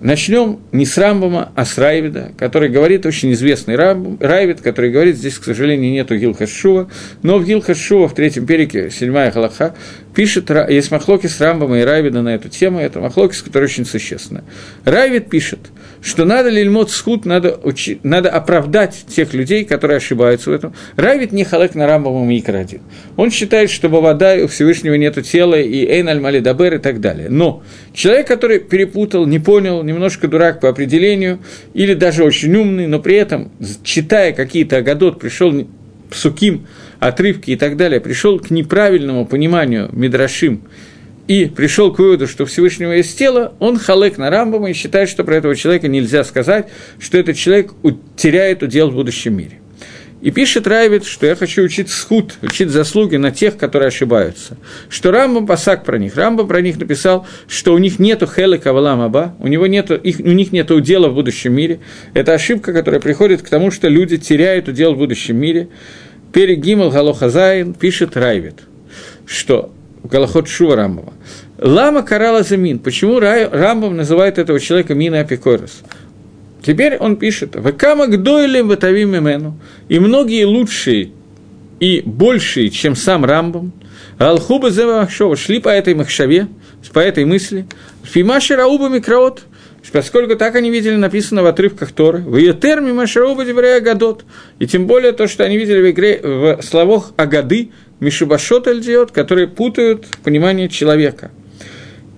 начнем 0.00 0.60
не 0.70 0.86
с 0.86 0.96
Рамбама, 0.96 1.50
а 1.56 1.64
с 1.64 1.78
Райвида, 1.78 2.30
который 2.38 2.68
говорит, 2.68 3.06
очень 3.06 3.32
известный 3.32 3.74
Рамбам, 3.74 4.18
Райвид, 4.20 4.60
который 4.60 4.92
говорит, 4.92 5.16
здесь, 5.16 5.36
к 5.36 5.42
сожалению, 5.42 5.90
нету 5.90 6.16
Гилхашува, 6.16 6.90
но 7.24 7.38
в 7.38 7.44
Гилхашува 7.44 8.06
в 8.06 8.14
третьем 8.14 8.46
перике, 8.46 8.88
седьмая 8.88 9.32
Халаха, 9.32 9.74
пишет, 10.14 10.48
есть 10.68 10.92
махлоки 10.92 11.26
с 11.26 11.40
Рамбама 11.40 11.80
и 11.80 11.82
Райвида 11.82 12.22
на 12.22 12.36
эту 12.36 12.48
тему, 12.48 12.78
это 12.78 13.00
махлоки, 13.00 13.36
которая 13.42 13.68
очень 13.68 13.84
существенна. 13.84 14.44
Райвид 14.84 15.28
пишет– 15.28 15.58
что 16.02 16.24
надо 16.24 16.48
лильмот 16.48 16.90
схуд, 16.90 17.24
надо, 17.24 17.58
учи, 17.62 18.00
надо 18.02 18.28
оправдать 18.28 19.04
тех 19.08 19.32
людей, 19.34 19.64
которые 19.64 19.98
ошибаются 19.98 20.50
в 20.50 20.52
этом. 20.52 20.74
Равит 20.96 21.30
не 21.32 21.44
халек 21.44 21.74
на 21.76 21.86
рамбовом 21.86 22.28
микродин. 22.28 22.80
Он 23.16 23.30
считает, 23.30 23.70
что 23.70 23.88
вода 23.88 24.34
у 24.34 24.48
Всевышнего 24.48 24.94
нету 24.94 25.22
тела, 25.22 25.54
и 25.54 25.86
эйн 25.86 26.08
аль 26.08 26.20
малидабер 26.20 26.74
и 26.74 26.78
так 26.78 27.00
далее. 27.00 27.28
Но 27.30 27.62
человек, 27.94 28.26
который 28.26 28.58
перепутал, 28.58 29.26
не 29.26 29.38
понял, 29.38 29.82
немножко 29.84 30.26
дурак 30.26 30.60
по 30.60 30.68
определению, 30.68 31.38
или 31.72 31.94
даже 31.94 32.24
очень 32.24 32.54
умный, 32.56 32.88
но 32.88 32.98
при 32.98 33.14
этом, 33.14 33.52
читая 33.84 34.32
какие-то 34.32 34.78
агадот, 34.78 35.20
пришел 35.20 35.66
псуким, 36.10 36.66
отрывки 36.98 37.52
и 37.52 37.56
так 37.56 37.76
далее, 37.76 38.00
пришел 38.00 38.38
к 38.40 38.50
неправильному 38.50 39.24
пониманию 39.24 39.88
Мидрашим 39.92 40.62
и 41.28 41.46
пришел 41.46 41.92
к 41.92 41.98
выводу, 41.98 42.26
что 42.26 42.46
Всевышнего 42.46 42.92
есть 42.92 43.16
тело, 43.16 43.54
он 43.60 43.78
халек 43.78 44.18
на 44.18 44.30
Рамбама 44.30 44.70
и 44.70 44.74
считает, 44.74 45.08
что 45.08 45.24
про 45.24 45.36
этого 45.36 45.54
человека 45.54 45.88
нельзя 45.88 46.24
сказать, 46.24 46.68
что 46.98 47.18
этот 47.18 47.36
человек 47.36 47.72
теряет 48.16 48.62
удел 48.62 48.90
в 48.90 48.94
будущем 48.94 49.36
мире. 49.36 49.58
И 50.22 50.30
пишет 50.30 50.68
Райвит, 50.68 51.04
что 51.04 51.26
я 51.26 51.34
хочу 51.34 51.62
учить 51.64 51.90
схуд, 51.90 52.34
учить 52.42 52.70
заслуги 52.70 53.16
на 53.16 53.32
тех, 53.32 53.56
которые 53.56 53.88
ошибаются. 53.88 54.56
Что 54.88 55.10
Рамбам 55.10 55.48
пасак 55.48 55.84
про 55.84 55.98
них. 55.98 56.16
Рамбам 56.16 56.46
про 56.46 56.60
них 56.60 56.78
написал, 56.78 57.26
что 57.48 57.74
у 57.74 57.78
них 57.78 57.98
нету 57.98 58.28
хелы 58.28 58.58
кавалам 58.58 59.00
аба, 59.00 59.34
у, 59.40 59.48
него 59.48 59.66
нету, 59.66 59.96
их, 59.96 60.20
у 60.20 60.30
них 60.30 60.52
нету 60.52 60.76
удела 60.76 61.08
в 61.08 61.14
будущем 61.14 61.52
мире. 61.54 61.80
Это 62.14 62.34
ошибка, 62.34 62.72
которая 62.72 63.00
приходит 63.00 63.42
к 63.42 63.48
тому, 63.48 63.72
что 63.72 63.88
люди 63.88 64.16
теряют 64.16 64.68
удел 64.68 64.94
в 64.94 64.98
будущем 64.98 65.36
мире. 65.38 65.68
Перегимал 66.32 66.90
Галохазайн 66.90 67.74
пишет 67.74 68.16
Райвит, 68.16 68.60
что 69.26 69.72
Галахот 70.04 70.48
Шува 70.48 70.76
Рамбова. 70.76 71.12
Лама 71.58 72.02
карала 72.02 72.42
замин. 72.42 72.78
Почему 72.78 73.20
Рамбам 73.20 73.96
называет 73.96 74.38
этого 74.38 74.58
человека 74.58 74.94
Мина 74.94 75.20
Апикорос? 75.20 75.82
Теперь 76.64 76.96
он 76.96 77.16
пишет, 77.16 77.56
«Векама 77.56 78.06
гдойлем 78.06 78.68
ватавим 78.68 79.16
имену». 79.16 79.58
И 79.88 79.98
многие 79.98 80.44
лучшие 80.44 81.10
и 81.80 82.02
большие, 82.04 82.70
чем 82.70 82.94
сам 82.94 83.24
Рамбам, 83.24 83.72
Алхуба 84.18 84.70
Махшова 84.70 85.36
шли 85.36 85.60
по 85.60 85.68
этой 85.68 85.94
махшаве, 85.94 86.46
по 86.92 87.00
этой 87.00 87.24
мысли, 87.24 87.66
Фимаши 88.04 88.54
Рауба 88.54 88.88
Микроот, 88.88 89.42
поскольку 89.92 90.36
так 90.36 90.54
они 90.54 90.70
видели 90.70 90.94
написано 90.94 91.42
в 91.42 91.46
отрывках 91.46 91.92
Торы, 91.92 92.18
в 92.18 92.36
ее 92.36 92.54
терме 92.54 92.92
Машарауба 92.92 93.44
Деврея 93.44 93.78
Агадот, 93.78 94.24
и 94.58 94.66
тем 94.66 94.86
более 94.86 95.12
то, 95.12 95.26
что 95.26 95.44
они 95.44 95.58
видели 95.58 95.80
в, 95.80 95.90
игре, 95.90 96.20
в 96.22 96.62
словах 96.62 97.12
Агады, 97.16 97.70
Мишубашот 98.02 98.66
Эльдиот, 98.66 99.12
которые 99.12 99.48
путают 99.48 100.06
понимание 100.22 100.68
человека– 100.68 101.30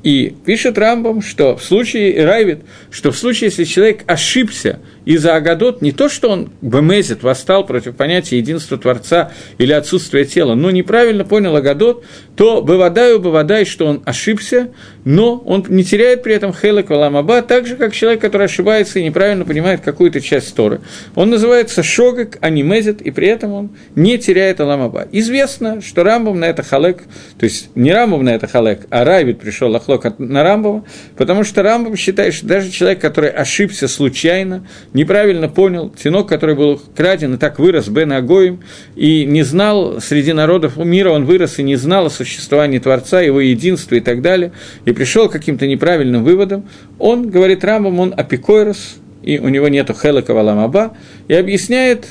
и 0.04 0.36
пишет 0.44 0.76
Рамбам, 0.76 1.22
что 1.22 1.56
в 1.56 1.64
случае, 1.64 2.24
Райвит, 2.26 2.60
что 2.90 3.10
в 3.10 3.16
случае, 3.16 3.48
если 3.48 3.64
человек 3.64 4.02
ошибся 4.06 4.78
из-за 5.04 5.36
Агадот, 5.36 5.82
не 5.82 5.92
то, 5.92 6.08
что 6.08 6.30
он 6.30 6.50
бемезит, 6.62 7.22
восстал 7.22 7.66
против 7.66 7.96
понятия 7.96 8.38
единства 8.38 8.78
Творца 8.78 9.32
или 9.58 9.72
отсутствия 9.72 10.24
тела, 10.24 10.54
но 10.54 10.70
неправильно 10.70 11.24
понял 11.24 11.54
Агадот, 11.56 12.04
то 12.36 12.62
бывадаю, 12.62 13.20
бывадай, 13.20 13.64
что 13.64 13.86
он 13.86 14.02
ошибся, 14.04 14.70
но 15.04 15.36
он 15.36 15.64
не 15.68 15.84
теряет 15.84 16.22
при 16.22 16.34
этом 16.34 16.52
хелек 16.52 16.90
валамаба, 16.90 17.42
так 17.42 17.66
же, 17.66 17.76
как 17.76 17.92
человек, 17.92 18.20
который 18.20 18.46
ошибается 18.46 18.98
и 18.98 19.04
неправильно 19.04 19.44
понимает 19.44 19.80
какую-то 19.80 20.20
часть 20.20 20.54
Торы. 20.54 20.80
Он 21.14 21.30
называется 21.30 21.82
шогек, 21.82 22.38
а 22.40 22.50
не 22.50 22.62
мезит, 22.62 23.02
и 23.02 23.10
при 23.10 23.28
этом 23.28 23.52
он 23.52 23.70
не 23.94 24.18
теряет 24.18 24.60
аламаба. 24.60 25.06
Известно, 25.12 25.80
что 25.80 26.02
Рамбам 26.02 26.40
на 26.40 26.46
это 26.46 26.62
халек, 26.62 27.02
то 27.38 27.44
есть 27.44 27.70
не 27.74 27.92
Рамбам 27.92 28.24
на 28.24 28.30
это 28.30 28.46
халек, 28.46 28.86
а 28.90 29.04
Райвит 29.04 29.38
пришел 29.38 29.74
охлок 29.74 30.18
на 30.18 30.42
Рамбова, 30.42 30.84
потому 31.16 31.44
что 31.44 31.62
Рамбам 31.62 31.96
считает, 31.96 32.34
что 32.34 32.46
даже 32.46 32.70
человек, 32.70 33.00
который 33.00 33.30
ошибся 33.30 33.88
случайно, 33.88 34.66
неправильно 34.94 35.48
понял, 35.48 35.90
тенок, 35.90 36.28
который 36.28 36.54
был 36.54 36.80
краден 36.96 37.34
и 37.34 37.36
так 37.36 37.58
вырос 37.58 37.88
Бен 37.88 38.12
Агоим, 38.12 38.60
и 38.96 39.26
не 39.26 39.42
знал 39.42 40.00
среди 40.00 40.32
народов 40.32 40.76
мира, 40.78 41.10
он 41.10 41.26
вырос 41.26 41.58
и 41.58 41.62
не 41.62 41.76
знал 41.76 42.06
о 42.06 42.10
существовании 42.10 42.78
Творца, 42.78 43.20
его 43.20 43.40
единства 43.40 43.96
и 43.96 44.00
так 44.00 44.22
далее, 44.22 44.52
и 44.86 44.92
пришел 44.92 45.28
к 45.28 45.32
каким-то 45.32 45.66
неправильным 45.66 46.24
выводам, 46.24 46.64
он, 46.98 47.28
говорит 47.28 47.64
Рамбам, 47.64 48.00
он 48.00 48.14
апикойрос, 48.16 48.96
и 49.22 49.38
у 49.38 49.48
него 49.48 49.68
нету 49.68 49.94
хелека 49.94 50.32
валамаба, 50.32 50.96
и 51.28 51.34
объясняет 51.34 52.06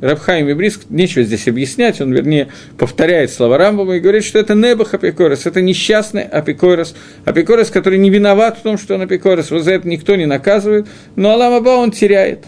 Рабхайм 0.00 0.50
Ибриск, 0.50 0.82
нечего 0.90 1.24
здесь 1.24 1.48
объяснять, 1.48 2.00
он, 2.00 2.12
вернее, 2.12 2.48
повторяет 2.78 3.30
слова 3.30 3.56
Рамбова 3.56 3.94
и 3.94 4.00
говорит, 4.00 4.24
что 4.24 4.38
это 4.38 4.54
небах 4.54 4.92
апикорос, 4.92 5.46
это 5.46 5.62
несчастный 5.62 6.22
апикорос, 6.22 6.94
апикорос, 7.24 7.70
который 7.70 7.98
не 7.98 8.10
виноват 8.10 8.58
в 8.58 8.62
том, 8.62 8.76
что 8.76 8.94
он 8.94 9.02
апикорос, 9.02 9.50
вот 9.50 9.62
за 9.62 9.72
это 9.72 9.88
никто 9.88 10.14
не 10.16 10.26
наказывает, 10.26 10.86
но 11.16 11.30
Аламаба 11.30 11.70
он 11.70 11.92
теряет. 11.92 12.44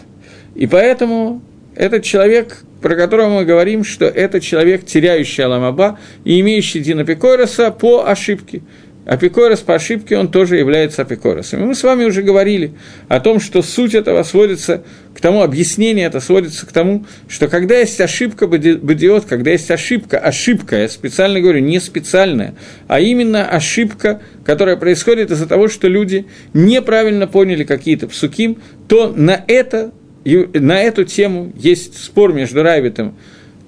И 0.53 0.67
поэтому 0.67 1.41
этот 1.75 2.03
человек, 2.03 2.63
про 2.81 2.95
которого 2.95 3.29
мы 3.29 3.45
говорим, 3.45 3.83
что 3.83 4.05
это 4.05 4.39
человек, 4.39 4.85
теряющий 4.85 5.43
Аламаба 5.43 5.97
и 6.25 6.39
имеющий 6.41 6.79
Дин 6.81 6.99
Апикороса 6.99 7.71
по 7.71 8.07
ошибке– 8.07 8.61
Апикорос 9.09 9.61
по 9.61 9.73
ошибке, 9.73 10.19
он 10.19 10.27
тоже 10.27 10.57
является 10.57 11.01
апикоросом. 11.01 11.63
И 11.63 11.65
мы 11.65 11.73
с 11.73 11.81
вами 11.81 12.03
уже 12.03 12.21
говорили 12.21 12.73
о 13.07 13.19
том, 13.19 13.39
что 13.39 13.63
суть 13.63 13.95
этого 13.95 14.21
сводится 14.21 14.83
к 15.15 15.19
тому, 15.19 15.41
объяснение 15.41 16.05
это 16.05 16.19
сводится 16.19 16.67
к 16.67 16.71
тому, 16.71 17.07
что 17.27 17.47
когда 17.47 17.79
есть 17.79 17.99
ошибка 17.99 18.45
бадиот, 18.45 19.25
когда 19.25 19.49
есть 19.49 19.71
ошибка, 19.71 20.19
ошибка, 20.19 20.75
я 20.75 20.87
специально 20.87 21.41
говорю, 21.41 21.59
не 21.59 21.79
специальная, 21.79 22.53
а 22.87 22.99
именно 22.99 23.49
ошибка, 23.49 24.21
которая 24.45 24.77
происходит 24.77 25.31
из-за 25.31 25.47
того, 25.47 25.69
что 25.69 25.87
люди 25.87 26.27
неправильно 26.53 27.25
поняли 27.25 27.63
какие-то 27.63 28.07
псуким, 28.07 28.61
то 28.87 29.07
на, 29.07 29.43
это, 29.47 29.91
на 30.23 30.83
эту 30.83 31.03
тему 31.03 31.51
есть 31.57 31.97
спор 31.97 32.31
между 32.31 32.61
Райвитом 32.61 33.15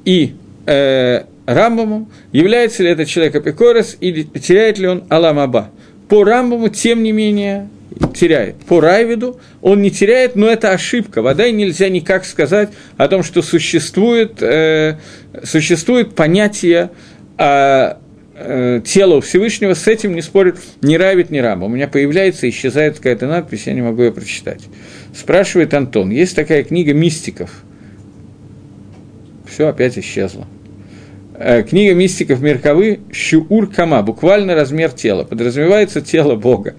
и 0.06 0.36
э, 0.68 1.24
Рамбаму, 1.46 2.10
является 2.32 2.84
ли 2.84 2.90
этот 2.90 3.08
человек 3.08 3.36
апикорос 3.36 3.98
или 4.00 4.24
теряет 4.24 4.78
ли 4.78 4.88
он 4.88 5.04
Аламаба. 5.10 5.72
По 6.08 6.24
Рамбаму, 6.24 6.70
тем 6.70 7.04
не 7.04 7.12
менее, 7.12 7.70
теряет. 8.14 8.56
По 8.68 8.80
Райвиду 8.80 9.40
он 9.62 9.82
не 9.82 9.92
теряет, 9.92 10.36
но 10.36 10.48
это 10.48 10.72
ошибка. 10.72 11.22
Вода 11.22 11.46
и 11.46 11.52
нельзя 11.52 11.90
никак 11.90 12.26
сказать 12.26 12.70
о 12.98 13.08
том, 13.08 13.24
что 13.24 13.42
существует, 13.42 14.42
э, 14.42 14.98
существует 15.44 16.16
понятие 16.16 16.92
э, 17.38 17.96
э, 18.36 18.82
тела 18.86 19.22
Всевышнего, 19.22 19.74
с 19.74 19.88
этим 19.88 20.16
не 20.16 20.22
спорит 20.22 20.58
ни 20.82 20.96
Равид, 20.96 21.30
ни 21.32 21.40
Рамба. 21.40 21.66
У 21.66 21.70
меня 21.70 21.88
появляется, 21.88 22.50
исчезает 22.50 22.98
какая-то 22.98 23.28
надпись, 23.28 23.68
я 23.68 23.74
не 23.74 23.82
могу 23.82 24.04
ее 24.04 24.12
прочитать. 24.12 24.62
Спрашивает 25.16 25.74
Антон, 25.74 26.10
есть 26.10 26.36
такая 26.36 26.64
книга 26.64 26.94
мистиков. 26.94 27.50
Все 29.46 29.68
опять 29.68 29.98
исчезло. 29.98 30.48
Э, 31.44 31.64
книга 31.64 31.96
мистиков 31.96 32.40
Мерковы 32.40 33.00
«Шур 33.12 33.68
Кама», 33.68 34.04
буквально 34.04 34.54
размер 34.54 34.92
тела, 34.92 35.24
подразумевается 35.24 36.00
тело 36.00 36.36
Бога. 36.36 36.76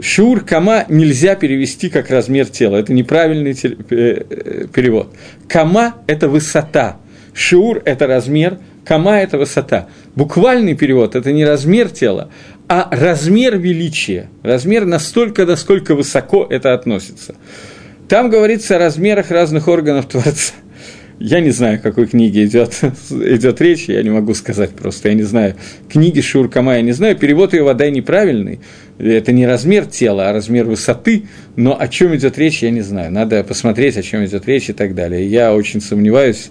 «Шур 0.00 0.40
Кама» 0.44 0.84
нельзя 0.88 1.36
перевести 1.36 1.88
как 1.90 2.10
размер 2.10 2.46
тела, 2.46 2.76
это 2.76 2.92
неправильный 2.92 3.52
э, 3.52 3.76
э, 3.90 4.66
перевод. 4.74 5.14
«Кама»– 5.48 5.94
это 6.08 6.28
высота, 6.28 6.96
«шур»– 7.34 7.82
это 7.84 8.08
размер, 8.08 8.58
«кама»– 8.84 9.18
это 9.20 9.38
высота. 9.38 9.88
Буквальный 10.16 10.74
перевод– 10.74 11.14
это 11.14 11.30
не 11.30 11.44
размер 11.44 11.88
тела, 11.88 12.30
а 12.66 12.88
размер 12.90 13.58
величия, 13.58 14.28
размер 14.42 14.86
настолько, 14.86 15.46
насколько 15.46 15.94
высоко 15.94 16.44
это 16.50 16.74
относится. 16.74 17.36
Там 18.08 18.28
говорится 18.28 18.74
о 18.74 18.80
размерах 18.80 19.30
разных 19.30 19.68
органов 19.68 20.06
Творца– 20.06 20.54
я 21.20 21.40
не 21.40 21.50
знаю, 21.50 21.76
о 21.76 21.78
какой 21.78 22.06
книге 22.06 22.46
идет, 22.46 22.80
идет 23.10 23.60
речь, 23.60 23.84
я 23.84 24.02
не 24.02 24.08
могу 24.08 24.32
сказать 24.34 24.70
просто, 24.70 25.10
я 25.10 25.14
не 25.14 25.22
знаю. 25.22 25.54
Книги 25.88 26.22
Шуркама 26.22 26.76
я 26.76 26.82
не 26.82 26.92
знаю, 26.92 27.14
перевод 27.14 27.52
ее 27.52 27.62
вода 27.62 27.88
неправильный, 27.90 28.60
это 28.98 29.30
не 29.30 29.46
размер 29.46 29.84
тела, 29.84 30.30
а 30.30 30.32
размер 30.32 30.64
высоты, 30.64 31.24
но 31.56 31.78
о 31.78 31.88
чем 31.88 32.16
идет 32.16 32.38
речь, 32.38 32.62
я 32.62 32.70
не 32.70 32.80
знаю. 32.80 33.12
Надо 33.12 33.44
посмотреть, 33.44 33.98
о 33.98 34.02
чем 34.02 34.24
идет 34.24 34.46
речь 34.46 34.70
и 34.70 34.72
так 34.72 34.94
далее. 34.94 35.26
Я 35.26 35.54
очень 35.54 35.82
сомневаюсь, 35.82 36.50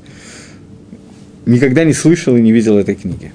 никогда 1.48 1.84
не 1.84 1.94
слышал 1.94 2.38
и 2.38 2.42
не 2.42 2.52
видел 2.52 2.78
этой 2.78 2.94
книги. 2.94 3.32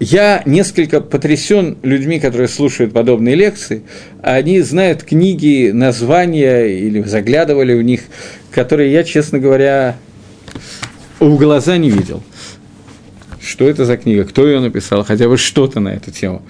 Я 0.00 0.42
несколько 0.46 1.00
потрясен 1.00 1.76
людьми, 1.82 2.20
которые 2.20 2.46
слушают 2.46 2.92
подобные 2.92 3.34
лекции. 3.34 3.82
Они 4.22 4.60
знают 4.60 5.02
книги, 5.02 5.70
названия 5.72 6.66
или 6.66 7.02
заглядывали 7.02 7.74
в 7.74 7.82
них 7.82 8.02
которые 8.50 8.92
я, 8.92 9.04
честно 9.04 9.38
говоря, 9.38 9.96
в 11.20 11.36
глаза 11.36 11.76
не 11.76 11.90
видел. 11.90 12.22
Что 13.40 13.68
это 13.68 13.84
за 13.84 13.96
книга, 13.96 14.24
кто 14.24 14.46
ее 14.46 14.60
написал, 14.60 15.04
хотя 15.04 15.28
бы 15.28 15.36
что-то 15.36 15.80
на 15.80 15.90
эту 15.90 16.10
тему. 16.10 16.42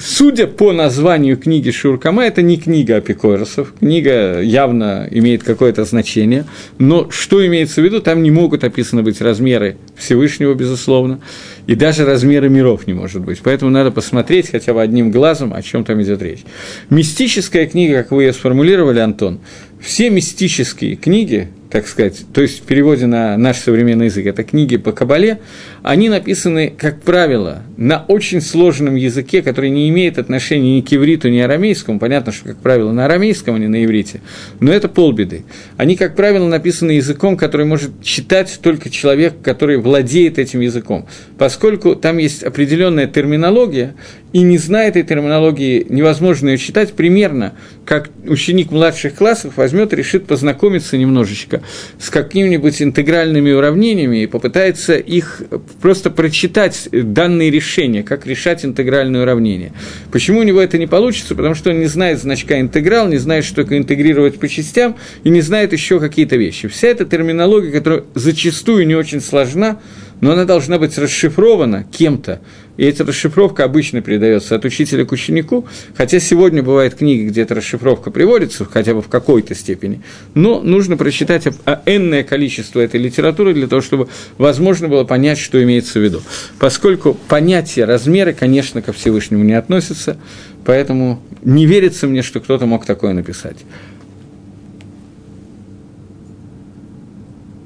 Судя 0.00 0.46
по 0.46 0.72
названию 0.72 1.36
книги 1.36 1.70
Шуркама, 1.70 2.24
это 2.24 2.40
не 2.40 2.56
книга 2.56 2.96
Апикоросов, 2.96 3.74
книга 3.78 4.40
явно 4.40 5.06
имеет 5.10 5.42
какое-то 5.42 5.84
значение, 5.84 6.46
но 6.78 7.10
что 7.10 7.46
имеется 7.46 7.82
в 7.82 7.84
виду, 7.84 8.00
там 8.00 8.22
не 8.22 8.30
могут 8.30 8.64
описаны 8.64 9.02
быть 9.02 9.20
размеры 9.20 9.76
Всевышнего, 9.96 10.54
безусловно, 10.54 11.20
И 11.66 11.74
даже 11.74 12.04
размера 12.04 12.48
миров 12.48 12.86
не 12.86 12.94
может 12.94 13.22
быть. 13.22 13.40
Поэтому 13.42 13.70
надо 13.70 13.90
посмотреть 13.90 14.50
хотя 14.50 14.74
бы 14.74 14.82
одним 14.82 15.10
глазом, 15.10 15.54
о 15.54 15.62
чем 15.62 15.84
там 15.84 16.02
идет 16.02 16.20
речь. 16.22 16.44
Мистическая 16.90 17.66
книга, 17.66 18.02
как 18.02 18.10
вы 18.10 18.24
ее 18.24 18.32
сформулировали, 18.32 18.98
Антон, 18.98 19.40
все 19.80 20.10
мистические 20.10 20.96
книги, 20.96 21.48
так 21.70 21.86
сказать, 21.86 22.24
то 22.32 22.40
есть 22.40 22.60
в 22.60 22.62
переводе 22.62 23.06
на 23.06 23.36
наш 23.36 23.58
современный 23.58 24.06
язык, 24.06 24.26
это 24.26 24.44
книги 24.44 24.76
по 24.76 24.92
Кабале, 24.92 25.40
они 25.82 26.08
написаны, 26.08 26.72
как 26.76 27.00
правило, 27.00 27.62
на 27.76 28.04
очень 28.06 28.40
сложном 28.40 28.94
языке, 28.94 29.42
который 29.42 29.70
не 29.70 29.88
имеет 29.88 30.18
отношения 30.18 30.76
ни 30.76 30.80
к 30.80 30.92
ивриту, 30.92 31.28
ни 31.28 31.38
арамейскому. 31.38 31.98
Понятно, 31.98 32.30
что, 32.30 32.44
как 32.50 32.58
правило, 32.58 32.92
на 32.92 33.06
арамейском, 33.06 33.56
а 33.56 33.58
не 33.58 33.66
на 33.66 33.84
иврите. 33.84 34.20
Но 34.60 34.72
это 34.72 34.88
полбеды. 34.88 35.44
Они, 35.76 35.96
как 35.96 36.14
правило, 36.14 36.46
написаны 36.46 36.92
языком, 36.92 37.36
который 37.36 37.66
может 37.66 38.02
читать 38.02 38.60
только 38.62 38.90
человек, 38.90 39.34
который 39.42 39.78
владеет 39.78 40.38
этим 40.38 40.60
языком. 40.60 41.06
Поскольку 41.36 41.96
там 41.96 42.18
есть 42.18 42.44
определенная 42.44 43.08
терминология, 43.08 43.94
и 44.32 44.40
не 44.40 44.56
зная 44.58 44.88
этой 44.88 45.02
терминологии, 45.02 45.86
невозможно 45.88 46.48
ее 46.50 46.58
читать 46.58 46.94
примерно, 46.94 47.52
как 47.84 48.08
ученик 48.26 48.70
младших 48.70 49.14
классов 49.14 49.56
возьмет 49.56 49.92
и 49.92 49.96
решит 49.96 50.26
познакомиться 50.26 50.96
немножечко 50.96 51.62
с 51.98 52.08
какими-нибудь 52.08 52.80
интегральными 52.80 53.50
уравнениями 53.52 54.22
и 54.22 54.26
попытается 54.26 54.94
их 54.94 55.42
просто 55.80 56.10
прочитать 56.10 56.88
данные 56.92 57.50
решения, 57.50 58.02
как 58.02 58.26
решать 58.26 58.64
интегральные 58.64 59.22
уравнения. 59.22 59.72
Почему 60.10 60.40
у 60.40 60.42
него 60.42 60.60
это 60.60 60.78
не 60.78 60.86
получится? 60.86 61.34
Потому 61.34 61.54
что 61.54 61.70
он 61.70 61.80
не 61.80 61.86
знает 61.86 62.20
значка 62.20 62.60
интеграл, 62.60 63.08
не 63.08 63.18
знает, 63.18 63.44
что 63.44 63.62
такое 63.62 63.78
интегрировать 63.78 64.38
по 64.38 64.48
частям, 64.48 64.96
и 65.24 65.30
не 65.30 65.40
знает 65.40 65.72
еще 65.72 66.00
какие-то 66.00 66.36
вещи. 66.36 66.68
Вся 66.68 66.88
эта 66.88 67.04
терминология, 67.04 67.70
которая 67.70 68.04
зачастую 68.14 68.86
не 68.86 68.94
очень 68.94 69.20
сложна, 69.20 69.80
но 70.20 70.32
она 70.32 70.44
должна 70.44 70.78
быть 70.78 70.96
расшифрована 70.98 71.84
кем-то, 71.90 72.40
и 72.76 72.84
эта 72.84 73.04
расшифровка 73.04 73.64
обычно 73.64 74.00
передается 74.00 74.54
от 74.54 74.64
учителя 74.64 75.04
к 75.04 75.12
ученику, 75.12 75.66
хотя 75.94 76.20
сегодня 76.20 76.62
бывают 76.62 76.94
книги, 76.94 77.28
где 77.28 77.42
эта 77.42 77.54
расшифровка 77.54 78.10
приводится, 78.10 78.64
хотя 78.64 78.94
бы 78.94 79.02
в 79.02 79.08
какой-то 79.08 79.54
степени, 79.54 80.00
но 80.34 80.60
нужно 80.60 80.96
прочитать 80.96 81.46
энное 81.86 82.24
количество 82.24 82.80
этой 82.80 83.00
литературы 83.00 83.52
для 83.52 83.66
того, 83.66 83.82
чтобы 83.82 84.08
возможно 84.38 84.88
было 84.88 85.04
понять, 85.04 85.38
что 85.38 85.62
имеется 85.62 85.98
в 85.98 86.02
виду. 86.02 86.22
Поскольку 86.58 87.14
понятие 87.28 87.84
размера, 87.84 88.32
конечно, 88.32 88.80
ко 88.80 88.92
Всевышнему 88.92 89.44
не 89.44 89.52
относится, 89.54 90.16
поэтому 90.64 91.22
не 91.42 91.66
верится 91.66 92.06
мне, 92.06 92.22
что 92.22 92.40
кто-то 92.40 92.66
мог 92.66 92.86
такое 92.86 93.12
написать. 93.12 93.58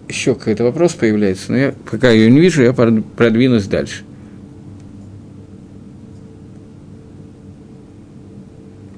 Еще 0.09 0.35
какой-то 0.35 0.64
вопрос 0.64 0.95
появляется, 0.95 1.53
но 1.53 1.59
я 1.59 1.75
пока 1.90 2.11
ее 2.11 2.31
не 2.31 2.40
вижу, 2.40 2.62
я 2.62 2.73
продвинусь 2.73 3.66
дальше. 3.66 4.06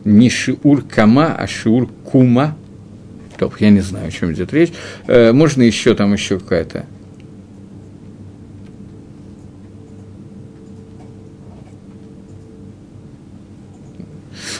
Не 0.05 0.31
шиур 0.31 0.83
кама, 0.83 1.35
а 1.35 1.47
шиур 1.47 1.89
кума. 2.05 2.57
Топ, 3.39 3.57
я 3.59 3.71
не 3.71 3.81
знаю, 3.81 4.09
о 4.09 4.11
чем 4.11 4.33
идет 4.33 4.53
речь. 4.53 4.73
Э, 5.07 5.33
можно 5.33 5.63
еще 5.63 5.95
там 5.95 6.13
еще 6.13 6.39
какая-то. 6.39 6.87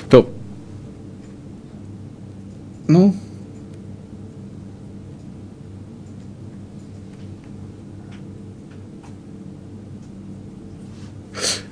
Топ. 0.09 0.31
Ну, 2.87 3.15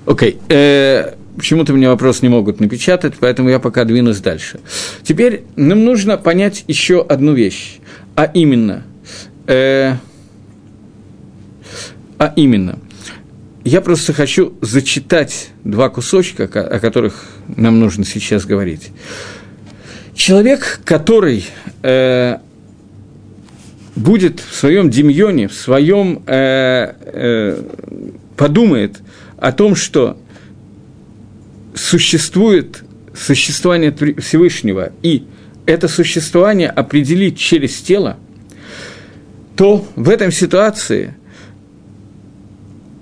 Окей. 0.07 0.39
Okay. 0.49 0.55
Э, 0.55 1.15
почему-то 1.37 1.73
мне 1.73 1.89
вопрос 1.89 2.23
не 2.23 2.29
могут 2.29 2.61
напечатать, 2.61 3.15
поэтому 3.21 3.49
я 3.49 3.59
пока 3.59 3.85
двинусь 3.85 4.19
дальше. 4.19 4.61
Теперь 5.03 5.45
нам 5.57 5.85
нужно 5.85 6.17
понять 6.17 6.65
еще 6.67 7.05
одну 7.07 7.35
вещь, 7.35 7.79
а 8.15 8.25
именно, 8.25 8.83
э, 9.47 9.95
а 12.19 12.33
именно, 12.37 12.79
я 13.65 13.81
просто 13.81 14.13
хочу 14.13 14.55
зачитать 14.61 15.51
два 15.65 15.89
кусочка, 15.89 16.45
о 16.45 16.79
которых 16.79 17.27
нам 17.57 17.81
нужно 17.81 18.05
сейчас 18.05 18.47
говорить. 18.47 18.91
Человек, 20.15 20.81
который 20.85 21.45
э, 21.83 22.39
будет 23.97 24.41
в 24.41 24.55
своем 24.55 24.89
демьоне, 24.89 25.49
в 25.49 25.55
своем 25.55 26.23
э, 26.27 26.93
э, 27.01 27.63
подумает 28.37 28.99
о 29.39 29.53
том, 29.53 29.75
что 29.75 30.17
существует 31.77 32.83
существование 33.15 33.95
Всевышнего, 34.19 34.93
и 35.03 35.25
это 35.65 35.87
существование 35.87 36.69
определить 36.69 37.39
через 37.39 37.81
тело, 37.81 38.17
то 39.57 39.87
в 39.95 40.09
этом 40.09 40.33
ситуации 40.33 41.15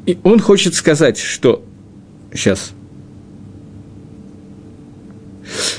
и 0.07 0.19
он 0.23 0.39
хочет 0.39 0.75
сказать, 0.75 1.19
что 1.19 1.65
сейчас. 2.33 2.73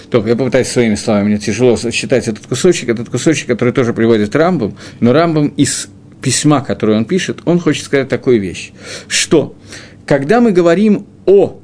Только 0.09 0.29
я 0.29 0.35
попытаюсь 0.35 0.67
своими 0.67 0.95
словами, 0.95 1.25
мне 1.25 1.37
тяжело 1.37 1.75
читать 1.77 2.27
этот 2.27 2.45
кусочек, 2.45 2.89
этот 2.89 3.09
кусочек, 3.09 3.47
который 3.47 3.73
тоже 3.73 3.93
приводит 3.93 4.35
Рамбом, 4.35 4.77
но 4.99 5.11
Рамбом 5.13 5.47
из 5.49 5.89
письма, 6.21 6.61
которое 6.61 6.97
он 6.97 7.05
пишет, 7.05 7.39
он 7.45 7.59
хочет 7.59 7.85
сказать 7.85 8.09
такую 8.09 8.39
вещь, 8.39 8.71
что 9.07 9.55
когда 10.05 10.39
мы 10.39 10.51
говорим 10.51 11.05
о 11.25 11.59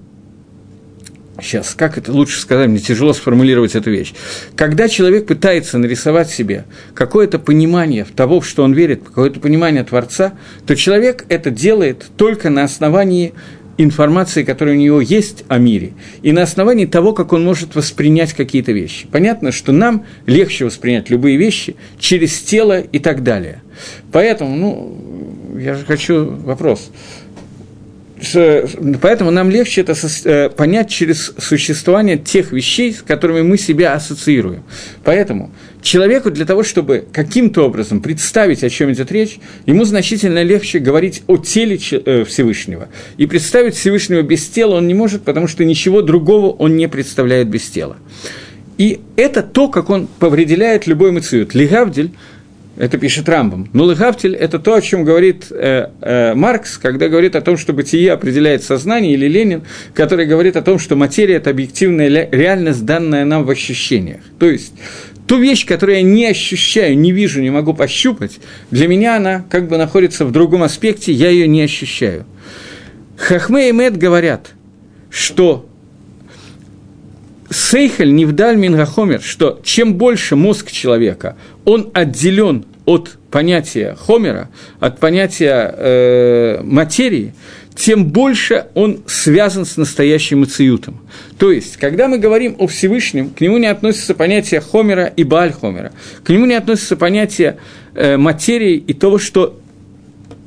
Сейчас, 1.40 1.76
как 1.76 1.98
это 1.98 2.12
лучше 2.12 2.40
сказать, 2.40 2.68
мне 2.68 2.80
тяжело 2.80 3.14
сформулировать 3.14 3.76
эту 3.76 3.90
вещь. 3.90 4.14
Когда 4.56 4.88
человек 4.90 5.28
пытается 5.28 5.78
нарисовать 5.78 6.30
себе 6.30 6.66
какое-то 6.94 7.40
понимание 7.40 8.06
того, 8.06 8.42
в 8.42 8.48
что 8.48 8.64
он 8.64 8.74
верит, 8.74 9.04
какое-то 9.04 9.40
понимание 9.40 9.84
Творца, 9.84 10.34
то 10.68 10.76
человек 10.76 11.26
это 11.30 11.50
делает 11.50 12.06
только 12.18 12.50
на 12.50 12.64
основании 12.64 13.34
информации, 13.78 14.44
которая 14.44 14.76
у 14.76 14.78
него 14.78 15.02
есть 15.02 15.44
о 15.48 15.58
мире, 15.58 15.94
и 16.22 16.32
на 16.32 16.44
основании 16.44 16.86
того, 16.86 17.14
как 17.14 17.34
он 17.34 17.44
может 17.44 17.76
воспринять 17.76 18.34
какие-то 18.34 18.74
вещи. 18.74 19.08
Понятно, 19.12 19.52
что 19.52 19.72
нам 19.72 20.06
легче 20.26 20.66
воспринять 20.66 21.10
любые 21.10 21.38
вещи 21.38 21.76
через 21.98 22.40
тело 22.42 22.80
и 22.82 23.00
так 23.00 23.24
далее. 23.24 23.62
Поэтому, 24.12 24.56
ну, 24.56 25.58
я 25.60 25.76
же 25.76 25.86
хочу 25.86 26.26
вопрос 26.26 26.92
поэтому 29.02 29.32
нам 29.32 29.50
легче 29.50 29.82
это 29.82 29.96
э, 30.26 30.50
понять 30.50 30.90
через 30.90 31.34
существование 31.38 32.18
тех 32.18 32.52
вещей, 32.52 32.94
с 32.94 33.02
которыми 33.02 33.42
мы 33.42 33.58
себя 33.58 33.94
ассоциируем. 33.94 34.64
Поэтому 35.04 35.52
человеку 35.82 36.30
для 36.30 36.46
того, 36.46 36.64
чтобы 36.64 37.06
каким-то 37.12 37.66
образом 37.66 38.02
представить, 38.02 38.64
о 38.64 38.70
чем 38.70 38.92
идет 38.92 39.12
речь, 39.12 39.40
ему 39.66 39.86
значительно 39.86 40.44
легче 40.44 40.80
говорить 40.80 41.24
о 41.28 41.38
теле 41.38 41.80
э, 41.92 42.24
Всевышнего. 42.24 42.90
И 43.18 43.26
представить 43.26 43.76
Всевышнего 43.76 44.22
без 44.22 44.48
тела 44.48 44.76
он 44.76 44.88
не 44.88 44.94
может, 44.94 45.24
потому 45.24 45.48
что 45.48 45.66
ничего 45.66 46.02
другого 46.02 46.52
он 46.52 46.78
не 46.78 46.88
представляет 46.88 47.50
без 47.50 47.70
тела. 47.70 47.98
И 48.78 49.00
это 49.16 49.44
то, 49.44 49.68
как 49.68 49.90
он 49.90 50.08
повределяет 50.08 50.88
любой 50.88 51.12
мациют. 51.12 51.54
Лигавдель 51.54 52.12
это 52.82 52.98
пишет 52.98 53.30
Рамбом. 53.30 53.70
Ну, 53.74 53.84
Лыхавтель– 53.84 54.36
это 54.40 54.58
то, 54.58 54.74
о 54.74 54.82
чем 54.82 55.04
говорит 55.04 55.52
э, 55.52 55.90
э, 56.02 56.34
Маркс, 56.34 56.80
когда 56.80 57.10
говорит 57.10 57.36
о 57.36 57.42
том, 57.42 57.56
что 57.56 57.74
бытие 57.74 58.12
определяет 58.12 58.64
сознание, 58.64 59.14
или 59.14 59.28
Ленин, 59.28 59.62
который 59.94 60.26
говорит 60.26 60.56
о 60.56 60.64
том, 60.64 60.80
что 60.80 60.96
материя– 60.96 61.36
это 61.36 61.52
объективная 61.52 62.28
реальность, 62.32 62.84
данная 62.84 63.24
нам 63.24 63.44
в 63.44 63.52
ощущениях. 63.52 64.22
То 64.40 64.50
есть, 64.50 64.74
ту 65.28 65.38
вещь, 65.38 65.68
которую 65.68 65.98
я 65.98 66.02
не 66.02 66.26
ощущаю, 66.26 66.98
не 66.98 67.12
вижу, 67.12 67.40
не 67.40 67.52
могу 67.52 67.76
пощупать, 67.76 68.40
для 68.72 68.88
меня 68.88 69.18
она 69.18 69.46
как 69.48 69.68
бы 69.68 69.78
находится 69.78 70.26
в 70.26 70.32
другом 70.32 70.64
аспекте, 70.64 71.12
я 71.12 71.30
ее 71.30 71.48
не 71.48 71.62
ощущаю. 71.62 72.26
Хахме 73.16 73.70
и 73.70 73.72
Мед 73.74 73.96
говорят, 73.96 74.54
что 75.12 75.70
Сейхель 77.52 78.16
Невдаль 78.16 78.58
Мингахомер, 78.58 79.22
что 79.22 79.60
чем 79.64 79.94
больше 79.96 80.36
мозг 80.36 80.72
человека, 80.72 81.36
он 81.64 81.92
отделен 81.94 82.66
от 82.86 83.18
понятия 83.30 83.96
Хомера, 84.00 84.50
от 84.80 85.00
понятия 85.00 85.74
э, 85.78 86.62
материи, 86.64 87.34
тем 87.76 88.06
больше 88.06 88.66
он 88.74 89.02
связан 89.08 89.66
с 89.66 89.78
настоящим 89.78 90.44
Ициютом. 90.44 91.00
То 91.38 91.52
есть, 91.52 91.78
когда 91.78 92.08
мы 92.08 92.18
говорим 92.18 92.56
о 92.60 92.68
Всевышнем, 92.68 93.30
к 93.30 93.42
нему 93.42 93.58
не 93.58 93.68
относится 93.68 94.14
понятие 94.14 94.62
Хомера 94.62 95.06
и 95.06 95.24
Бааль-Хомера, 95.24 95.92
к 96.24 96.30
нему 96.30 96.46
не 96.46 96.56
относится 96.56 96.96
понятие 96.98 97.58
э, 97.94 98.18
материи 98.18 98.76
и 98.76 98.94
того, 98.94 99.20
что 99.20 99.58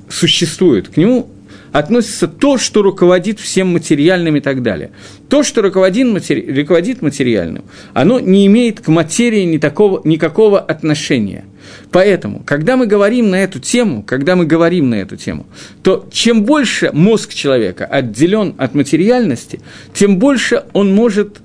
существует. 0.08 0.88
К 0.88 0.96
нему 0.96 1.28
относится 1.74 2.28
то, 2.28 2.56
что 2.56 2.82
руководит 2.82 3.40
всем 3.40 3.72
материальным 3.72 4.36
и 4.36 4.40
так 4.40 4.62
далее. 4.62 4.92
То, 5.28 5.42
что 5.42 5.60
руководит, 5.60 6.06
матери... 6.06 6.60
руководит 6.60 7.02
материальным, 7.02 7.64
оно 7.92 8.20
не 8.20 8.46
имеет 8.46 8.80
к 8.80 8.88
материи 8.88 9.42
ни 9.42 10.08
никакого 10.08 10.60
отношения– 10.60 11.44
Поэтому, 11.90 12.42
когда 12.44 12.76
мы 12.76 12.86
говорим 12.86 13.30
на 13.30 13.36
эту 13.36 13.58
тему, 13.58 14.02
когда 14.02 14.36
мы 14.36 14.44
говорим 14.44 14.90
на 14.90 14.96
эту 14.96 15.16
тему, 15.16 15.46
то 15.82 16.06
чем 16.12 16.44
больше 16.44 16.90
мозг 16.92 17.32
человека 17.32 17.86
отделен 17.86 18.54
от 18.58 18.74
материальности, 18.74 19.60
тем 19.94 20.18
больше 20.18 20.64
он 20.72 20.94
может 20.94 21.38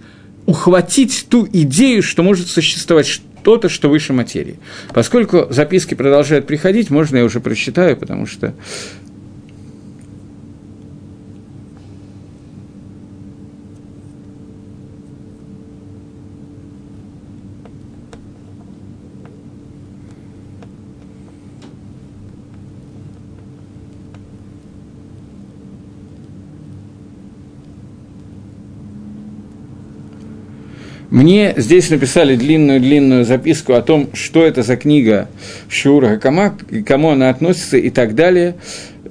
ухватить 0.46 1.28
ту 1.30 1.48
идею, 1.52 2.04
что 2.04 2.24
может 2.24 2.48
существовать 2.48 3.08
что-то, 3.08 3.70
что 3.70 3.90
выше 3.90 4.14
материи. 4.14 4.60
Поскольку 4.94 5.48
записки 5.50 5.94
продолжают 5.94 6.48
приходить, 6.48 6.90
можно 6.90 7.18
я 7.18 7.24
уже 7.24 7.40
прочитаю, 7.40 7.96
потому 7.96 8.26
что 8.26 8.54
Мне 31.20 31.54
здесь 31.58 31.90
написали 31.90 32.38
длинную-длинную 32.38 33.26
записку 33.26 33.74
о 33.74 33.82
том, 33.82 34.10
что 34.14 34.46
это 34.46 34.64
за 34.64 34.78
книга 34.78 35.28
Шиура 35.68 36.08
Хакама, 36.12 36.52
к 36.52 36.84
кому 36.86 37.10
она 37.10 37.30
относится 37.30 37.76
и 37.76 37.90
так 37.90 38.16
далее, 38.16 38.56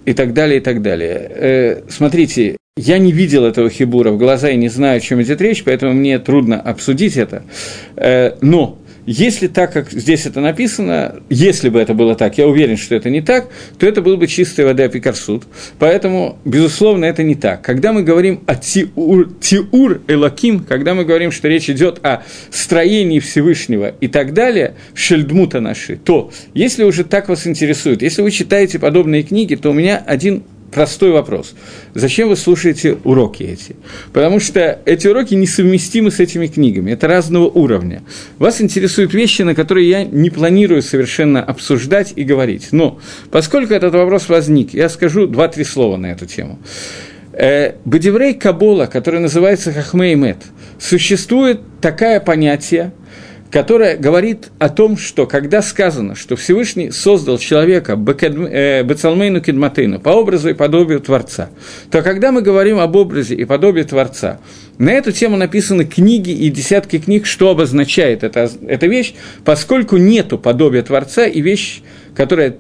и 0.07 0.15
так 0.15 0.33
далее, 0.33 0.57
и 0.57 0.63
так 0.63 0.81
далее. 0.81 1.31
Э, 1.35 1.83
смотрите, 1.91 2.57
я 2.79 2.97
не 2.97 3.13
видел 3.13 3.45
этого 3.45 3.69
хибура 3.69 4.11
в 4.11 4.17
глаза 4.17 4.49
и 4.49 4.57
не 4.57 4.71
знаю, 4.71 4.97
о 4.97 5.01
чем 5.01 5.21
идет 5.21 5.43
речь, 5.43 5.63
поэтому 5.63 5.93
мне 5.93 6.19
трудно 6.19 6.59
обсудить 6.59 7.19
это. 7.19 7.43
Э, 7.97 8.37
но 8.41 8.78
если 9.11 9.47
так, 9.47 9.73
как 9.73 9.91
здесь 9.91 10.27
это 10.27 10.41
написано, 10.41 11.23
если 11.31 11.71
бы 11.71 11.81
это 11.81 11.95
было 11.95 12.15
так, 12.15 12.37
я 12.37 12.47
уверен, 12.47 12.77
что 12.77 12.95
это 12.95 13.09
не 13.09 13.23
так, 13.23 13.49
то 13.79 13.87
это 13.87 14.03
был 14.03 14.19
бы 14.19 14.27
чистая 14.27 14.67
вода 14.67 14.87
Пикарсуд. 14.87 15.45
Поэтому, 15.79 16.39
безусловно, 16.45 17.07
это 17.07 17.23
не 17.23 17.35
так. 17.35 17.63
Когда 17.63 17.95
мы 17.95 18.03
говорим 18.03 18.43
о 18.47 18.55
тиур, 18.55 19.33
тиур 19.41 20.03
элаким, 20.09 20.61
когда 20.61 20.93
мы 20.93 21.07
говорим, 21.07 21.33
что 21.33 21.49
речь 21.49 21.71
идет 21.71 22.05
о 22.05 22.23
строении 22.51 23.19
Всевышнего 23.19 23.95
и 23.99 24.09
так 24.09 24.35
далее, 24.35 24.75
шельдмута 24.93 25.61
наши, 25.61 25.97
то 25.97 26.31
если 26.53 26.85
уже 26.85 27.05
так 27.05 27.31
вас 27.31 27.47
интересует, 27.47 28.03
если 28.03 28.21
вы 28.21 28.31
читаете 28.31 28.79
подобные 28.79 29.23
книги, 29.23 29.55
то 29.55 29.71
у 29.71 29.73
меня 29.73 29.97
один 30.05 30.43
простой 30.71 31.11
вопрос. 31.11 31.55
Зачем 31.95 32.29
вы 32.29 32.37
слушаете 32.37 32.99
уроки 33.05 33.43
эти? 33.43 33.77
Потому 34.13 34.41
что 34.41 34.79
эти 34.85 35.07
уроки 35.09 35.35
несовместимы 35.35 36.11
с 36.11 36.21
этими 36.21 36.47
книгами, 36.47 36.93
это 36.93 37.09
разного 37.09 37.47
уровня. 37.47 38.03
Вас 38.39 38.61
интересуют 38.61 39.15
вещи, 39.15 39.43
на 39.43 39.55
которые 39.55 39.89
я 39.89 40.05
не 40.05 40.31
планирую 40.31 40.83
совершенно 40.83 41.43
обсуждать 41.43 42.13
и 42.17 42.25
говорить. 42.25 42.69
Но 42.73 43.01
поскольку 43.31 43.75
этот 43.75 43.95
вопрос 43.95 44.29
возник, 44.29 44.75
я 44.75 44.89
скажу 44.89 45.27
два-три 45.27 45.65
слова 45.65 45.97
на 45.97 46.07
эту 46.07 46.27
тему. 46.27 46.59
Э, 47.33 47.75
Бадеврей 47.85 48.35
Кабола, 48.35 48.87
который 48.87 49.21
называется 49.21 49.73
Хахмей 49.73 50.37
существует 50.79 51.61
такое 51.81 52.21
понятие– 52.21 52.93
которая 53.51 53.97
говорит 53.97 54.51
о 54.59 54.69
том, 54.69 54.97
что 54.97 55.27
когда 55.27 55.63
сказано, 55.63 56.15
что 56.15 56.37
Всевышний 56.37 56.91
создал 56.91 57.39
человека 57.39 57.93
э, 57.93 58.83
Бецалмейну 58.83 59.41
Кедматейну 59.41 60.01
по 60.01 60.11
образу 60.11 60.51
и 60.51 60.55
подобию 60.55 61.01
Творца, 61.01 61.49
то 61.91 62.03
когда 62.03 62.31
мы 62.31 62.43
говорим 62.43 62.79
об 62.79 62.95
образе 62.97 63.35
и 63.35 63.45
подобии 63.45 63.83
Творца, 63.83 64.39
на 64.77 64.91
эту 64.91 65.13
тему 65.13 65.37
написаны 65.37 65.85
книги 65.85 66.31
и 66.31 66.51
десятки 66.51 66.99
книг, 66.99 67.27
что 67.27 67.51
обозначает 67.51 68.23
эта, 68.23 68.51
эта 68.67 68.87
вещь, 68.87 69.15
поскольку 69.45 69.97
нету 69.97 70.39
подобия 70.39 70.83
Творца 70.83 71.27
и 71.27 71.41
вещь, 71.41 71.81
которая 72.15 72.57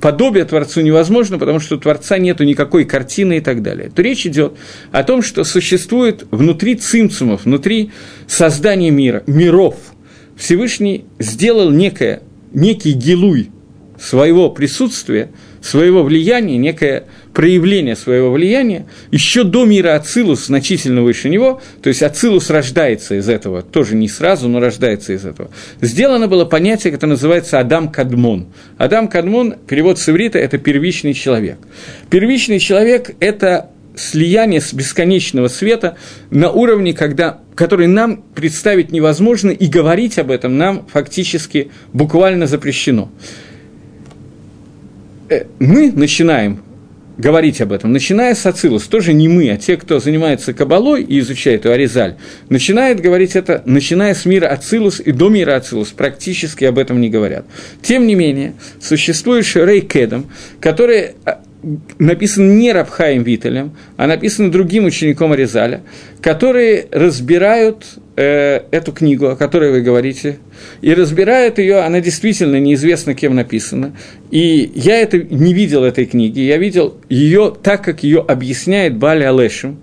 подобие 0.00 0.44
Творцу 0.44 0.82
невозможно, 0.82 1.38
потому 1.38 1.60
что 1.60 1.76
у 1.76 1.78
Творца 1.78 2.18
нету 2.18 2.44
никакой 2.44 2.84
картины 2.84 3.38
и 3.38 3.40
так 3.40 3.62
далее. 3.62 3.88
То 3.88 4.02
речь 4.02 4.26
идет 4.26 4.54
о 4.92 5.02
том, 5.04 5.22
что 5.22 5.44
существует 5.44 6.26
внутри 6.30 6.74
цимцумов, 6.74 7.44
внутри 7.44 7.92
создания 8.26 8.90
мира, 8.90 9.22
миров– 9.26 9.76
Всевышний 10.36 11.04
сделал 11.18 11.70
некое, 11.70 12.22
некий 12.52 12.92
гилуй 12.92 13.50
своего 13.98 14.50
присутствия, 14.50 15.30
своего 15.62 16.02
влияния, 16.02 16.58
некое 16.58 17.04
проявление 17.32 17.96
своего 17.96 18.30
влияния 18.30 18.86
еще 19.10 19.44
до 19.44 19.64
мира 19.64 19.94
Ацилус, 19.94 20.46
значительно 20.46 21.02
выше 21.02 21.28
него, 21.28 21.60
то 21.82 21.88
есть 21.88 22.02
Ацилус 22.02 22.50
рождается 22.50 23.16
из 23.16 23.28
этого, 23.28 23.62
тоже 23.62 23.96
не 23.96 24.08
сразу, 24.08 24.48
но 24.48 24.60
рождается 24.60 25.14
из 25.14 25.24
этого. 25.24 25.50
Сделано 25.80 26.28
было 26.28 26.44
понятие, 26.44 26.92
которое 26.92 27.12
называется 27.12 27.58
Адам 27.58 27.90
Кадмон. 27.90 28.48
Адам 28.76 29.08
Кадмон, 29.08 29.54
перевод 29.66 29.98
с 29.98 30.08
иврита, 30.08 30.38
это 30.38 30.58
первичный 30.58 31.14
человек. 31.14 31.58
Первичный 32.10 32.58
человек– 32.58 33.12
это 33.20 33.70
слияние 33.96 34.60
с 34.60 34.72
бесконечного 34.72 35.48
света 35.48 35.96
на 36.30 36.50
уровне, 36.50 36.94
когда, 36.94 37.40
который 37.54 37.86
нам 37.86 38.22
представить 38.34 38.92
невозможно, 38.92 39.50
и 39.50 39.66
говорить 39.66 40.18
об 40.18 40.30
этом 40.30 40.58
нам 40.58 40.86
фактически 40.86 41.70
буквально 41.92 42.46
запрещено. 42.46 43.10
Э, 45.28 45.44
мы 45.58 45.92
начинаем 45.92 46.62
говорить 47.16 47.60
об 47.60 47.72
этом, 47.72 47.92
начиная 47.92 48.34
с 48.34 48.44
Ацилус, 48.44 48.84
тоже 48.84 49.12
не 49.12 49.28
мы, 49.28 49.50
а 49.50 49.56
те, 49.56 49.76
кто 49.76 50.00
занимается 50.00 50.52
кабалой 50.52 51.02
и 51.02 51.20
изучает 51.20 51.64
Аризаль, 51.66 52.16
начинает 52.48 53.00
говорить 53.00 53.36
это, 53.36 53.62
начиная 53.66 54.14
с 54.14 54.24
мира 54.24 54.48
Ацилус 54.48 55.00
и 55.00 55.12
до 55.12 55.28
мира 55.28 55.54
Ацилус, 55.54 55.90
практически 55.90 56.64
об 56.64 56.78
этом 56.78 57.00
не 57.00 57.10
говорят. 57.10 57.44
Тем 57.82 58.06
не 58.06 58.14
менее, 58.14 58.54
существует 58.80 59.44
Шерей 59.44 59.80
Кедом, 59.80 60.30
который 60.60 61.12
а, 61.24 61.40
написан 61.98 62.58
не 62.58 62.72
Рабхаем 62.72 63.22
Виталем, 63.22 63.72
а 63.96 64.06
написан 64.06 64.50
другим 64.50 64.84
учеником 64.84 65.32
Аризаля, 65.32 65.82
которые 66.20 66.86
разбирают 66.90 67.84
э, 68.16 68.60
эту 68.70 68.92
книгу, 68.92 69.26
о 69.26 69.36
которой 69.36 69.72
вы 69.72 69.80
говорите, 69.80 70.38
и 70.80 70.94
разбирают 70.94 71.58
ее, 71.58 71.80
она 71.80 72.00
действительно 72.00 72.58
неизвестно 72.60 73.14
кем 73.14 73.34
написана, 73.34 73.96
и 74.30 74.70
я 74.74 74.98
это, 75.00 75.18
не 75.18 75.54
видел 75.54 75.84
этой 75.84 76.06
книги, 76.06 76.40
я 76.40 76.56
видел 76.56 76.96
ее 77.08 77.54
так, 77.62 77.84
как 77.84 78.02
ее 78.02 78.20
объясняет 78.20 78.96
Бали 78.96 79.24
Алешем, 79.24 79.78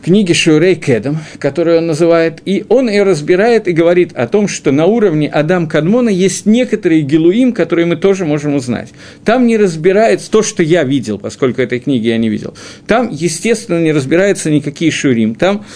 в 0.00 0.02
книге 0.02 0.32
Шурей 0.32 0.76
Кедом, 0.76 1.18
которую 1.38 1.78
он 1.78 1.86
называет, 1.86 2.40
и 2.46 2.64
он 2.70 2.88
ее 2.88 3.02
разбирает 3.02 3.68
и 3.68 3.72
говорит 3.72 4.12
о 4.14 4.26
том, 4.26 4.48
что 4.48 4.72
на 4.72 4.86
уровне 4.86 5.28
Адам 5.28 5.68
Кадмона 5.68 6.08
есть 6.08 6.46
некоторые 6.46 7.02
гилуим, 7.02 7.52
которые 7.52 7.84
мы 7.84 7.96
тоже 7.96 8.24
можем 8.24 8.54
узнать. 8.54 8.88
Там 9.26 9.46
не 9.46 9.58
разбирается 9.58 10.30
то, 10.30 10.42
что 10.42 10.62
я 10.62 10.84
видел, 10.84 11.18
поскольку 11.18 11.60
этой 11.60 11.80
книги 11.80 12.06
я 12.06 12.16
не 12.16 12.30
видел. 12.30 12.54
Там, 12.86 13.10
естественно, 13.12 13.78
не 13.78 13.92
разбираются 13.92 14.50
никакие 14.50 14.90
шурим, 14.90 15.34
там 15.34 15.66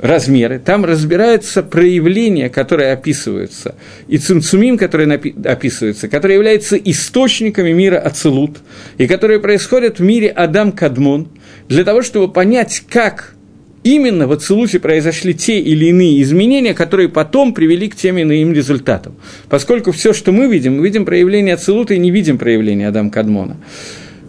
размеры, 0.00 0.58
там 0.58 0.84
разбираются 0.84 1.62
проявления, 1.62 2.48
которые 2.48 2.92
описываются, 2.92 3.76
и 4.08 4.18
цинцумим, 4.18 4.76
которые 4.76 5.20
описываются, 5.44 6.08
которые 6.08 6.34
являются 6.34 6.76
источниками 6.76 7.70
мира 7.70 7.98
Ацелут, 7.98 8.58
и 8.96 9.06
которые 9.06 9.38
происходят 9.38 10.00
в 10.00 10.02
мире 10.02 10.30
Адам 10.30 10.72
Кадмон, 10.72 11.28
для 11.68 11.84
того, 11.84 12.02
чтобы 12.02 12.32
понять, 12.32 12.82
как 12.88 13.34
именно 13.84 14.26
в 14.26 14.32
Ацелуте 14.32 14.78
произошли 14.78 15.34
те 15.34 15.58
или 15.58 15.86
иные 15.86 16.22
изменения, 16.22 16.74
которые 16.74 17.08
потом 17.08 17.54
привели 17.54 17.88
к 17.88 17.96
тем 17.96 18.18
или 18.18 18.42
иным 18.42 18.54
результатам. 18.54 19.16
Поскольку 19.48 19.92
все, 19.92 20.12
что 20.12 20.32
мы 20.32 20.48
видим, 20.48 20.78
мы 20.78 20.84
видим 20.84 21.04
проявление 21.04 21.54
Ацелута 21.54 21.94
и 21.94 21.98
не 21.98 22.10
видим 22.10 22.38
проявления 22.38 22.88
Адам 22.88 23.10
Кадмона. 23.10 23.56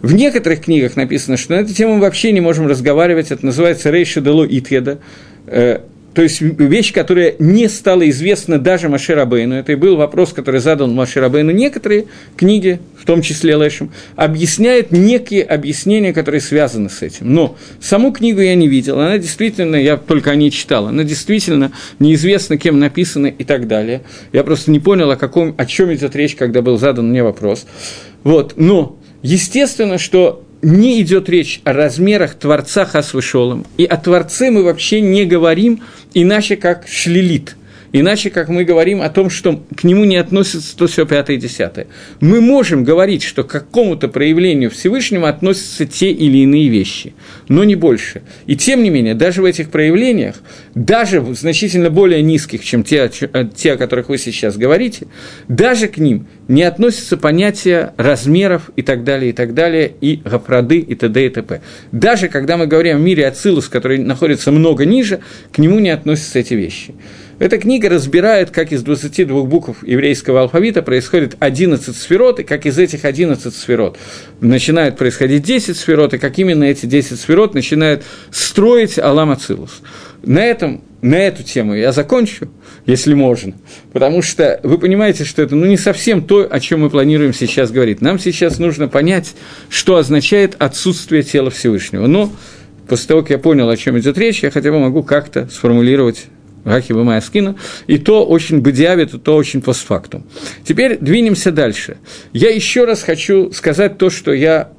В 0.02 0.14
некоторых 0.14 0.62
книгах 0.62 0.96
написано, 0.96 1.36
что 1.36 1.54
на 1.54 1.60
эту 1.60 1.74
тему 1.74 1.94
мы 1.94 2.00
вообще 2.00 2.32
не 2.32 2.40
можем 2.40 2.66
разговаривать, 2.66 3.30
это 3.30 3.44
называется 3.44 3.90
Рейша 3.90 4.22
Дело 4.22 4.46
Итьеда, 4.48 4.98
э, 5.46 5.80
то 6.14 6.22
есть 6.22 6.40
вещь, 6.40 6.92
которая 6.92 7.36
не 7.38 7.68
стала 7.68 8.08
известна 8.10 8.58
даже 8.58 8.88
Маширабейну. 8.88 9.54
Это 9.54 9.72
и 9.72 9.76
был 9.76 9.96
вопрос, 9.96 10.32
который 10.32 10.60
задал 10.60 10.88
Маширабейну. 10.88 11.52
Некоторые 11.52 12.06
книги, 12.36 12.80
в 12.98 13.06
том 13.06 13.22
числе 13.22 13.54
Лешем, 13.54 13.92
объясняют 14.16 14.90
некие 14.90 15.44
объяснения, 15.44 16.12
которые 16.12 16.40
связаны 16.40 16.90
с 16.90 17.02
этим. 17.02 17.32
Но 17.32 17.56
саму 17.80 18.12
книгу 18.12 18.40
я 18.40 18.56
не 18.56 18.66
видел. 18.66 18.98
Она 18.98 19.18
действительно, 19.18 19.76
я 19.76 19.96
только 19.96 20.32
о 20.32 20.34
ней 20.34 20.50
читал, 20.50 20.88
она 20.88 21.04
действительно 21.04 21.70
неизвестно, 22.00 22.58
кем 22.58 22.80
написана 22.80 23.26
и 23.26 23.44
так 23.44 23.68
далее. 23.68 24.02
Я 24.32 24.42
просто 24.42 24.72
не 24.72 24.80
понял, 24.80 25.10
о, 25.12 25.16
каком, 25.16 25.54
о 25.56 25.64
чем 25.64 25.94
идет 25.94 26.16
речь, 26.16 26.34
когда 26.34 26.60
был 26.60 26.76
задан 26.76 27.10
мне 27.10 27.22
вопрос. 27.22 27.66
Вот. 28.24 28.54
Но 28.56 28.98
естественно, 29.22 29.96
что 29.98 30.44
не 30.62 31.00
идет 31.00 31.28
речь 31.28 31.60
о 31.64 31.72
размерах 31.72 32.34
Творца 32.34 32.84
Хасвышолом. 32.84 33.66
И 33.76 33.84
о 33.84 33.96
Творце 33.96 34.50
мы 34.50 34.62
вообще 34.62 35.00
не 35.00 35.24
говорим 35.24 35.80
иначе, 36.14 36.56
как 36.56 36.86
шлилит. 36.88 37.56
Иначе, 37.92 38.30
как 38.30 38.48
мы 38.48 38.64
говорим 38.64 39.02
о 39.02 39.08
том, 39.08 39.30
что 39.30 39.62
к 39.74 39.84
нему 39.84 40.04
не 40.04 40.16
относится 40.16 40.76
то 40.76 40.86
все 40.86 41.06
пятое 41.06 41.36
и 41.36 41.40
десятое. 41.40 41.88
Мы 42.20 42.40
можем 42.40 42.84
говорить, 42.84 43.22
что 43.22 43.42
к 43.42 43.48
какому-то 43.48 44.08
проявлению 44.08 44.70
Всевышнего 44.70 45.28
относятся 45.28 45.86
те 45.86 46.10
или 46.12 46.38
иные 46.38 46.68
вещи, 46.68 47.14
но 47.48 47.64
не 47.64 47.74
больше. 47.74 48.22
И 48.46 48.56
тем 48.56 48.82
не 48.82 48.90
менее, 48.90 49.14
даже 49.14 49.42
в 49.42 49.44
этих 49.44 49.70
проявлениях, 49.70 50.36
даже 50.74 51.24
значительно 51.34 51.90
более 51.90 52.22
низких, 52.22 52.64
чем 52.64 52.84
те, 52.84 53.10
те, 53.54 53.72
о 53.72 53.76
которых 53.76 54.08
вы 54.08 54.18
сейчас 54.18 54.56
говорите, 54.56 55.08
даже 55.48 55.88
к 55.88 55.98
ним 55.98 56.28
не 56.46 56.62
относятся 56.62 57.16
понятия 57.16 57.92
размеров 57.96 58.70
и 58.76 58.82
так 58.82 59.02
далее, 59.02 59.30
и 59.30 59.32
так 59.32 59.54
далее, 59.54 59.92
и 60.00 60.16
гапроды, 60.16 60.78
и 60.78 60.94
т.д. 60.94 61.26
и 61.26 61.28
т.п. 61.28 61.60
Даже 61.90 62.28
когда 62.28 62.56
мы 62.56 62.66
говорим 62.66 62.96
о 62.96 63.00
мире 63.00 63.26
Ацилус, 63.26 63.68
который 63.68 63.98
находится 63.98 64.52
много 64.52 64.84
ниже, 64.84 65.20
к 65.52 65.58
нему 65.58 65.80
не 65.80 65.90
относятся 65.90 66.38
эти 66.38 66.54
вещи. 66.54 66.94
Эта 67.40 67.56
книга 67.56 67.88
разбирает, 67.88 68.50
как 68.50 68.70
из 68.70 68.82
22 68.82 69.44
букв 69.44 69.82
еврейского 69.82 70.42
алфавита 70.42 70.82
происходит 70.82 71.36
11 71.40 71.96
сферот, 71.96 72.38
и 72.38 72.42
как 72.42 72.66
из 72.66 72.78
этих 72.78 73.06
11 73.06 73.54
сферот 73.54 73.96
начинают 74.42 74.98
происходить 74.98 75.42
10 75.42 75.74
сферот, 75.74 76.12
и 76.12 76.18
как 76.18 76.38
именно 76.38 76.64
эти 76.64 76.84
10 76.84 77.18
сферот 77.18 77.54
начинают 77.54 78.04
строить 78.30 78.98
Алам 78.98 79.30
Ацилус. 79.30 79.80
На, 80.22 80.44
этом, 80.44 80.82
на 81.00 81.14
эту 81.14 81.42
тему 81.42 81.74
я 81.74 81.92
закончу, 81.92 82.50
если 82.84 83.14
можно, 83.14 83.54
потому 83.94 84.20
что 84.20 84.60
вы 84.62 84.76
понимаете, 84.76 85.24
что 85.24 85.40
это 85.40 85.56
ну, 85.56 85.64
не 85.64 85.78
совсем 85.78 86.22
то, 86.22 86.46
о 86.48 86.60
чем 86.60 86.82
мы 86.82 86.90
планируем 86.90 87.32
сейчас 87.32 87.70
говорить. 87.70 88.02
Нам 88.02 88.18
сейчас 88.18 88.58
нужно 88.58 88.86
понять, 88.86 89.34
что 89.70 89.96
означает 89.96 90.56
отсутствие 90.58 91.22
тела 91.22 91.48
Всевышнего. 91.48 92.06
Но 92.06 92.30
после 92.86 93.08
того, 93.08 93.22
как 93.22 93.30
я 93.30 93.38
понял, 93.38 93.70
о 93.70 93.78
чем 93.78 93.98
идет 93.98 94.18
речь, 94.18 94.42
я 94.42 94.50
хотя 94.50 94.70
бы 94.70 94.78
могу 94.78 95.02
как-то 95.02 95.48
сформулировать 95.48 96.26
Рахи 96.64 96.92
Бамаяскина, 96.92 97.56
и 97.86 97.98
то 97.98 98.24
очень 98.24 98.60
бедиавит, 98.60 99.14
и 99.14 99.18
то 99.18 99.36
очень 99.36 99.62
постфактум. 99.62 100.26
Теперь 100.64 100.98
двинемся 100.98 101.52
дальше. 101.52 101.98
Я 102.32 102.50
еще 102.50 102.84
раз 102.84 103.02
хочу 103.02 103.52
сказать 103.52 103.98
то, 103.98 104.10
что 104.10 104.32
я 104.32 104.70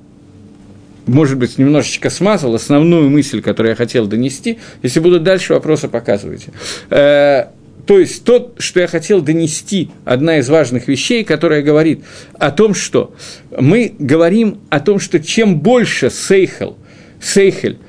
может 1.07 1.38
быть, 1.38 1.57
немножечко 1.57 2.09
смазал 2.09 2.53
основную 2.55 3.09
мысль, 3.09 3.41
которую 3.41 3.71
я 3.71 3.75
хотел 3.75 4.07
донести. 4.07 4.59
Если 4.84 4.99
будут 4.99 5.23
дальше 5.23 5.53
вопросы, 5.53 5.88
показывайте. 5.88 6.53
Э, 6.91 7.47
то 7.86 7.99
есть 7.99 8.23
то, 8.23 8.53
что 8.57 8.79
я 8.79 8.88
хотел 8.88 9.21
донести, 9.21 9.89
одна 10.05 10.38
из 10.38 10.49
важных 10.49 10.88
вещей, 10.88 11.23
которая 11.23 11.61
говорит 11.61 12.03
о 12.38 12.51
том, 12.51 12.73
что 12.73 13.13
мы 13.57 13.93
говорим 13.97 14.59
о 14.69 14.79
том, 14.79 14.99
что 14.99 15.19
чем 15.19 15.59
больше 15.59 16.09
сейхел, 16.09 16.77
сейхель, 17.19 17.79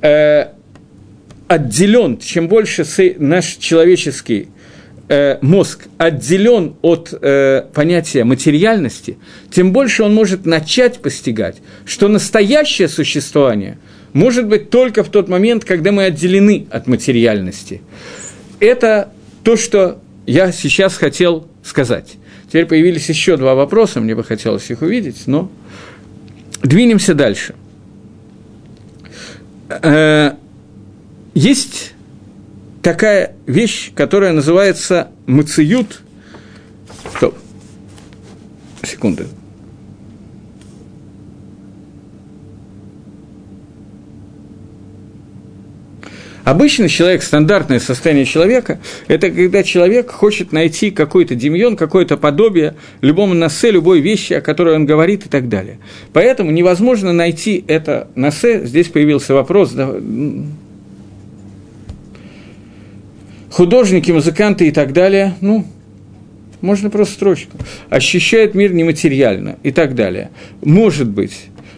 э, 0.00 0.46
отделен, 1.50 2.16
чем 2.18 2.46
больше 2.46 2.84
наш 3.18 3.56
человеческий 3.56 4.50
э, 5.08 5.38
мозг 5.40 5.88
отделен 5.98 6.76
от 6.80 7.12
э, 7.12 7.64
понятия 7.74 8.22
материальности, 8.22 9.18
тем 9.50 9.72
больше 9.72 10.04
он 10.04 10.14
может 10.14 10.46
начать 10.46 11.00
постигать, 11.00 11.56
что 11.86 12.06
настоящее 12.06 12.86
существование 12.86 13.78
может 14.12 14.46
быть 14.46 14.70
только 14.70 15.02
в 15.02 15.08
тот 15.08 15.28
момент, 15.28 15.64
когда 15.64 15.90
мы 15.90 16.04
отделены 16.04 16.68
от 16.70 16.86
материальности. 16.86 17.82
Это 18.60 19.12
то, 19.42 19.56
что 19.56 20.00
я 20.26 20.52
сейчас 20.52 20.96
хотел 20.98 21.48
сказать. 21.64 22.12
Теперь 22.46 22.66
появились 22.66 23.08
еще 23.08 23.36
два 23.36 23.56
вопроса, 23.56 24.00
мне 24.00 24.14
бы 24.14 24.22
хотелось 24.22 24.70
их 24.70 24.82
увидеть, 24.82 25.26
но 25.26 25.50
двинемся 26.62 27.14
дальше. 27.14 27.56
Есть 31.34 31.94
такая 32.82 33.34
вещь, 33.46 33.92
которая 33.94 34.32
называется 34.32 35.08
мациют. 35.26 36.02
Стоп. 37.14 37.36
Секунду. 38.82 39.24
Обычный 46.42 46.88
человек, 46.88 47.22
стандартное 47.22 47.78
состояние 47.78 48.24
человека, 48.24 48.80
это 49.06 49.30
когда 49.30 49.62
человек 49.62 50.10
хочет 50.10 50.50
найти 50.50 50.90
какой-то 50.90 51.36
демьон, 51.36 51.76
какое-то 51.76 52.16
подобие 52.16 52.74
любому 53.02 53.34
насе, 53.34 53.70
любой 53.70 54.00
вещи, 54.00 54.32
о 54.32 54.40
которой 54.40 54.74
он 54.74 54.84
говорит 54.84 55.26
и 55.26 55.28
так 55.28 55.48
далее. 55.48 55.78
Поэтому 56.12 56.50
невозможно 56.50 57.12
найти 57.12 57.62
это 57.68 58.08
насе. 58.16 58.66
Здесь 58.66 58.88
появился 58.88 59.32
вопрос, 59.32 59.76
художники, 63.50 64.10
музыканты 64.10 64.68
и 64.68 64.70
так 64.70 64.92
далее, 64.92 65.34
ну, 65.40 65.66
можно 66.60 66.90
просто 66.90 67.14
строчку, 67.14 67.56
ощущают 67.88 68.54
мир 68.54 68.72
нематериально 68.72 69.56
и 69.62 69.70
так 69.70 69.94
далее. 69.94 70.30
Может 70.62 71.08
быть, 71.08 71.32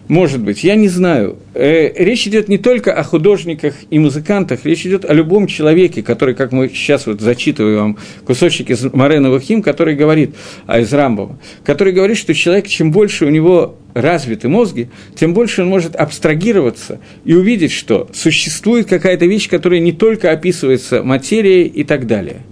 может 0.08 0.40
быть, 0.40 0.64
я 0.64 0.74
не 0.74 0.88
знаю. 0.88 1.38
Э, 1.54 1.92
речь 1.96 2.26
идет 2.26 2.48
не 2.48 2.58
только 2.58 2.92
о 2.92 3.02
художниках 3.04 3.74
и 3.88 3.98
музыкантах, 3.98 4.64
речь 4.64 4.84
идет 4.84 5.04
о 5.04 5.14
любом 5.14 5.46
человеке, 5.46 6.02
который, 6.02 6.34
как 6.34 6.52
мы 6.52 6.68
сейчас 6.68 7.06
вот 7.06 7.20
зачитываю 7.20 7.78
вам 7.78 7.98
кусочек 8.26 8.70
из 8.70 8.92
Марена 8.92 9.30
Вахим, 9.30 9.62
который 9.62 9.94
говорит, 9.94 10.34
а 10.66 10.80
из 10.80 10.92
Рамбова, 10.92 11.38
который 11.64 11.92
говорит, 11.92 12.18
что 12.18 12.34
человек, 12.34 12.66
чем 12.66 12.90
больше 12.90 13.26
у 13.26 13.30
него 13.30 13.76
развиты 13.94 14.48
мозги, 14.48 14.88
тем 15.14 15.34
больше 15.34 15.62
он 15.62 15.68
может 15.68 15.94
абстрагироваться 15.94 17.00
и 17.24 17.34
увидеть, 17.34 17.72
что 17.72 18.08
существует 18.12 18.88
какая-то 18.88 19.26
вещь, 19.26 19.48
которая 19.48 19.80
не 19.80 19.92
только 19.92 20.32
описывается 20.32 21.02
материей 21.04 21.68
и 21.68 21.84
так 21.84 22.06
далее. 22.06 22.42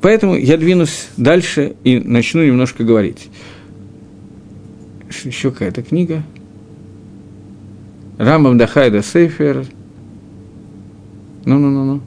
Поэтому 0.00 0.36
я 0.36 0.56
двинусь 0.56 1.06
дальше 1.16 1.74
и 1.84 2.00
начну 2.00 2.42
немножко 2.44 2.82
говорить 2.82 3.28
еще 5.24 5.50
какая-то 5.50 5.82
книга. 5.82 6.22
Рамбам 8.18 8.58
Дахайда 8.58 9.02
Сейфер. 9.02 9.64
Ну-ну-ну-ну. 11.44 12.00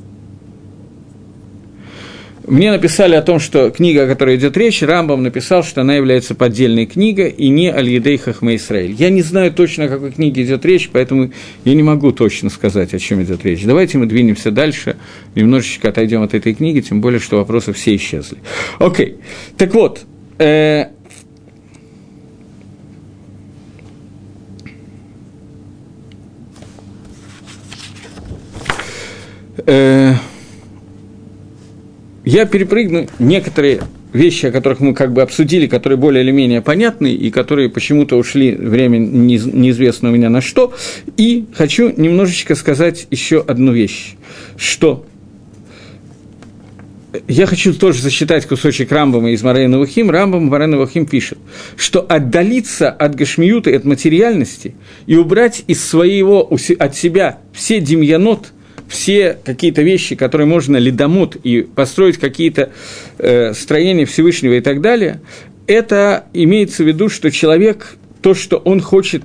Мне 2.47 2.71
написали 2.71 3.15
о 3.15 3.23
том, 3.23 3.39
что 3.39 3.71
книга, 3.71 4.03
о 4.03 4.07
которой 4.07 4.35
идет 4.35 4.55
речь, 4.55 4.83
Рамбам 4.83 5.23
написал, 5.23 5.63
что 5.63 5.81
она 5.81 5.95
является 5.95 6.35
поддельной 6.35 6.85
книгой 6.85 7.31
и 7.31 7.49
не 7.49 7.69
Аль-Едей 7.69 8.17
Хахме 8.17 8.57
Исраиль. 8.57 8.91
Я 8.91 9.09
не 9.09 9.23
знаю 9.23 9.51
точно, 9.51 9.85
о 9.85 9.87
какой 9.87 10.11
книге 10.11 10.43
идет 10.43 10.63
речь, 10.63 10.89
поэтому 10.91 11.31
я 11.63 11.73
не 11.73 11.81
могу 11.81 12.11
точно 12.11 12.51
сказать, 12.51 12.93
о 12.93 12.99
чем 12.99 13.23
идет 13.23 13.43
речь. 13.43 13.63
Давайте 13.63 13.97
мы 13.97 14.05
двинемся 14.05 14.51
дальше, 14.51 14.95
немножечко 15.33 15.89
отойдем 15.89 16.21
от 16.21 16.35
этой 16.35 16.53
книги, 16.53 16.81
тем 16.81 17.01
более, 17.01 17.19
что 17.19 17.37
вопросы 17.37 17.73
все 17.73 17.95
исчезли. 17.95 18.37
Окей. 18.77 19.15
Так 19.57 19.73
вот, 19.73 20.01
э, 20.37 20.89
я 29.67 30.19
перепрыгну 32.45 33.07
некоторые 33.19 33.81
вещи, 34.13 34.45
о 34.47 34.51
которых 34.51 34.79
мы 34.79 34.93
как 34.93 35.13
бы 35.13 35.21
обсудили, 35.21 35.67
которые 35.67 35.97
более 35.97 36.23
или 36.23 36.31
менее 36.31 36.61
понятны 36.61 37.13
и 37.13 37.29
которые 37.29 37.69
почему-то 37.69 38.15
ушли 38.17 38.55
время 38.55 38.97
неизвестно 38.97 40.09
у 40.09 40.11
меня 40.13 40.29
на 40.29 40.41
что. 40.41 40.73
И 41.17 41.45
хочу 41.53 41.93
немножечко 41.95 42.55
сказать 42.55 43.07
еще 43.11 43.43
одну 43.45 43.73
вещь, 43.73 44.15
что 44.57 45.05
я 47.27 47.45
хочу 47.45 47.73
тоже 47.73 48.01
засчитать 48.01 48.45
кусочек 48.45 48.91
Рамбама 48.91 49.31
из 49.31 49.41
Марейна 49.43 49.79
Вахим. 49.79 50.09
Рамбам 50.11 50.47
Марейна 50.47 50.77
Вахим 50.77 51.05
пишет, 51.05 51.37
что 51.77 52.01
отдалиться 52.01 52.89
от 52.89 53.15
гашмиюта 53.15 53.75
от 53.75 53.85
материальности 53.85 54.75
и 55.05 55.15
убрать 55.15 55.63
из 55.67 55.83
своего, 55.83 56.49
от 56.79 56.95
себя 56.95 57.39
все 57.53 57.79
демьянот, 57.79 58.51
все 58.87 59.37
какие-то 59.43 59.81
вещи, 59.81 60.15
которые 60.15 60.47
можно 60.47 60.77
ледомут 60.77 61.35
и 61.35 61.61
построить 61.61 62.17
какие-то 62.17 62.71
э, 63.17 63.53
строения 63.53 64.05
Всевышнего 64.05 64.53
и 64.53 64.61
так 64.61 64.81
далее, 64.81 65.21
это 65.67 66.25
имеется 66.33 66.83
в 66.83 66.87
виду, 66.87 67.09
что 67.09 67.31
человек, 67.31 67.95
то, 68.21 68.33
что 68.33 68.57
он 68.57 68.81
хочет 68.81 69.23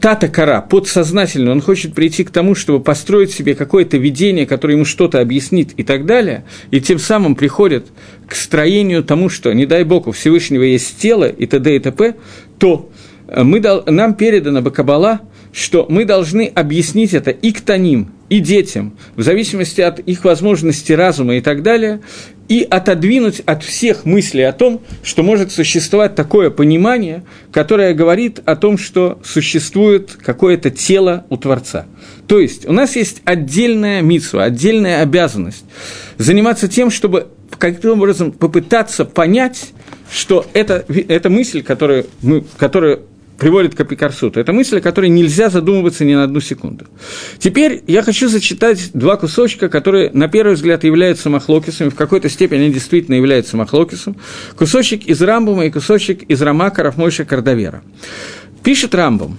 тата 0.00 0.28
кара, 0.28 0.62
подсознательно, 0.62 1.52
он 1.52 1.60
хочет 1.60 1.94
прийти 1.94 2.24
к 2.24 2.30
тому, 2.30 2.54
чтобы 2.54 2.82
построить 2.82 3.32
себе 3.32 3.54
какое-то 3.54 3.98
видение, 3.98 4.46
которое 4.46 4.74
ему 4.74 4.84
что-то 4.84 5.20
объяснит 5.20 5.72
и 5.76 5.82
так 5.82 6.06
далее, 6.06 6.44
и 6.70 6.80
тем 6.80 6.98
самым 6.98 7.34
приходит 7.34 7.86
к 8.26 8.34
строению 8.34 9.04
тому, 9.04 9.28
что, 9.28 9.52
не 9.52 9.66
дай 9.66 9.84
бог, 9.84 10.06
у 10.06 10.12
Всевышнего 10.12 10.62
есть 10.62 10.98
тело 10.98 11.28
и 11.28 11.46
т.д. 11.46 11.76
и 11.76 11.78
т.п., 11.78 12.14
то 12.58 12.90
мы, 13.36 13.60
нам 13.86 14.14
передана 14.14 14.60
Бакабала, 14.60 15.20
что 15.52 15.86
мы 15.88 16.04
должны 16.04 16.46
объяснить 16.54 17.14
это 17.14 17.30
и 17.30 17.52
к 17.52 17.60
Таним, 17.60 18.12
и 18.28 18.38
детям, 18.38 18.96
в 19.16 19.22
зависимости 19.22 19.80
от 19.80 19.98
их 19.98 20.24
возможности 20.24 20.92
разума 20.92 21.34
и 21.36 21.40
так 21.40 21.62
далее, 21.62 22.00
и 22.48 22.66
отодвинуть 22.68 23.40
от 23.40 23.62
всех 23.62 24.04
мыслей 24.04 24.44
о 24.44 24.52
том, 24.52 24.80
что 25.02 25.22
может 25.22 25.52
существовать 25.52 26.14
такое 26.14 26.50
понимание, 26.50 27.24
которое 27.52 27.92
говорит 27.92 28.40
о 28.44 28.54
том, 28.56 28.78
что 28.78 29.20
существует 29.24 30.12
какое-то 30.12 30.70
тело 30.70 31.26
у 31.28 31.36
Творца. 31.36 31.86
То 32.28 32.38
есть 32.38 32.68
у 32.68 32.72
нас 32.72 32.94
есть 32.94 33.20
отдельная 33.24 34.00
митсва, 34.00 34.44
отдельная 34.44 35.02
обязанность 35.02 35.64
заниматься 36.18 36.68
тем, 36.68 36.90
чтобы 36.90 37.28
каким-то 37.58 37.92
образом 37.92 38.30
попытаться 38.32 39.04
понять, 39.04 39.70
что 40.12 40.46
это, 40.52 40.84
это 41.08 41.30
мысль, 41.30 41.62
которую 41.62 42.06
мы, 42.22 42.44
которую 42.56 43.02
приводит 43.40 43.74
к 43.74 43.80
апикарсуту. 43.80 44.38
Это 44.38 44.52
мысль, 44.52 44.78
о 44.78 44.80
которой 44.82 45.08
нельзя 45.08 45.48
задумываться 45.48 46.04
ни 46.04 46.14
на 46.14 46.24
одну 46.24 46.40
секунду. 46.40 46.86
Теперь 47.38 47.82
я 47.86 48.02
хочу 48.02 48.28
зачитать 48.28 48.90
два 48.92 49.16
кусочка, 49.16 49.70
которые, 49.70 50.10
на 50.12 50.28
первый 50.28 50.54
взгляд, 50.54 50.84
являются 50.84 51.30
махлокисами, 51.30 51.88
в 51.88 51.94
какой-то 51.94 52.28
степени 52.28 52.64
они 52.64 52.72
действительно 52.72 53.14
являются 53.14 53.56
махлокисом. 53.56 54.16
Кусочек 54.56 55.06
из 55.06 55.20
Рамбума 55.22 55.64
и 55.64 55.70
кусочек 55.70 56.22
из 56.24 56.40
Рамака 56.42 56.82
Рафмойша 56.82 57.24
Кардавера. 57.24 57.82
Пишет 58.62 58.94
Рамбум, 58.94 59.38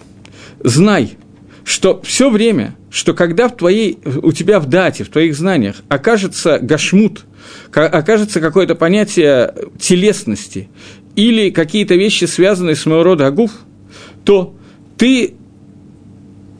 «Знай, 0.63 1.17
что 1.63 2.01
все 2.01 2.31
время, 2.31 2.75
что 2.89 3.13
когда 3.13 3.49
в 3.49 3.55
твоей, 3.55 3.99
у 4.23 4.31
тебя 4.31 4.59
в 4.59 4.67
дате, 4.67 5.03
в 5.03 5.09
твоих 5.09 5.35
знаниях 5.35 5.75
окажется 5.89 6.57
гашмут, 6.59 7.25
окажется 7.71 8.41
какое-то 8.41 8.73
понятие 8.73 9.53
телесности 9.79 10.69
или 11.15 11.51
какие-то 11.51 11.93
вещи, 11.93 12.25
связанные 12.25 12.75
с 12.75 12.87
моего 12.87 13.03
рода 13.03 13.27
агуф– 13.27 13.51
то 14.23 14.55
ты 14.97 15.35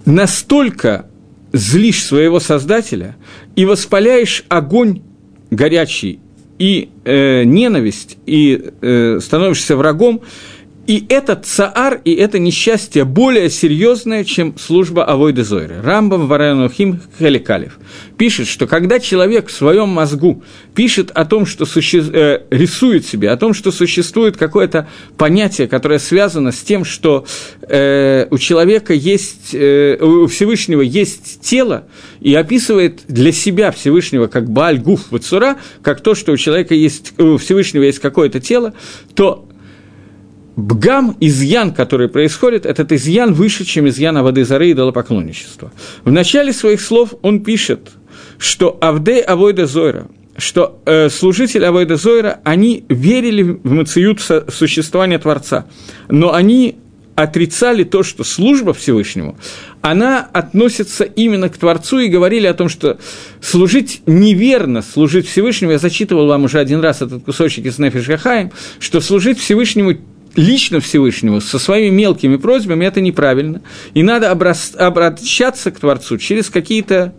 настолько 0.05 1.07
злишь 1.53 2.03
своего 2.03 2.39
Создателя 2.39 3.16
и 3.55 3.66
воспаляешь 3.66 4.43
огонь 4.49 5.01
горячий 5.49 6.20
и 6.57 6.89
э, 7.05 7.43
ненависть, 7.43 8.18
и 8.26 8.72
э, 8.82 9.20
становишься 9.22 9.76
врагом, 9.76 10.22
и 10.88 11.05
этот 11.09 11.45
цаар, 11.45 12.01
и 12.03 12.13
это 12.13 12.39
несчастье 12.39 13.05
более 13.05 13.49
серьезное, 13.49 14.23
чем 14.23 14.57
служба 14.57 15.05
Авойды 15.05 15.43
Зойры. 15.43 15.79
Рамбам 15.82 16.27
Варанухим 16.27 16.99
Хеликалев 17.19 17.77
пишет, 18.17 18.47
что 18.47 18.65
когда 18.65 18.99
человек 18.99 19.47
в 19.47 19.51
своем 19.51 19.89
мозгу 19.89 20.43
пишет 20.73 21.11
о 21.11 21.25
том, 21.25 21.45
что 21.45 21.65
суще... 21.65 21.99
э, 21.99 22.41
рисует 22.49 23.05
себе, 23.05 23.29
о 23.29 23.38
том, 23.38 23.53
что 23.53 23.71
существует 23.71 24.38
какое-то 24.38 24.88
понятие, 25.17 25.67
которое 25.67 25.99
связано 25.99 26.51
с 26.51 26.59
тем, 26.61 26.84
что 26.84 27.25
э, 27.61 28.25
у 28.32 28.38
человека 28.39 28.93
есть, 28.93 29.53
э, 29.53 29.97
у 30.01 30.25
Всевышнего 30.27 30.82
есть 30.82 31.41
тело, 31.41 31.86
и 32.21 32.34
описывает 32.34 33.01
для 33.07 33.32
себя 33.32 33.71
Всевышнего 33.71 34.27
как 34.27 34.49
Бааль 34.49 34.79
Гуф 34.79 35.11
Вацура, 35.11 35.57
как 35.84 36.01
то, 36.01 36.15
что 36.15 36.32
у 36.32 36.38
человека 36.38 36.73
есть, 36.73 37.19
у 37.19 37.38
Всевышнего 37.38 37.84
есть 37.84 37.99
какое-то 37.99 38.39
тело, 38.39 38.73
то 39.13 39.47
бгам, 40.55 41.15
изъян, 41.19 41.73
который 41.73 42.09
происходит, 42.09 42.65
этот 42.65 42.91
изъян 42.91 43.33
выше, 43.33 43.65
чем 43.65 43.87
изъян 43.87 44.21
воды 44.21 44.43
зары 44.43 44.69
и 44.69 44.71
идолопоклонничества. 44.71 45.71
В 46.03 46.11
начале 46.11 46.53
своих 46.53 46.81
слов 46.81 47.13
он 47.21 47.43
пишет, 47.43 47.91
что 48.37 48.77
Авдей 48.81 49.21
Авойда 49.21 49.65
Зойра, 49.65 50.07
что 50.37 50.81
э, 50.85 51.09
служители 51.09 51.65
Авойда 51.65 51.95
Зойра, 51.95 52.39
они 52.43 52.85
верили 52.89 53.43
в 53.43 53.71
мациют 53.71 54.21
существования 54.21 55.19
Творца, 55.19 55.67
но 56.09 56.33
они 56.33 56.77
отрицали 57.15 57.83
то, 57.83 58.03
что 58.03 58.23
служба 58.23 58.73
Всевышнему, 58.73 59.37
она 59.81 60.27
относится 60.33 61.03
именно 61.03 61.49
к 61.49 61.57
Творцу, 61.57 61.99
и 61.99 62.07
говорили 62.07 62.47
о 62.47 62.53
том, 62.53 62.69
что 62.69 62.99
служить 63.41 64.01
неверно, 64.05 64.81
служить 64.81 65.27
Всевышнему, 65.27 65.73
я 65.73 65.79
зачитывал 65.79 66.27
вам 66.27 66.45
уже 66.45 66.59
один 66.59 66.79
раз 66.79 67.01
этот 67.01 67.23
кусочек 67.23 67.65
из 67.65 67.77
Нефиш 67.79 68.07
Гахаим, 68.07 68.51
что 68.79 69.01
служить 69.01 69.39
Всевышнему 69.39 69.97
лично 70.36 70.79
Всевышнему 70.79 71.41
со 71.41 71.59
своими 71.59 71.93
мелкими 71.93 72.38
просьбами, 72.38 72.86
это 72.86 73.01
неправильно. 73.01 73.61
И 73.93 74.03
надо 74.03 74.32
обращаться 74.32 75.71
к 75.71 75.79
Творцу 75.79 76.17
через 76.17 76.49
какие-то 76.49 77.13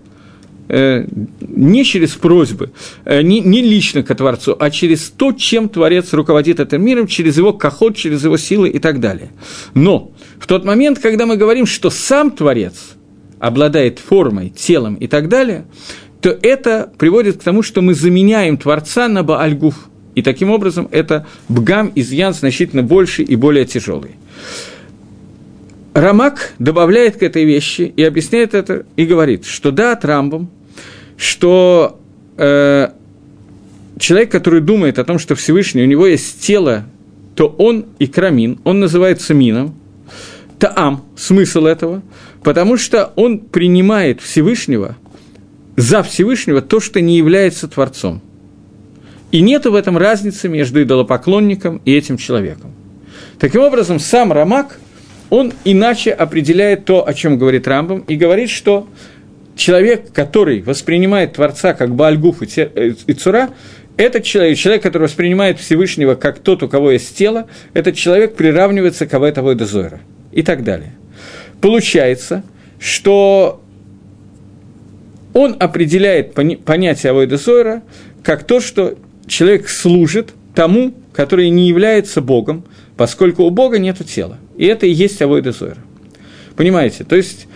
э, 0.68 1.06
не 1.40 1.84
через 1.84 2.12
просьбы, 2.12 2.72
э, 3.04 3.22
не, 3.22 3.40
не 3.40 3.62
лично 3.62 4.02
к 4.02 4.14
Творцу, 4.14 4.56
а 4.58 4.70
через 4.70 5.10
то, 5.10 5.32
чем 5.32 5.68
Творец 5.68 6.12
руководит 6.12 6.60
этим 6.60 6.84
миром, 6.84 7.06
через 7.06 7.36
его 7.36 7.52
коход, 7.52 7.96
через 7.96 8.24
его 8.24 8.36
силы 8.36 8.68
и 8.68 8.78
так 8.78 9.00
далее. 9.00 9.30
Но 9.74 10.12
в 10.38 10.46
тот 10.46 10.64
момент, 10.64 10.98
когда 10.98 11.26
мы 11.26 11.36
говорим, 11.36 11.66
что 11.66 11.90
сам 11.90 12.30
Творец 12.30 12.94
обладает 13.38 13.98
формой, 13.98 14.50
телом 14.50 14.94
и 14.94 15.06
так 15.06 15.28
далее, 15.28 15.66
то 16.20 16.30
это 16.30 16.92
приводит 16.98 17.40
к 17.40 17.42
тому, 17.42 17.62
что 17.62 17.82
мы 17.82 17.94
заменяем 17.94 18.56
Творца 18.56 19.08
на 19.08 19.22
Баальгуф– 19.22 19.88
и 20.14 20.22
таким 20.22 20.50
образом 20.50 20.88
это 20.90 21.26
бгам 21.48 21.90
изъян 21.94 22.34
значительно 22.34 22.82
больше 22.82 23.22
и 23.22 23.36
более 23.36 23.64
тяжелый. 23.64 24.12
Рамак 25.94 26.54
добавляет 26.58 27.18
к 27.18 27.22
этой 27.22 27.44
вещи 27.44 27.92
и 27.94 28.02
объясняет 28.02 28.54
это, 28.54 28.86
и 28.96 29.04
говорит, 29.04 29.44
что 29.44 29.70
да, 29.70 29.94
Трамбом, 29.94 30.50
что 31.16 32.00
э, 32.38 32.88
человек, 33.98 34.30
который 34.30 34.60
думает 34.60 34.98
о 34.98 35.04
том, 35.04 35.18
что 35.18 35.34
Всевышний, 35.34 35.82
у 35.82 35.86
него 35.86 36.06
есть 36.06 36.40
тело, 36.40 36.84
то 37.34 37.46
он 37.46 37.86
и 37.98 38.06
крамин, 38.06 38.58
он 38.64 38.80
называется 38.80 39.34
мином, 39.34 39.74
таам, 40.58 41.04
смысл 41.16 41.66
этого, 41.66 42.02
потому 42.42 42.78
что 42.78 43.12
он 43.16 43.38
принимает 43.38 44.20
Всевышнего, 44.20 44.96
за 45.76 46.02
Всевышнего 46.02 46.62
то, 46.62 46.80
что 46.80 47.00
не 47.00 47.16
является 47.16 47.68
Творцом– 47.68 48.22
и 49.32 49.40
нет 49.40 49.64
в 49.64 49.74
этом 49.74 49.98
разницы 49.98 50.48
между 50.48 50.82
идолопоклонником 50.82 51.80
и 51.84 51.94
этим 51.94 52.18
человеком. 52.18 52.72
Таким 53.38 53.62
образом, 53.62 53.98
сам 53.98 54.32
Рамак, 54.32 54.78
он 55.30 55.52
иначе 55.64 56.12
определяет 56.12 56.84
то, 56.84 57.06
о 57.06 57.14
чем 57.14 57.38
говорит 57.38 57.66
Рамбам, 57.66 58.00
и 58.06 58.16
говорит, 58.16 58.50
что 58.50 58.86
человек, 59.56 60.12
который 60.12 60.62
воспринимает 60.62 61.32
Творца 61.34 61.72
как 61.72 61.94
Баальгуф 61.94 62.42
и 62.42 62.46
э, 62.56 62.92
Цура, 63.14 63.50
этот 63.96 64.24
человек, 64.24 64.58
человек, 64.58 64.82
который 64.82 65.04
воспринимает 65.04 65.58
Всевышнего 65.58 66.14
как 66.14 66.38
тот, 66.38 66.62
у 66.62 66.68
кого 66.68 66.92
есть 66.92 67.16
тело, 67.16 67.48
этот 67.74 67.96
человек 67.96 68.36
приравнивается 68.36 69.06
к 69.06 69.14
Авэтовой 69.14 69.54
Дозойра 69.54 70.00
и 70.30 70.42
так 70.42 70.64
далее. 70.64 70.92
Получается, 71.60 72.42
что 72.78 73.62
он 75.32 75.56
определяет 75.58 76.34
понятие 76.34 77.10
Авойда 77.10 77.36
Зойра 77.36 77.82
как 78.22 78.44
то, 78.44 78.60
что 78.60 78.96
человек 79.26 79.68
служит 79.68 80.30
тому, 80.54 80.94
который 81.12 81.50
не 81.50 81.68
является 81.68 82.20
Богом, 82.20 82.64
поскольку 82.96 83.44
у 83.44 83.50
Бога 83.50 83.78
нет 83.78 83.98
тела. 84.06 84.38
И 84.56 84.66
это 84.66 84.86
и 84.86 84.90
есть 84.90 85.20
Авойда 85.22 85.52
Зойра. 85.52 85.78
Понимаете? 86.56 87.04
То 87.04 87.16
есть, 87.16 87.46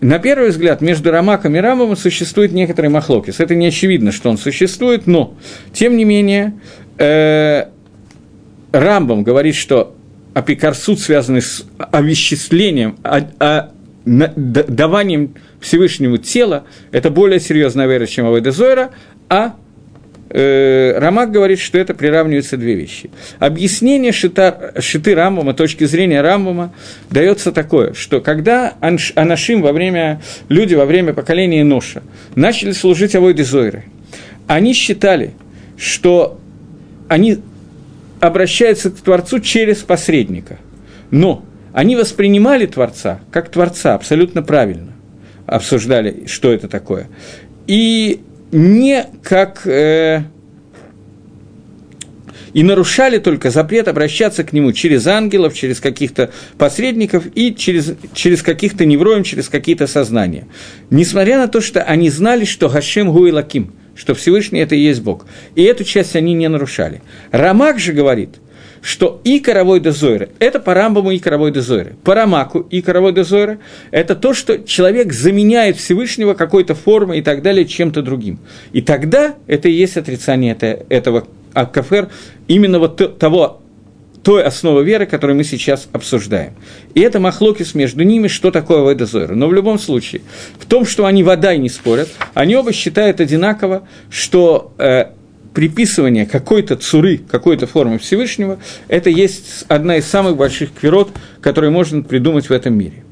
на 0.00 0.18
первый 0.18 0.50
взгляд, 0.50 0.80
между 0.80 1.10
Рамаком 1.10 1.54
и 1.56 1.58
Рамом 1.58 1.96
существует 1.96 2.52
некоторый 2.52 2.88
махлокис. 2.88 3.40
Это 3.40 3.54
не 3.54 3.66
очевидно, 3.66 4.12
что 4.12 4.30
он 4.30 4.38
существует, 4.38 5.06
но, 5.06 5.34
тем 5.72 5.96
не 5.96 6.04
менее, 6.04 6.54
э, 6.98 7.66
Рамбам 8.72 9.22
говорит, 9.22 9.54
что 9.54 9.94
апикарсуд, 10.34 11.00
связанный 11.00 11.42
с 11.42 11.64
овеществлением, 11.78 12.96
а, 13.02 13.28
а, 13.40 13.70
даванием 14.04 15.34
Всевышнему 15.60 16.16
тела, 16.18 16.64
это 16.92 17.10
более 17.10 17.40
серьезная 17.40 17.86
вера, 17.86 18.06
чем 18.06 18.26
Авойда 18.26 18.52
Зойра, 18.52 18.90
а 19.28 19.56
Рамак 20.32 21.32
говорит, 21.32 21.58
что 21.58 21.76
это 21.78 21.92
приравниваются 21.92 22.56
две 22.56 22.74
вещи. 22.74 23.10
Объяснение 23.40 24.12
шита, 24.12 24.72
шиты 24.78 25.14
Рамбума, 25.14 25.54
точки 25.54 25.84
зрения 25.84 26.20
Рамбума, 26.20 26.72
дается 27.10 27.50
такое, 27.50 27.94
что 27.94 28.20
когда 28.20 28.74
Анашим 28.80 29.60
во 29.60 29.72
время, 29.72 30.22
люди 30.48 30.74
во 30.74 30.84
время 30.84 31.12
поколения 31.14 31.64
Ноша 31.64 32.02
начали 32.36 32.70
служить 32.72 33.16
Авойде 33.16 33.42
Зойры, 33.42 33.84
они 34.46 34.72
считали, 34.72 35.32
что 35.76 36.38
они 37.08 37.38
обращаются 38.20 38.90
к 38.90 39.00
Творцу 39.00 39.40
через 39.40 39.78
посредника. 39.78 40.58
Но 41.10 41.44
они 41.72 41.96
воспринимали 41.96 42.66
Творца 42.66 43.20
как 43.32 43.50
Творца 43.50 43.94
абсолютно 43.94 44.42
правильно, 44.42 44.92
обсуждали, 45.46 46.26
что 46.26 46.52
это 46.52 46.68
такое. 46.68 47.08
И 47.66 48.20
не 48.52 49.06
как... 49.22 49.66
Э, 49.66 50.22
и 52.52 52.62
нарушали 52.62 53.18
только 53.18 53.50
запрет 53.50 53.86
обращаться 53.86 54.42
к 54.44 54.52
нему 54.52 54.72
через 54.72 55.06
ангелов, 55.06 55.54
через 55.54 55.80
каких-то 55.80 56.30
посредников 56.58 57.24
и 57.34 57.54
через, 57.54 57.94
через 58.12 58.42
каких-то 58.42 58.84
невроем, 58.84 59.22
через 59.22 59.48
какие-то 59.48 59.86
сознания. 59.86 60.48
Несмотря 60.90 61.38
на 61.38 61.48
то, 61.48 61.60
что 61.60 61.82
они 61.82 62.10
знали, 62.10 62.44
что 62.44 62.68
Гашем 62.68 63.12
Гуилаким, 63.12 63.72
что 63.94 64.14
Всевышний– 64.14 64.60
это 64.60 64.74
и 64.74 64.80
есть 64.80 65.02
Бог. 65.02 65.26
И 65.54 65.62
эту 65.62 65.84
часть 65.84 66.16
они 66.16 66.34
не 66.34 66.48
нарушали. 66.48 67.02
Рамак 67.30 67.78
же 67.78 67.92
говорит, 67.92 68.36
что 68.82 69.20
и 69.24 69.40
коровой 69.40 69.80
дозойры– 69.80 70.30
это 70.38 70.60
по 70.60 70.74
Рамбаму 70.74 71.10
и 71.10 71.18
коровой 71.18 71.52
дозойры. 71.52 71.96
По 72.04 72.14
Рамаку 72.14 72.60
и 72.60 72.82
коровой 72.82 73.12
дозойры– 73.12 73.58
это 73.90 74.14
то, 74.14 74.34
что 74.34 74.58
человек 74.58 75.12
заменяет 75.12 75.76
Всевышнего 75.76 76.34
какой-то 76.34 76.74
формой 76.74 77.18
и 77.18 77.22
так 77.22 77.42
далее 77.42 77.66
чем-то 77.66 78.02
другим. 78.02 78.38
И 78.72 78.80
тогда 78.80 79.34
это 79.46 79.68
и 79.68 79.72
есть 79.72 79.96
отрицание 79.96 80.52
это, 80.52 80.84
этого 80.88 81.26
Акафер, 81.52 82.08
именно 82.48 82.78
вот 82.78 83.18
того 83.18 83.60
той 84.22 84.42
основы 84.42 84.84
веры, 84.84 85.06
которую 85.06 85.36
мы 85.36 85.44
сейчас 85.44 85.88
обсуждаем. 85.92 86.52
И 86.94 87.00
это 87.00 87.20
махлокис 87.20 87.74
между 87.74 88.02
ними, 88.04 88.28
что 88.28 88.50
такое 88.50 88.80
Вайдазойра. 88.80 89.34
Но 89.34 89.48
в 89.48 89.54
любом 89.54 89.78
случае, 89.78 90.20
в 90.58 90.66
том, 90.66 90.84
что 90.84 91.06
они 91.06 91.22
вода 91.22 91.54
и 91.54 91.58
не 91.58 91.68
спорят, 91.68 92.08
они 92.34 92.54
оба 92.56 92.72
считают 92.72 93.20
одинаково, 93.20 93.88
что 94.10 94.72
э, 94.78 95.06
приписывание 95.54 96.26
какой-то 96.26 96.76
цуры, 96.76 97.18
какой-то 97.18 97.66
формы 97.66 97.98
Всевышнего, 97.98 98.58
это 98.88 99.10
есть 99.10 99.64
одна 99.68 99.96
из 99.96 100.06
самых 100.06 100.36
больших 100.36 100.72
квирот, 100.72 101.10
которые 101.40 101.70
можно 101.70 102.02
придумать 102.02 102.48
в 102.48 102.52
этом 102.52 102.74
мире. 102.74 103.04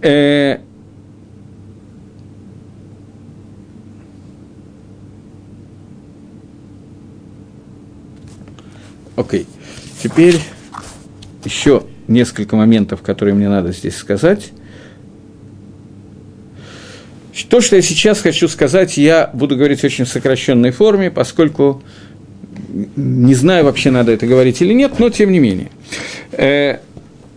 Э, 0.00 0.58
Окей. 9.14 9.46
Теперь 10.02 10.40
еще 11.44 11.84
несколько 12.08 12.56
моментов, 12.56 13.02
которые 13.02 13.34
мне 13.34 13.48
надо 13.48 13.72
здесь 13.72 13.96
сказать. 13.96 14.52
То, 17.48 17.60
что 17.60 17.76
я 17.76 17.82
сейчас 17.82 18.20
хочу 18.20 18.48
сказать, 18.48 18.96
я 18.96 19.30
буду 19.32 19.56
говорить 19.56 19.80
в 19.80 19.84
очень 19.84 20.06
сокращенной 20.06 20.70
форме, 20.70 21.10
поскольку 21.10 21.82
не 22.96 23.34
знаю, 23.34 23.64
вообще 23.64 23.90
надо 23.90 24.12
это 24.12 24.26
говорить 24.26 24.60
или 24.62 24.72
нет, 24.72 24.98
но 24.98 25.10
тем 25.10 25.30
не 25.32 25.38
менее. 25.38 25.68
Э, 26.32 26.78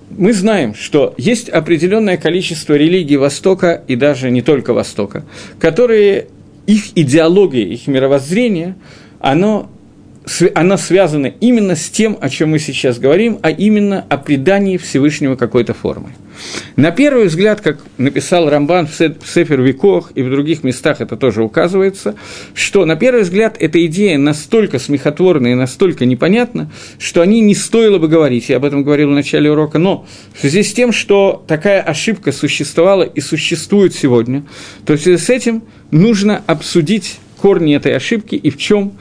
мы 0.09 0.33
знаем, 0.33 0.75
что 0.75 1.13
есть 1.17 1.49
определенное 1.49 2.17
количество 2.17 2.73
религий 2.73 3.17
Востока 3.17 3.83
и 3.87 3.95
даже 3.95 4.31
не 4.31 4.41
только 4.41 4.73
Востока, 4.73 5.25
которые 5.59 6.27
их 6.67 6.97
идеология, 6.97 7.65
их 7.65 7.87
мировоззрение, 7.87 8.75
оно 9.19 9.69
она 10.55 10.78
связана 10.78 11.28
именно 11.28 11.76
с 11.76 11.89
тем, 11.89 12.17
о 12.19 12.30
чем 12.30 12.49
мы 12.49 12.59
сейчас 12.59 12.99
говорим, 12.99 13.39
а 13.41 13.51
именно 13.51 14.05
о 14.09 14.17
предании 14.17 14.78
Всевышнего 14.78 15.36
какой-то 15.36 15.73
формы. 15.73 16.09
На 16.76 16.91
первый 16.91 17.28
взгляд, 17.28 17.61
как 17.61 17.80
написал 17.97 18.49
Рамбан 18.49 18.88
в 18.88 18.93
Сефер 18.93 19.61
Викох 19.61 20.11
и 20.15 20.21
в 20.21 20.30
других 20.30 20.63
местах 20.63 20.99
это 20.99 21.15
тоже 21.15 21.43
указывается, 21.43 22.15
что 22.53 22.86
на 22.86 22.95
первый 22.95 23.23
взгляд 23.23 23.55
эта 23.59 23.86
идея 23.86 24.17
настолько 24.17 24.80
смехотворна 24.80 25.47
и 25.47 25.55
настолько 25.55 26.05
непонятна, 26.05 26.69
что 26.99 27.21
о 27.21 27.26
ней 27.26 27.41
не 27.41 27.55
стоило 27.55 27.99
бы 27.99 28.07
говорить, 28.07 28.49
я 28.49 28.57
об 28.57 28.65
этом 28.65 28.84
говорил 28.84 29.09
в 29.09 29.13
начале 29.13 29.51
урока, 29.51 29.80
но 29.80 30.05
в 30.34 30.41
связи 30.41 30.63
с 30.63 30.73
тем, 30.73 30.91
что 30.91 31.43
такая 31.47 31.82
ошибка 31.82 32.32
существовала 32.32 33.03
и 33.03 33.21
существует 33.21 33.95
сегодня, 33.95 34.43
то 34.86 34.97
в 34.97 35.01
связи 35.01 35.17
с 35.17 35.30
этим 35.30 35.63
нужно 35.91 36.43
обсудить 36.47 37.19
корни 37.38 37.76
этой 37.76 37.95
ошибки 37.95 38.36
и 38.36 38.49
в 38.49 38.57
чем 38.57 38.93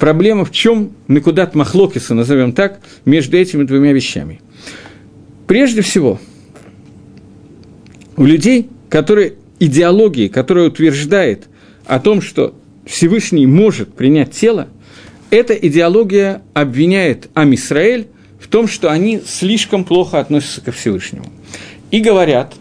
Проблема 0.00 0.46
в 0.46 0.50
чем 0.50 0.92
Мекудат 1.08 1.54
Махлокиса, 1.54 2.14
назовем 2.14 2.52
так, 2.54 2.80
между 3.04 3.36
этими 3.36 3.64
двумя 3.64 3.92
вещами. 3.92 4.40
Прежде 5.46 5.82
всего, 5.82 6.18
у 8.16 8.24
людей, 8.24 8.70
которые 8.88 9.34
идеологии, 9.58 10.28
которая 10.28 10.68
утверждает 10.68 11.48
о 11.84 12.00
том, 12.00 12.22
что 12.22 12.54
Всевышний 12.86 13.46
может 13.46 13.92
принять 13.92 14.30
тело, 14.30 14.68
эта 15.28 15.52
идеология 15.52 16.40
обвиняет 16.54 17.28
Амисраэль 17.34 18.06
в 18.40 18.48
том, 18.48 18.68
что 18.68 18.90
они 18.90 19.20
слишком 19.24 19.84
плохо 19.84 20.18
относятся 20.18 20.62
ко 20.62 20.72
Всевышнему. 20.72 21.26
И 21.90 22.00
говорят, 22.00 22.54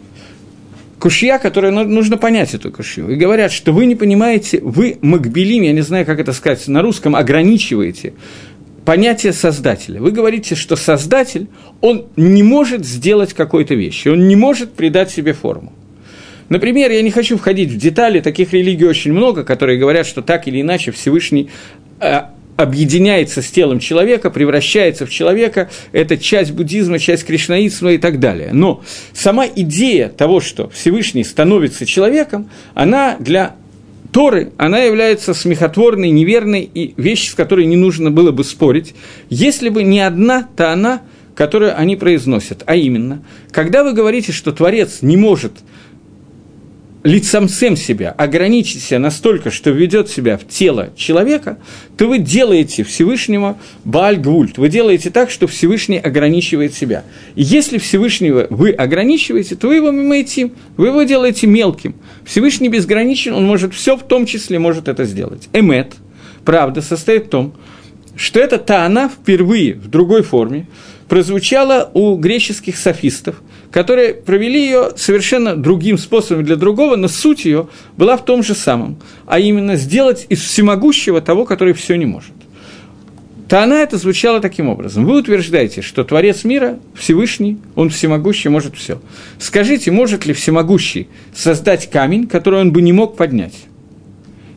кушья, 0.99 1.39
которая 1.39 1.71
ну, 1.71 1.83
нужно 1.83 2.17
понять 2.17 2.53
эту 2.53 2.71
кушью. 2.71 3.09
И 3.09 3.15
говорят, 3.15 3.51
что 3.51 3.71
вы 3.71 3.85
не 3.85 3.95
понимаете, 3.95 4.59
вы 4.61 4.97
Макбелим, 5.01 5.63
я 5.63 5.71
не 5.71 5.81
знаю, 5.81 6.05
как 6.05 6.19
это 6.19 6.33
сказать 6.33 6.67
на 6.67 6.81
русском, 6.81 7.15
ограничиваете 7.15 8.13
понятие 8.85 9.33
создателя. 9.33 10.01
Вы 10.01 10.11
говорите, 10.11 10.55
что 10.55 10.75
создатель, 10.75 11.47
он 11.81 12.07
не 12.15 12.43
может 12.43 12.85
сделать 12.85 13.33
какой-то 13.33 13.75
вещи, 13.75 14.07
он 14.07 14.27
не 14.27 14.35
может 14.35 14.73
придать 14.73 15.11
себе 15.11 15.33
форму. 15.33 15.73
Например, 16.49 16.89
я 16.89 17.03
не 17.03 17.11
хочу 17.11 17.37
входить 17.37 17.69
в 17.69 17.77
детали, 17.77 18.19
таких 18.19 18.53
религий 18.53 18.85
очень 18.85 19.13
много, 19.13 19.43
которые 19.43 19.77
говорят, 19.77 20.07
что 20.07 20.23
так 20.23 20.47
или 20.47 20.61
иначе 20.61 20.91
Всевышний 20.91 21.49
э, 21.99 22.21
объединяется 22.59 23.41
с 23.41 23.49
телом 23.49 23.79
человека, 23.79 24.29
превращается 24.29 25.05
в 25.05 25.09
человека, 25.09 25.69
это 25.93 26.17
часть 26.17 26.51
буддизма, 26.51 26.99
часть 26.99 27.25
кришнаизма 27.25 27.93
и 27.93 27.97
так 27.97 28.19
далее. 28.19 28.49
Но 28.51 28.83
сама 29.13 29.47
идея 29.47 30.09
того, 30.09 30.41
что 30.41 30.67
Всевышний 30.67 31.23
становится 31.23 31.85
человеком, 31.85 32.49
она 32.73 33.15
для 33.17 33.55
Торы, 34.11 34.51
она 34.57 34.79
является 34.79 35.33
смехотворной, 35.33 36.09
неверной 36.09 36.63
и 36.63 36.93
вещь, 36.97 37.29
с 37.29 37.33
которой 37.33 37.65
не 37.65 37.77
нужно 37.77 38.11
было 38.11 38.31
бы 38.31 38.43
спорить, 38.43 38.93
если 39.29 39.69
бы 39.69 39.83
не 39.83 40.01
одна, 40.01 40.45
то 40.57 40.73
она, 40.73 41.01
которую 41.35 41.79
они 41.79 41.95
произносят, 41.95 42.63
а 42.65 42.75
именно, 42.75 43.23
когда 43.51 43.85
вы 43.85 43.93
говорите, 43.93 44.33
что 44.33 44.51
Творец 44.51 44.97
не 45.01 45.15
может 45.15 45.53
лицамцем 47.03 47.77
себя, 47.77 48.11
ограничить 48.11 48.91
настолько, 48.91 49.51
что 49.51 49.69
ведет 49.69 50.09
себя 50.09 50.37
в 50.37 50.45
тело 50.47 50.89
человека, 50.97 51.57
то 51.97 52.07
вы 52.07 52.19
делаете 52.19 52.83
Всевышнего 52.83 53.57
Баальгвульт, 53.85 54.57
вы 54.57 54.69
делаете 54.69 55.09
так, 55.09 55.29
что 55.29 55.47
Всевышний 55.47 55.97
ограничивает 55.97 56.73
себя. 56.73 57.03
И 57.35 57.43
если 57.43 57.77
Всевышнего 57.77 58.47
вы 58.49 58.71
ограничиваете, 58.71 59.55
то 59.55 59.67
вы 59.67 59.75
его 59.75 59.91
мимаете, 59.91 60.51
вы 60.75 60.87
его 60.87 61.03
делаете 61.03 61.47
мелким. 61.47 61.95
Всевышний 62.25 62.69
безграничен, 62.69 63.33
он 63.33 63.45
может 63.45 63.73
все, 63.73 63.95
в 63.95 64.03
том 64.03 64.25
числе 64.25 64.59
может 64.59 64.87
это 64.87 65.05
сделать. 65.05 65.47
Эмет, 65.53 65.93
правда, 66.43 66.81
состоит 66.81 67.27
в 67.27 67.29
том, 67.29 67.53
что 68.15 68.41
эта 68.41 68.57
Таана 68.57 69.09
впервые 69.09 69.75
в 69.75 69.87
другой 69.87 70.23
форме 70.23 70.67
прозвучала 71.09 71.89
у 71.93 72.15
греческих 72.15 72.77
софистов– 72.77 73.41
которые 73.71 74.13
провели 74.13 74.63
ее 74.63 74.91
совершенно 74.95 75.55
другим 75.55 75.97
способом 75.97 76.43
для 76.43 76.55
другого, 76.55 76.95
но 76.95 77.07
суть 77.07 77.45
ее 77.45 77.67
была 77.97 78.17
в 78.17 78.25
том 78.25 78.43
же 78.43 78.55
самом, 78.55 78.97
а 79.25 79.39
именно 79.39 79.75
сделать 79.75 80.25
из 80.29 80.41
всемогущего 80.41 81.21
того, 81.21 81.45
который 81.45 81.73
все 81.73 81.95
не 81.95 82.05
может. 82.05 82.31
То 83.47 83.63
она 83.63 83.81
это 83.81 83.97
звучала 83.97 84.41
таким 84.41 84.69
образом. 84.69 85.05
Вы 85.05 85.19
утверждаете, 85.19 85.81
что 85.81 86.03
Творец 86.03 86.43
мира, 86.43 86.79
Всевышний, 86.93 87.57
Он 87.75 87.89
всемогущий, 87.89 88.47
может 88.49 88.75
все. 88.75 89.01
Скажите, 89.39 89.89
может 89.89 90.27
ли 90.27 90.33
всемогущий 90.33 91.07
создать 91.33 91.89
камень, 91.89 92.27
который 92.27 92.61
он 92.61 92.71
бы 92.71 92.83
не 92.83 92.93
мог 92.93 93.17
поднять? 93.17 93.55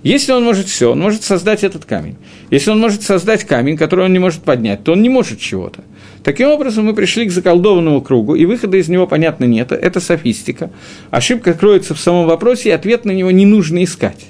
Если 0.03 0.33
он 0.33 0.45
может 0.45 0.67
все, 0.67 0.93
он 0.93 1.01
может 1.01 1.23
создать 1.23 1.65
этот 1.65 1.85
камень. 1.87 2.17
Если 2.51 2.71
он 2.71 2.81
может 2.81 3.03
создать 3.03 3.45
камень, 3.45 3.79
который 3.79 4.05
он 4.05 4.13
не 4.13 4.19
может 4.19 4.43
поднять, 4.43 4.85
то 4.85 4.93
он 4.93 5.01
не 5.01 5.09
может 5.09 5.41
чего-то. 5.41 5.85
Таким 6.25 6.49
образом, 6.49 6.87
мы 6.87 6.95
пришли 6.95 7.27
к 7.27 7.33
заколдованному 7.33 8.01
кругу, 8.01 8.35
и 8.35 8.47
выхода 8.47 8.77
из 8.77 8.89
него, 8.89 9.07
понятно, 9.07 9.45
нет. 9.45 9.73
Это 9.73 10.01
софистика. 10.01 10.71
Ошибка 11.11 11.55
кроется 11.55 11.95
в 11.95 12.01
самом 12.01 12.27
вопросе, 12.27 12.69
и 12.69 12.73
ответ 12.73 13.05
на 13.05 13.11
него 13.11 13.31
не 13.31 13.47
нужно 13.47 13.83
искать. 13.83 14.27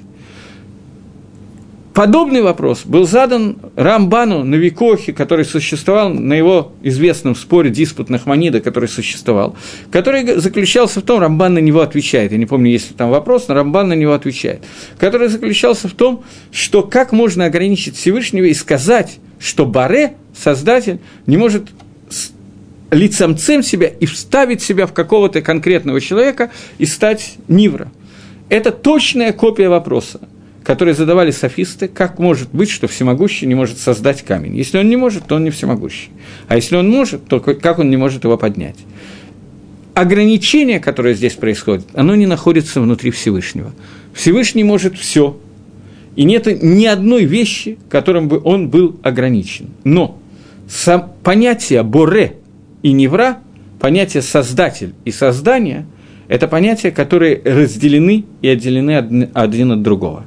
Подобный 1.95 2.40
вопрос 2.40 2.86
был 2.86 3.07
задан 3.07 3.59
Рамбану 3.76 4.45
на 4.45 4.55
Викохе, 4.55 5.12
который 5.12 5.45
существовал 5.45 6.09
на 6.09 6.32
его 6.32 6.72
известном 6.82 7.34
споре 7.34 7.68
диспут 7.68 8.09
Нахманида, 8.09 8.61
который 8.61 8.88
существовал, 8.88 9.57
который 9.90 10.36
заключался 10.36 11.01
в 11.01 11.03
том, 11.03 11.20
Рамбан 11.20 11.53
на 11.53 11.59
него 11.59 11.82
отвечает, 11.82 12.32
я 12.32 12.38
не 12.38 12.47
помню, 12.47 12.70
есть 12.70 12.90
ли 12.90 12.97
там 12.97 13.11
вопрос, 13.11 13.49
но 13.49 13.55
Рамбан 13.55 13.90
на 13.90 13.93
него 13.93 14.14
отвечает, 14.14 14.62
который 14.99 15.28
заключался 15.28 15.86
в 15.86 15.93
том, 15.93 16.24
что 16.51 16.82
как 16.82 17.12
можно 17.12 17.45
ограничить 17.45 17.97
Всевышнего 17.97 18.47
и 18.47 18.55
сказать, 18.55 19.18
что 19.43 19.66
Баре, 19.66 20.14
Создатель, 20.34 21.01
не 21.26 21.36
может 21.36 21.68
лицемцем 22.90 23.62
себя 23.62 23.88
и 23.88 24.07
вставить 24.07 24.62
себя 24.62 24.86
в 24.86 24.93
какого-то 24.93 25.43
конкретного 25.43 26.01
человека 26.01 26.51
и 26.78 26.86
стать 26.86 27.36
Нивра. 27.49 27.90
Это 28.49 28.70
точная 28.70 29.32
копия 29.32 29.68
вопроса, 29.68 30.20
который 30.62 30.95
задавали 30.95 31.30
софисты, 31.30 31.88
как 31.88 32.18
может 32.18 32.51
быть, 32.53 32.70
что 32.70 32.86
всемогущий 32.86 33.47
не 33.47 33.55
может 33.55 33.78
создать 33.78 34.22
камень. 34.22 34.57
Если 34.57 34.78
он 34.78 34.88
не 34.88 34.97
может, 34.97 35.26
то 35.26 35.36
он 35.36 35.45
не 35.45 35.51
всемогущий. 35.51 36.11
А 36.49 36.57
если 36.57 36.76
он 36.76 36.88
может, 36.88 37.26
то 37.26 37.40
как 37.40 37.78
он 37.78 37.90
не 37.90 37.97
может 37.97 38.24
его 38.24 38.36
поднять? 38.36 38.76
Ограничение, 39.95 40.80
которое 40.80 41.14
здесь 41.14 41.34
происходит, 41.34 41.86
оно 41.95 42.14
не 42.14 42.26
находится 42.26 42.80
внутри 42.80 43.11
Всевышнего. 43.11 43.72
Всевышний 44.14 44.64
может 44.64 44.97
все, 44.97 45.38
и 46.17 46.25
нет 46.25 46.47
ни 46.63 46.87
одной 46.87 47.25
вещи, 47.25 47.79
которым 47.89 48.29
бы 48.29 48.41
он 48.43 48.69
был 48.69 48.97
ограничен. 49.03 49.71
Но 49.85 50.19
сам, 50.69 51.13
понятие 51.23 51.83
«боре» 51.83 52.37
и 52.83 52.93
«невра», 52.93 53.39
понятие 53.81 54.23
«создатель» 54.23 54.95
и 55.05 55.11
«создание»– 55.11 55.87
это 56.29 56.49
понятия, 56.49 56.91
которые 56.91 57.41
разделены 57.45 58.25
и 58.41 58.49
отделены 58.49 59.29
один 59.35 59.73
от 59.73 59.83
другого. 59.83 60.25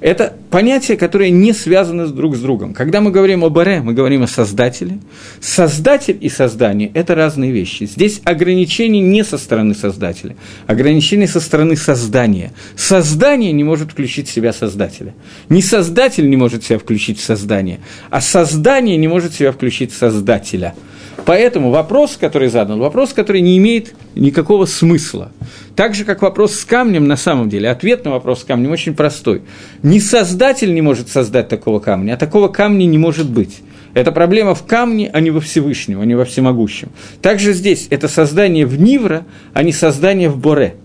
Это 0.00 0.34
понятия, 0.50 0.96
которые 0.96 1.30
не 1.30 1.52
связаны 1.52 2.06
друг 2.06 2.36
с 2.36 2.40
другом. 2.40 2.72
Когда 2.72 3.00
мы 3.00 3.10
говорим 3.10 3.42
о 3.42 3.50
Баре, 3.50 3.80
мы 3.80 3.94
говорим 3.94 4.22
о 4.22 4.26
Создателе. 4.28 4.98
Создатель 5.40 6.16
и 6.20 6.28
создание– 6.28 6.90
это 6.94 7.14
разные 7.14 7.50
вещи. 7.50 7.84
Здесь 7.84 8.20
ограничение 8.24 9.02
не 9.02 9.24
со 9.24 9.38
стороны 9.38 9.74
Создателя, 9.74 10.36
ограничение 10.66 11.26
со 11.26 11.40
стороны 11.40 11.76
создания. 11.76 12.52
Создание 12.76 13.52
не 13.52 13.64
может 13.64 13.90
включить 13.90 14.28
в 14.28 14.32
себя 14.32 14.52
Создателя. 14.52 15.14
Не 15.48 15.62
Создатель 15.62 16.28
не 16.28 16.36
может 16.36 16.64
себя 16.64 16.78
включить 16.78 17.18
в 17.18 17.24
создание, 17.24 17.80
а 18.10 18.20
создание 18.20 18.96
не 18.96 19.08
может 19.08 19.34
себя 19.34 19.52
включить 19.52 19.92
в 19.92 19.96
Создателя– 19.96 20.74
Поэтому 21.28 21.68
вопрос, 21.68 22.16
который 22.16 22.48
задан, 22.48 22.78
вопрос, 22.78 23.12
который 23.12 23.42
не 23.42 23.58
имеет 23.58 23.94
никакого 24.14 24.64
смысла. 24.64 25.30
Так 25.76 25.94
же, 25.94 26.06
как 26.06 26.22
вопрос 26.22 26.54
с 26.54 26.64
камнем, 26.64 27.06
на 27.06 27.18
самом 27.18 27.50
деле, 27.50 27.68
ответ 27.68 28.06
на 28.06 28.12
вопрос 28.12 28.40
с 28.40 28.44
камнем 28.44 28.70
очень 28.70 28.94
простой. 28.94 29.42
Ни 29.82 29.98
создатель 29.98 30.72
не 30.72 30.80
может 30.80 31.10
создать 31.10 31.48
такого 31.48 31.80
камня, 31.80 32.14
а 32.14 32.16
такого 32.16 32.48
камня 32.48 32.86
не 32.86 32.96
может 32.96 33.28
быть. 33.28 33.60
Это 33.92 34.10
проблема 34.10 34.54
в 34.54 34.64
камне, 34.64 35.10
а 35.12 35.20
не 35.20 35.30
во 35.30 35.42
Всевышнем, 35.42 36.00
а 36.00 36.06
не 36.06 36.14
во 36.14 36.24
Всемогущем. 36.24 36.88
Также 37.20 37.52
здесь 37.52 37.88
это 37.90 38.08
создание 38.08 38.64
в 38.64 38.80
Нивра, 38.80 39.26
а 39.52 39.62
не 39.62 39.72
создание 39.72 40.30
в 40.30 40.38
Боре. 40.38 40.76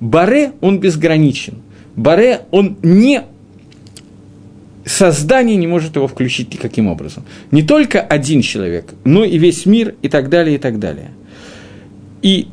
Боре, 0.00 0.52
он 0.62 0.80
безграничен. 0.80 1.56
Боре, 1.94 2.40
он 2.52 2.78
не 2.82 3.24
создание 4.90 5.56
не 5.56 5.66
может 5.66 5.96
его 5.96 6.08
включить 6.08 6.52
никаким 6.52 6.88
образом. 6.88 7.24
Не 7.50 7.62
только 7.62 8.00
один 8.00 8.42
человек, 8.42 8.86
но 9.04 9.24
и 9.24 9.38
весь 9.38 9.64
мир 9.64 9.94
и 10.02 10.08
так 10.08 10.28
далее, 10.28 10.56
и 10.56 10.58
так 10.58 10.78
далее. 10.78 11.12
И 12.22 12.48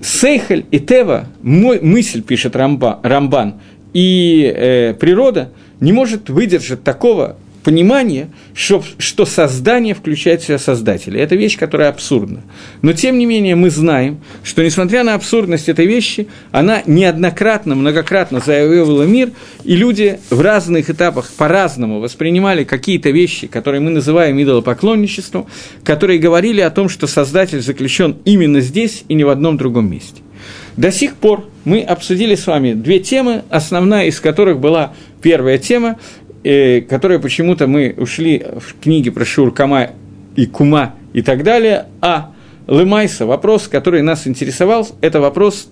Сейхель 0.00 0.64
и 0.70 0.78
Тева, 0.78 1.26
мой 1.42 1.80
мысль, 1.80 2.22
пишет 2.22 2.54
Рамба, 2.54 3.00
Рамбан, 3.02 3.54
и 3.92 4.52
э, 4.54 4.94
природа 4.94 5.50
не 5.80 5.92
может 5.92 6.30
выдержать 6.30 6.84
такого 6.84 7.36
понимание, 7.62 8.30
что, 8.54 8.82
что 8.98 9.24
создание 9.24 9.94
включает 9.94 10.42
в 10.42 10.46
себя 10.46 10.58
создателя. 10.58 11.20
Это 11.20 11.36
вещь, 11.36 11.58
которая 11.58 11.88
абсурдна. 11.88 12.42
Но, 12.82 12.92
тем 12.92 13.18
не 13.18 13.26
менее, 13.26 13.54
мы 13.54 13.70
знаем, 13.70 14.20
что, 14.42 14.62
несмотря 14.62 15.04
на 15.04 15.14
абсурдность 15.14 15.68
этой 15.68 15.86
вещи, 15.86 16.28
она 16.50 16.82
неоднократно, 16.86 17.74
многократно 17.74 18.40
завоевывала 18.40 19.04
мир, 19.04 19.30
и 19.64 19.76
люди 19.76 20.18
в 20.30 20.40
разных 20.40 20.90
этапах 20.90 21.30
по-разному 21.32 22.00
воспринимали 22.00 22.64
какие-то 22.64 23.10
вещи, 23.10 23.46
которые 23.46 23.80
мы 23.80 23.90
называем 23.90 24.40
идолопоклонничеством, 24.42 25.46
которые 25.84 26.18
говорили 26.18 26.60
о 26.60 26.70
том, 26.70 26.88
что 26.88 27.06
создатель 27.06 27.60
заключен 27.60 28.16
именно 28.24 28.60
здесь 28.60 29.04
и 29.08 29.14
не 29.14 29.24
в 29.24 29.28
одном 29.28 29.56
другом 29.56 29.90
месте. 29.90 30.22
До 30.76 30.90
сих 30.90 31.16
пор 31.16 31.44
мы 31.64 31.80
обсудили 31.82 32.34
с 32.34 32.46
вами 32.46 32.72
две 32.72 32.98
темы, 32.98 33.42
основная 33.50 34.06
из 34.06 34.20
которых 34.20 34.58
была 34.58 34.94
первая 35.20 35.58
тема, 35.58 35.98
э, 36.44 36.80
которые 36.82 37.18
почему-то 37.18 37.66
мы 37.66 37.94
ушли 37.96 38.44
в 38.58 38.80
книге 38.80 39.12
про 39.12 39.24
Шуркама 39.24 39.90
и 40.36 40.46
Кума 40.46 40.94
и 41.12 41.22
так 41.22 41.42
далее, 41.42 41.86
а 42.00 42.32
Лымайса, 42.66 43.26
вопрос, 43.26 43.68
который 43.68 44.02
нас 44.02 44.26
интересовал, 44.26 44.88
это 45.00 45.20
вопрос, 45.20 45.68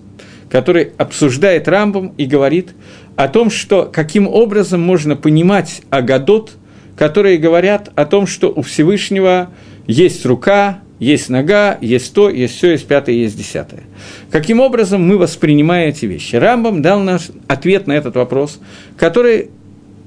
который 0.49 0.91
обсуждает 0.97 1.67
Рамбом 1.67 2.13
и 2.17 2.25
говорит 2.25 2.71
о 3.15 3.27
том, 3.27 3.49
что 3.49 3.89
каким 3.91 4.27
образом 4.27 4.81
можно 4.81 5.15
понимать 5.15 5.81
Агадот, 5.89 6.51
которые 6.97 7.37
говорят 7.37 7.89
о 7.95 8.05
том, 8.05 8.27
что 8.27 8.51
у 8.53 8.61
Всевышнего 8.61 9.49
есть 9.87 10.25
рука, 10.25 10.79
есть 10.99 11.29
нога, 11.29 11.77
есть 11.81 12.13
то, 12.13 12.29
есть 12.29 12.57
все, 12.57 12.73
есть 12.73 12.87
пятое, 12.87 13.15
есть 13.15 13.35
десятое. 13.35 13.83
Каким 14.29 14.59
образом 14.59 15.07
мы 15.07 15.17
воспринимаем 15.17 15.89
эти 15.89 16.05
вещи? 16.05 16.35
Рамбам 16.35 16.83
дал 16.83 16.99
наш 16.99 17.29
ответ 17.47 17.87
на 17.87 17.93
этот 17.93 18.15
вопрос, 18.15 18.59
который 18.97 19.49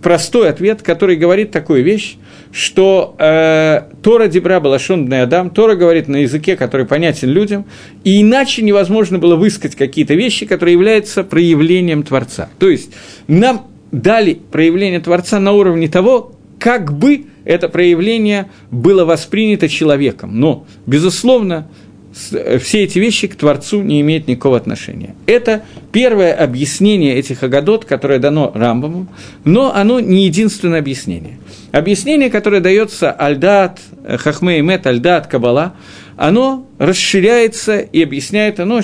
простой 0.04 0.50
ответ, 0.50 0.82
который 0.82 1.16
говорит 1.16 1.50
такую 1.50 1.82
вещь, 1.82 2.16
что 2.52 3.16
э, 3.18 3.84
Тора 4.02 4.28
Дебра 4.28 4.60
Балашон 4.60 5.10
Адам, 5.10 5.48
Тора 5.48 5.76
говорит 5.76 6.08
на 6.08 6.18
языке, 6.18 6.56
который 6.56 6.84
понятен 6.84 7.30
людям, 7.30 7.64
и 8.04 8.20
иначе 8.20 8.60
невозможно 8.60 9.18
было 9.18 9.34
высказать 9.34 9.76
какие-то 9.76 10.12
вещи, 10.12 10.44
которые 10.44 10.74
являются 10.74 11.24
проявлением 11.24 12.02
Творца. 12.02 12.50
То 12.58 12.68
есть 12.68 12.90
нам 13.28 13.66
дали 13.92 14.34
проявление 14.34 15.00
Творца 15.00 15.40
на 15.40 15.52
уровне 15.52 15.88
того, 15.88 16.32
как 16.58 16.92
бы 16.92 17.24
это 17.46 17.70
проявление 17.70 18.50
было 18.70 19.06
воспринято 19.06 19.70
человеком. 19.70 20.38
Но, 20.38 20.66
безусловно, 20.86 21.66
все 22.14 22.84
эти 22.84 22.98
вещи 22.98 23.26
к 23.26 23.34
Творцу 23.34 23.82
не 23.82 24.00
имеют 24.00 24.28
никакого 24.28 24.56
отношения. 24.56 25.14
Это 25.26 25.64
первое 25.90 26.32
объяснение 26.32 27.16
этих 27.16 27.42
агадот, 27.42 27.84
которое 27.84 28.18
дано 28.18 28.52
Рамбаму, 28.54 29.08
но 29.44 29.74
оно 29.74 29.98
не 30.00 30.26
единственное 30.26 30.78
объяснение. 30.78 31.38
Объяснение, 31.72 32.30
которое 32.30 32.60
дается 32.60 33.10
Альдат, 33.10 33.80
э, 34.04 34.16
Хахме 34.16 34.58
и 34.58 34.62
Мет, 34.62 34.86
Альдат, 34.86 35.26
Кабала, 35.26 35.74
оно 36.16 36.68
расширяется 36.78 37.78
и 37.78 38.00
объясняет, 38.02 38.60
оно 38.60 38.80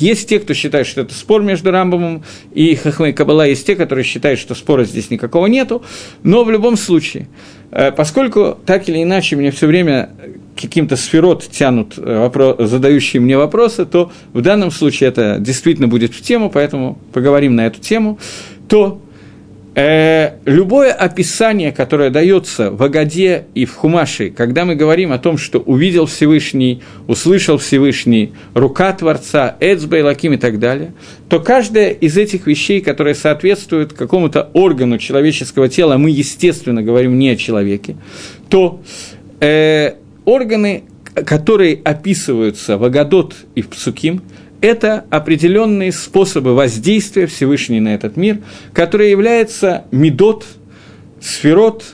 есть 0.00 0.28
те, 0.28 0.40
кто 0.40 0.54
считает, 0.54 0.88
что 0.88 1.02
это 1.02 1.14
спор 1.14 1.42
между 1.42 1.70
Рамбамом 1.70 2.24
и 2.52 2.74
Хахме 2.74 3.10
и 3.10 3.12
Кабала, 3.12 3.46
есть 3.46 3.64
те, 3.64 3.76
которые 3.76 4.04
считают, 4.04 4.40
что 4.40 4.56
спора 4.56 4.84
здесь 4.84 5.10
никакого 5.10 5.46
нету, 5.46 5.84
но 6.24 6.42
в 6.42 6.50
любом 6.50 6.76
случае, 6.76 7.22
э, 7.22 7.26
поскольку 7.96 8.56
так 8.66 8.88
или 8.88 9.02
иначе 9.02 9.36
мне 9.36 9.50
все 9.50 9.66
время 9.66 10.10
каким-то 10.60 10.96
сферот 10.96 11.44
тянут 11.50 11.94
э, 11.98 12.18
вопрос, 12.18 12.56
задающие 12.70 13.20
мне 13.20 13.36
вопросы, 13.36 13.84
то 13.84 14.12
в 14.32 14.40
данном 14.40 14.70
случае 14.70 15.08
это 15.08 15.38
действительно 15.40 15.88
будет 15.88 16.14
в 16.14 16.22
тему, 16.22 16.50
поэтому 16.50 16.98
поговорим 17.12 17.56
на 17.56 17.66
эту 17.66 17.80
тему, 17.80 18.18
то 18.68 19.00
э, 19.74 20.32
любое 20.44 20.92
описание, 20.92 21.72
которое 21.72 22.10
дается 22.10 22.70
в 22.70 22.82
Агаде 22.82 23.46
и 23.54 23.64
в 23.64 23.74
Хумаше, 23.74 24.30
когда 24.30 24.64
мы 24.64 24.74
говорим 24.74 25.12
о 25.12 25.18
том, 25.18 25.38
что 25.38 25.58
увидел 25.58 26.06
Всевышний, 26.06 26.82
услышал 27.06 27.58
Всевышний, 27.58 28.32
рука 28.54 28.92
Творца, 28.92 29.56
Эцбей, 29.60 30.02
Лаким 30.02 30.32
и 30.34 30.36
так 30.36 30.58
далее, 30.58 30.94
то 31.28 31.40
каждая 31.40 31.90
из 31.90 32.16
этих 32.16 32.46
вещей, 32.46 32.80
которые 32.80 33.14
соответствуют 33.14 33.92
какому-то 33.92 34.50
органу 34.52 34.98
человеческого 34.98 35.68
тела, 35.68 35.96
мы, 35.96 36.10
естественно, 36.10 36.82
говорим 36.82 37.18
не 37.18 37.30
о 37.30 37.36
человеке, 37.36 37.96
то 38.48 38.80
э, 39.40 39.94
органы, 40.24 40.84
которые 41.14 41.80
описываются 41.84 42.78
в 42.78 42.84
Агадот 42.84 43.34
и 43.54 43.62
в 43.62 43.68
Псуким, 43.68 44.22
это 44.64 45.04
определенные 45.10 45.92
способы 45.92 46.54
воздействия 46.54 47.26
Всевышней 47.26 47.80
на 47.80 47.94
этот 47.94 48.16
мир, 48.16 48.38
которые 48.72 49.10
являются 49.10 49.84
медот, 49.90 50.46
сферот 51.20 51.84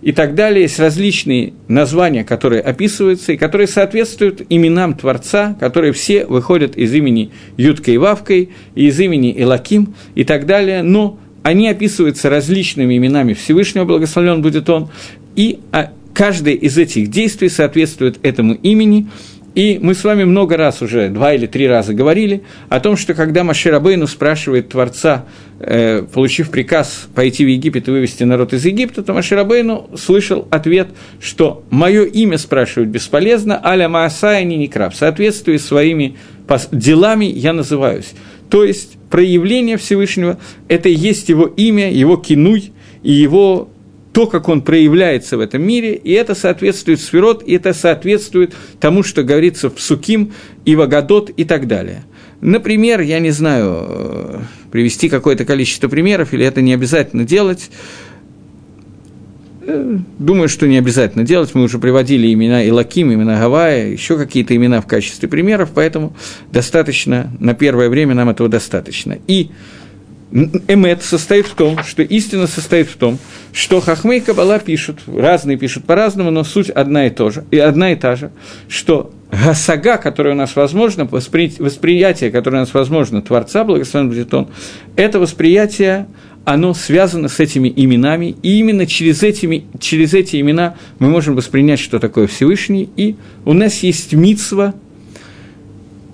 и 0.00 0.12
так 0.12 0.36
далее. 0.36 0.62
Есть 0.62 0.78
различные 0.78 1.54
названия, 1.66 2.22
которые 2.22 2.62
описываются 2.62 3.32
и 3.32 3.36
которые 3.36 3.66
соответствуют 3.66 4.42
именам 4.48 4.94
Творца, 4.94 5.56
которые 5.58 5.92
все 5.92 6.24
выходят 6.24 6.76
из 6.76 6.94
имени 6.94 7.32
Юткой 7.56 7.94
и 7.94 7.98
Вавкой, 7.98 8.50
и 8.76 8.86
из 8.86 9.00
имени 9.00 9.34
Элаким 9.36 9.96
и 10.14 10.22
так 10.22 10.46
далее, 10.46 10.84
но 10.84 11.18
они 11.42 11.68
описываются 11.68 12.30
различными 12.30 12.96
именами 12.96 13.34
Всевышнего, 13.34 13.84
благословлен 13.86 14.40
будет 14.40 14.70
он, 14.70 14.88
и 15.34 15.58
а, 15.72 15.90
каждое 16.14 16.54
из 16.54 16.78
этих 16.78 17.10
действий 17.10 17.48
соответствует 17.48 18.20
этому 18.22 18.54
имени, 18.54 19.08
и 19.54 19.78
мы 19.80 19.94
с 19.94 20.02
вами 20.02 20.24
много 20.24 20.56
раз 20.56 20.82
уже, 20.82 21.08
два 21.08 21.32
или 21.34 21.46
три 21.46 21.68
раза 21.68 21.94
говорили 21.94 22.42
о 22.68 22.80
том, 22.80 22.96
что 22.96 23.14
когда 23.14 23.44
Маширабейну 23.44 24.06
спрашивает 24.06 24.70
Творца, 24.70 25.26
э, 25.60 26.02
получив 26.02 26.50
приказ 26.50 27.08
пойти 27.14 27.44
в 27.44 27.48
Египет 27.48 27.86
и 27.86 27.90
вывести 27.90 28.24
народ 28.24 28.52
из 28.52 28.64
Египта, 28.64 29.02
то 29.02 29.14
Маширабейну 29.14 29.90
слышал 29.96 30.48
ответ, 30.50 30.88
что 31.20 31.62
«мое 31.70 32.04
имя 32.04 32.36
спрашивать 32.38 32.88
бесполезно, 32.88 33.60
аля 33.64 33.88
Маасая 33.88 34.42
не 34.44 34.66
краб, 34.66 34.94
соответствуя 34.94 35.58
своими 35.58 36.16
делами 36.72 37.26
я 37.26 37.52
называюсь». 37.52 38.12
То 38.50 38.64
есть 38.64 38.98
проявление 39.10 39.76
Всевышнего– 39.76 40.38
это 40.68 40.88
и 40.88 40.94
есть 40.94 41.28
его 41.28 41.46
имя, 41.46 41.92
его 41.92 42.16
кинуй 42.16 42.72
и 43.02 43.12
его 43.12 43.68
то, 44.14 44.28
как 44.28 44.48
он 44.48 44.62
проявляется 44.62 45.36
в 45.36 45.40
этом 45.40 45.60
мире, 45.62 45.94
и 45.96 46.12
это 46.12 46.36
соответствует 46.36 47.00
сферот, 47.00 47.42
и 47.44 47.54
это 47.54 47.74
соответствует 47.74 48.54
тому, 48.78 49.02
что 49.02 49.24
говорится 49.24 49.68
в 49.68 49.74
Псуким 49.74 50.32
и 50.64 50.76
Вагадот 50.76 51.30
и 51.30 51.44
так 51.44 51.66
далее. 51.66 52.04
Например, 52.40 53.00
я 53.00 53.18
не 53.18 53.32
знаю, 53.32 53.74
э, 53.88 54.38
привести 54.70 55.08
какое-то 55.08 55.44
количество 55.44 55.88
примеров, 55.88 56.32
или 56.32 56.46
это 56.46 56.62
не 56.62 56.72
обязательно 56.72 57.24
делать. 57.24 57.70
Э, 59.62 59.98
думаю, 60.20 60.48
что 60.48 60.68
не 60.68 60.78
обязательно 60.78 61.24
делать. 61.24 61.52
Мы 61.54 61.64
уже 61.64 61.80
приводили 61.80 62.32
имена 62.32 62.64
Илаким, 62.64 63.12
имена 63.12 63.40
Гавайя, 63.40 63.88
еще 63.88 64.16
какие-то 64.16 64.54
имена 64.54 64.80
в 64.80 64.86
качестве 64.86 65.28
примеров, 65.28 65.70
поэтому 65.74 66.14
достаточно, 66.52 67.32
на 67.40 67.54
первое 67.54 67.88
время 67.88 68.14
нам 68.14 68.28
этого 68.28 68.48
достаточно. 68.48 69.18
И 69.26 69.50
эмет 70.32 71.02
состоит 71.02 71.46
в 71.46 71.54
том, 71.54 71.78
что 71.84 72.02
истина 72.02 72.46
состоит 72.46 72.88
в 72.88 72.96
том, 72.96 73.18
что 73.52 73.80
Хахмей 73.80 74.18
и 74.18 74.20
Кабала 74.20 74.58
пишут, 74.58 75.00
разные 75.06 75.56
пишут 75.56 75.84
по-разному, 75.84 76.30
но 76.30 76.44
суть 76.44 76.70
одна 76.70 77.06
и, 77.06 77.10
то 77.10 77.30
же, 77.30 77.44
и 77.50 77.58
одна 77.58 77.92
и 77.92 77.96
та 77.96 78.16
же, 78.16 78.30
что 78.68 79.12
гасага, 79.30 79.96
которая 79.96 80.34
у 80.34 80.36
нас 80.36 80.56
возможно, 80.56 81.04
воспри, 81.04 81.52
восприятие, 81.58 82.30
которое 82.30 82.58
у 82.58 82.60
нас 82.60 82.74
возможно 82.74 83.22
Творца, 83.22 83.64
благословен 83.64 84.08
будет 84.08 84.34
он, 84.34 84.48
это 84.96 85.20
восприятие, 85.20 86.06
оно 86.44 86.74
связано 86.74 87.28
с 87.28 87.40
этими 87.40 87.72
именами, 87.74 88.36
и 88.42 88.58
именно 88.58 88.86
через, 88.86 89.22
этими, 89.22 89.66
через 89.78 90.14
эти 90.14 90.40
имена 90.40 90.74
мы 90.98 91.08
можем 91.08 91.36
воспринять, 91.36 91.80
что 91.80 91.98
такое 91.98 92.26
Всевышний, 92.26 92.88
и 92.96 93.16
у 93.44 93.52
нас 93.52 93.82
есть 93.82 94.12
мицва, 94.12 94.74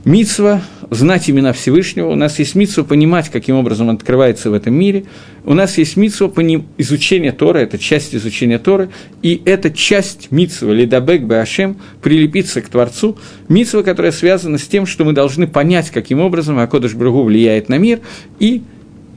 мицва 0.04 0.62
знать 0.90 1.30
имена 1.30 1.52
Всевышнего, 1.52 2.08
у 2.08 2.16
нас 2.16 2.38
есть 2.38 2.54
мицва 2.54 2.82
понимать, 2.82 3.28
каким 3.30 3.56
образом 3.56 3.88
он 3.88 3.96
открывается 3.96 4.50
в 4.50 4.54
этом 4.54 4.74
мире, 4.74 5.04
у 5.44 5.54
нас 5.54 5.78
есть 5.78 5.96
мицва 5.96 6.28
поним... 6.28 6.66
изучения 6.78 7.32
Тора, 7.32 7.58
это 7.58 7.78
часть 7.78 8.14
изучения 8.14 8.58
Торы, 8.58 8.90
и 9.22 9.40
эта 9.44 9.70
часть 9.70 10.32
мицва, 10.32 10.72
лидабек 10.72 11.22
башем, 11.22 11.76
прилепиться 12.02 12.60
к 12.60 12.68
Творцу, 12.68 13.16
мицва, 13.48 13.82
которая 13.82 14.12
связана 14.12 14.58
с 14.58 14.66
тем, 14.66 14.84
что 14.84 15.04
мы 15.04 15.12
должны 15.12 15.46
понять, 15.46 15.90
каким 15.90 16.20
образом 16.20 16.58
Акодыш 16.58 16.94
Бругу 16.94 17.22
влияет 17.22 17.68
на 17.68 17.78
мир, 17.78 18.00
и 18.40 18.62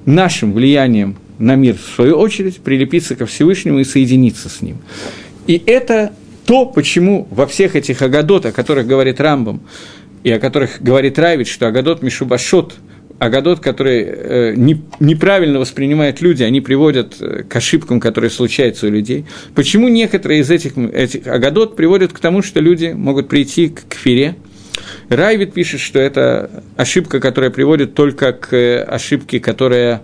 нашим 0.05 0.53
влиянием 0.53 1.17
на 1.39 1.55
мир, 1.55 1.75
в 1.75 1.95
свою 1.95 2.17
очередь, 2.17 2.57
прилепиться 2.57 3.15
ко 3.15 3.25
Всевышнему 3.25 3.79
и 3.79 3.83
соединиться 3.83 4.47
с 4.47 4.61
ним. 4.61 4.77
И 5.47 5.61
это 5.65 6.13
то, 6.45 6.65
почему 6.65 7.27
во 7.31 7.47
всех 7.47 7.75
этих 7.75 8.01
агадот, 8.01 8.45
о 8.45 8.51
которых 8.51 8.85
говорит 8.85 9.19
Рамбам, 9.19 9.61
и 10.23 10.31
о 10.31 10.39
которых 10.39 10.81
говорит 10.81 11.19
Равич, 11.19 11.51
что 11.51 11.67
Агадот 11.67 12.01
Мишубашот, 12.01 12.75
Агадот, 13.19 13.59
который 13.59 14.03
э, 14.03 14.53
не, 14.55 14.81
неправильно 14.99 15.59
воспринимают 15.59 16.21
люди, 16.21 16.43
они 16.43 16.61
приводят 16.61 17.15
э, 17.19 17.43
к 17.43 17.55
ошибкам, 17.55 17.99
которые 17.99 18.29
случаются 18.29 18.87
у 18.87 18.89
людей. 18.89 19.25
Почему 19.55 19.87
некоторые 19.87 20.41
из 20.41 20.49
этих, 20.49 20.77
этих 20.77 21.27
Агадот 21.27 21.75
приводят 21.75 22.11
к 22.11 22.19
тому, 22.19 22.41
что 22.41 22.59
люди 22.59 22.87
могут 22.87 23.29
прийти 23.29 23.69
к 23.69 23.87
кфире? 23.87 24.35
Райвит 25.09 25.53
пишет, 25.53 25.79
что 25.79 25.99
это 25.99 26.63
ошибка, 26.75 27.19
которая 27.19 27.51
приводит 27.51 27.93
только 27.93 28.33
к 28.33 28.53
э, 28.53 28.81
ошибке, 28.81 29.39
которая 29.39 30.01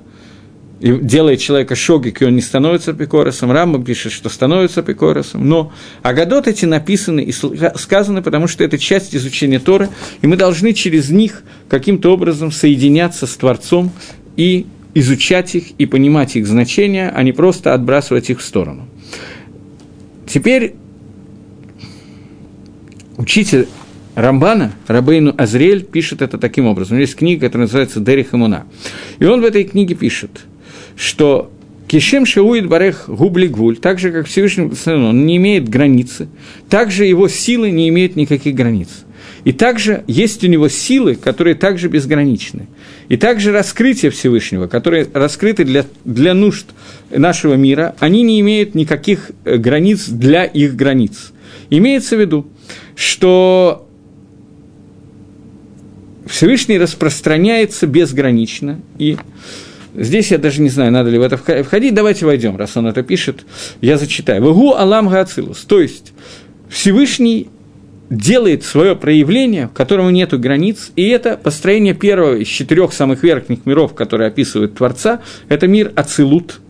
и 0.80 0.94
делает 0.94 1.42
человека 1.42 1.76
шогик, 1.76 2.22
и 2.22 2.26
он 2.26 2.36
не 2.36 2.42
становится 2.42 2.92
апикоросом. 2.92 3.52
Рамба 3.52 3.84
пишет, 3.84 4.14
что 4.14 4.30
становится 4.30 4.80
апикоросом. 4.80 5.48
Но 5.48 5.74
Агадот 6.04 6.48
эти 6.48 6.66
написаны 6.66 7.22
и 7.22 7.32
сказаны, 7.32 8.22
потому 8.22 8.48
что 8.48 8.64
это 8.64 8.78
часть 8.78 9.16
изучения 9.16 9.60
Торы, 9.60 9.90
и 10.22 10.28
мы 10.28 10.38
должны 10.38 10.74
через 10.74 11.10
них 11.10 11.44
каким-то 11.68 12.14
образом 12.14 12.52
соединяться 12.52 13.28
с 13.28 13.36
Творцом 13.36 13.92
и 14.38 14.68
изучать 14.94 15.54
их 15.56 15.72
и 15.78 15.86
понимать 15.86 16.36
их 16.38 16.48
значение, 16.48 17.10
а 17.10 17.24
не 17.24 17.34
просто 17.34 17.74
отбрасывать 17.74 18.30
их 18.30 18.40
в 18.40 18.44
сторону. 18.44 18.88
Теперь 20.28 20.76
учитель 23.18 23.68
Рамбана, 24.16 24.74
Рабейну 24.88 25.34
Азриэль, 25.38 25.84
пишет 25.84 26.22
это 26.22 26.38
таким 26.38 26.68
образом. 26.68 26.94
У 26.94 26.96
него 26.96 27.02
есть 27.02 27.16
книга, 27.16 27.48
которая 27.48 27.68
называется 27.68 28.00
«Дери 28.00 28.24
Хамуна». 28.24 28.66
И 29.20 29.26
он 29.26 29.42
в 29.42 29.44
этой 29.44 29.66
книге 29.66 29.96
пишет– 29.96 30.46
что 31.00 31.50
Кишем 31.88 32.26
Шауид 32.26 32.68
Барех 32.68 33.06
Губли 33.08 33.48
Гвуль, 33.48 33.78
так 33.78 34.00
же, 34.00 34.12
как 34.12 34.28
Всевышний 34.28 34.70
он 34.86 35.26
не 35.26 35.38
имеет 35.38 35.70
границы, 35.70 36.28
также 36.70 37.06
его 37.06 37.30
силы 37.30 37.72
не 37.72 37.88
имеют 37.88 38.18
никаких 38.18 38.54
границ. 38.54 38.90
И 39.46 39.54
также 39.54 40.04
есть 40.08 40.44
у 40.44 40.48
него 40.48 40.68
силы, 40.68 41.16
которые 41.16 41.56
также 41.56 41.88
безграничны. 41.88 42.68
И 43.08 43.16
также 43.16 43.54
раскрытие 43.54 44.12
Всевышнего, 44.12 44.68
которые 44.68 45.08
раскрыты 45.14 45.64
для, 45.64 45.86
для 46.04 46.34
нужд 46.34 46.66
нашего 47.10 47.54
мира, 47.54 47.96
они 48.00 48.22
не 48.22 48.42
имеют 48.42 48.76
никаких 48.76 49.32
э, 49.46 49.56
границ 49.56 50.10
для 50.10 50.44
их 50.44 50.76
границ. 50.76 51.32
Имеется 51.70 52.18
в 52.18 52.20
виду, 52.20 52.46
что 52.96 53.88
Всевышний 56.28 56.78
распространяется 56.78 57.88
безгранично, 57.88 58.82
и 58.98 59.16
Здесь 60.00 60.32
я 60.32 60.38
даже 60.38 60.62
не 60.62 60.70
знаю, 60.70 60.94
надо 60.94 61.10
ли 61.10 61.18
в 61.18 61.22
это 61.22 61.36
входить. 61.36 61.94
Давайте 61.94 62.26
войдем, 62.26 62.56
раз 62.56 62.78
он 62.78 62.88
это 62.88 63.04
пишет. 63.04 63.46
Я 63.82 63.98
зачитаю. 63.98 64.42
Вагу 64.42 64.74
Алам 64.74 65.10
Гацилус. 65.10 65.60
То 65.66 65.82
есть 65.82 66.14
Всевышний 66.70 67.50
делает 68.10 68.64
свое 68.64 68.96
проявление, 68.96 69.68
в 69.68 69.74
котором 69.74 70.12
нет 70.12 70.40
границ, 70.40 70.92
и 70.96 71.10
это 71.10 71.38
построение 71.38 71.94
первого 71.94 72.38
из 72.38 72.48
четырех 72.48 72.94
самых 72.94 73.24
верхних 73.24 73.66
миров, 73.66 73.94
которые 73.94 74.30
описывают 74.30 74.76
Творца, 74.76 75.22
это 75.50 75.68
мир 75.68 75.92
Ацилут. 75.96 76.62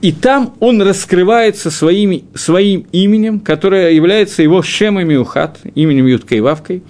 И 0.00 0.12
там 0.12 0.54
он 0.60 0.80
раскрывается 0.80 1.70
своими, 1.70 2.24
своим 2.34 2.86
именем, 2.92 3.40
которое 3.40 3.90
является 3.90 4.42
его 4.42 4.62
Шемами 4.62 5.16
Ухат, 5.16 5.58
именем 5.74 6.06
Юткой 6.06 6.38
и 6.38 6.40
Вавкой, 6.40 6.82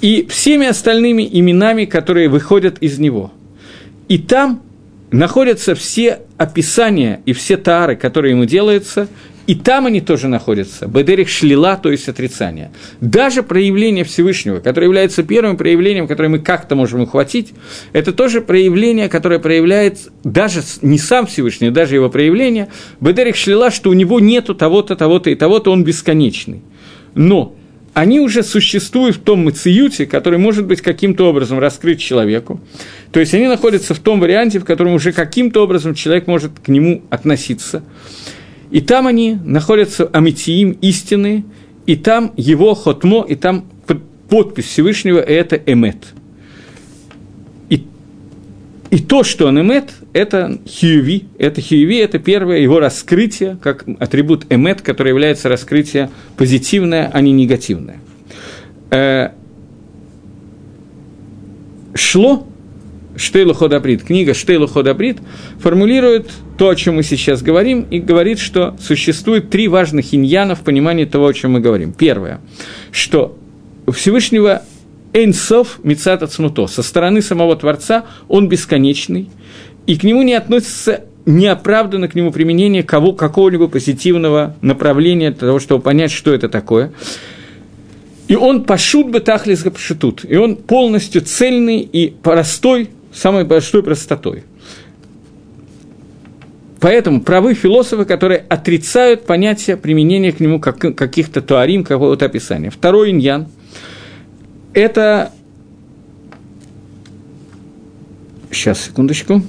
и 0.00 0.26
всеми 0.30 0.68
остальными 0.68 1.28
именами, 1.30 1.84
которые 1.86 2.28
выходят 2.28 2.78
из 2.78 2.98
него. 2.98 3.32
И 4.08 4.16
там 4.16 4.62
находятся 5.10 5.74
все 5.74 6.20
описания 6.36 7.20
и 7.24 7.32
все 7.32 7.56
тары, 7.56 7.96
которые 7.96 8.32
ему 8.32 8.44
делаются, 8.44 9.08
и 9.46 9.54
там 9.54 9.86
они 9.86 10.02
тоже 10.02 10.28
находятся. 10.28 10.86
Бедерих 10.86 11.30
шлила, 11.30 11.76
то 11.76 11.90
есть 11.90 12.06
отрицание. 12.06 12.70
Даже 13.00 13.42
проявление 13.42 14.04
Всевышнего, 14.04 14.60
которое 14.60 14.84
является 14.84 15.22
первым 15.22 15.56
проявлением, 15.56 16.06
которое 16.06 16.28
мы 16.28 16.38
как-то 16.38 16.76
можем 16.76 17.00
ухватить, 17.00 17.54
это 17.94 18.12
тоже 18.12 18.42
проявление, 18.42 19.08
которое 19.08 19.38
проявляет 19.38 20.10
даже 20.22 20.62
не 20.82 20.98
сам 20.98 21.26
Всевышний, 21.26 21.70
даже 21.70 21.94
его 21.94 22.10
проявление. 22.10 22.68
Бедерих 23.00 23.36
шлила, 23.36 23.70
что 23.70 23.88
у 23.88 23.94
него 23.94 24.20
нету 24.20 24.54
того-то, 24.54 24.96
того-то 24.96 25.30
и 25.30 25.34
того-то, 25.34 25.72
он 25.72 25.82
бесконечный. 25.82 26.60
Но 27.14 27.54
они 27.98 28.20
уже 28.20 28.44
существуют 28.44 29.16
в 29.16 29.22
том 29.22 29.42
мациюте, 29.44 30.06
который 30.06 30.38
может 30.38 30.66
быть 30.66 30.82
каким-то 30.82 31.28
образом 31.28 31.58
раскрыт 31.58 31.98
человеку. 31.98 32.60
То 33.10 33.18
есть 33.18 33.34
они 33.34 33.48
находятся 33.48 33.92
в 33.92 33.98
том 33.98 34.20
варианте, 34.20 34.60
в 34.60 34.64
котором 34.64 34.92
уже 34.92 35.10
каким-то 35.10 35.64
образом 35.64 35.96
человек 35.96 36.28
может 36.28 36.52
к 36.64 36.68
нему 36.68 37.02
относиться. 37.10 37.82
И 38.70 38.80
там 38.82 39.08
они 39.08 39.36
находятся 39.44 40.06
амитиим, 40.06 40.78
истины, 40.80 41.44
и 41.86 41.96
там 41.96 42.32
его 42.36 42.74
хотмо, 42.74 43.26
и 43.28 43.34
там 43.34 43.64
подпись 44.28 44.66
Всевышнего– 44.66 45.18
это 45.18 45.56
эмет. 45.56 45.96
И, 48.90 48.98
то, 49.00 49.22
что 49.22 49.46
он 49.46 49.60
эмет, 49.60 49.92
это 50.14 50.58
хиюви, 50.66 51.24
это 51.38 51.60
хиюви, 51.60 51.98
это 51.98 52.18
первое 52.18 52.58
его 52.58 52.80
раскрытие, 52.80 53.58
как 53.62 53.84
атрибут 53.98 54.46
эмет, 54.50 54.80
который 54.80 55.10
является 55.10 55.48
раскрытие 55.48 56.10
позитивное, 56.36 57.10
а 57.12 57.20
не 57.20 57.32
негативное. 57.32 57.98
Э, 58.90 59.30
шло 61.94 62.46
Штейлу 63.18 63.52
Ходабрид, 63.52 64.04
книга 64.04 64.32
Штейлу 64.32 64.68
Ходабрид 64.68 65.18
формулирует 65.58 66.30
то, 66.56 66.68
о 66.68 66.76
чем 66.76 66.96
мы 66.96 67.02
сейчас 67.02 67.42
говорим, 67.42 67.86
и 67.90 67.98
говорит, 67.98 68.38
что 68.38 68.76
существует 68.80 69.50
три 69.50 69.68
важных 69.68 70.14
иньяна 70.14 70.54
в 70.54 70.60
понимании 70.60 71.04
того, 71.04 71.26
о 71.26 71.34
чем 71.34 71.52
мы 71.52 71.60
говорим. 71.60 71.92
Первое, 71.92 72.40
что 72.92 73.36
у 73.86 73.90
Всевышнего 73.90 74.62
Эйнсов 75.12 75.80
Мицата 75.82 76.26
Цмуто, 76.26 76.66
со 76.66 76.82
стороны 76.82 77.22
самого 77.22 77.56
Творца 77.56 78.04
он 78.28 78.48
бесконечный, 78.48 79.30
и 79.86 79.96
к 79.96 80.04
нему 80.04 80.22
не 80.22 80.34
относится 80.34 81.04
неоправданно 81.24 82.08
к 82.08 82.14
нему 82.14 82.32
применение 82.32 82.82
кого, 82.82 83.12
какого-либо 83.12 83.68
позитивного 83.68 84.56
направления 84.62 85.30
для 85.30 85.40
того, 85.40 85.60
чтобы 85.60 85.82
понять, 85.82 86.10
что 86.10 86.32
это 86.32 86.48
такое. 86.48 86.92
И 88.28 88.34
он 88.34 88.64
пошут 88.64 89.08
бы 89.08 89.20
тахлис 89.20 89.62
пошутут. 89.62 90.24
И 90.26 90.36
он 90.36 90.56
полностью 90.56 91.20
цельный 91.22 91.80
и 91.80 92.10
простой, 92.10 92.90
самой 93.12 93.44
большой 93.44 93.82
простотой. 93.82 94.44
Поэтому 96.80 97.20
правы 97.20 97.54
философы, 97.54 98.04
которые 98.04 98.44
отрицают 98.48 99.26
понятие 99.26 99.76
применения 99.76 100.32
к 100.32 100.40
нему 100.40 100.60
как, 100.60 100.78
каких-то 100.78 101.42
туарим, 101.42 101.84
какого-то 101.84 102.24
описания. 102.26 102.70
Второй 102.70 103.10
иньян– 103.10 103.48
это… 104.78 105.32
Сейчас, 108.50 108.84
секундочку. 108.84 109.42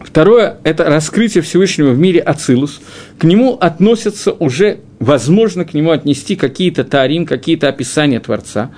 Второе– 0.00 0.58
это 0.64 0.84
раскрытие 0.84 1.42
Всевышнего 1.42 1.90
в 1.90 1.98
мире 1.98 2.20
Ацилус. 2.20 2.80
К 3.18 3.24
нему 3.24 3.54
относятся 3.54 4.32
уже, 4.32 4.80
возможно, 4.98 5.64
к 5.64 5.74
нему 5.74 5.90
отнести 5.90 6.36
какие-то 6.36 6.84
тарим, 6.84 7.26
какие-то 7.26 7.68
описания 7.68 8.20
Творца. 8.20 8.70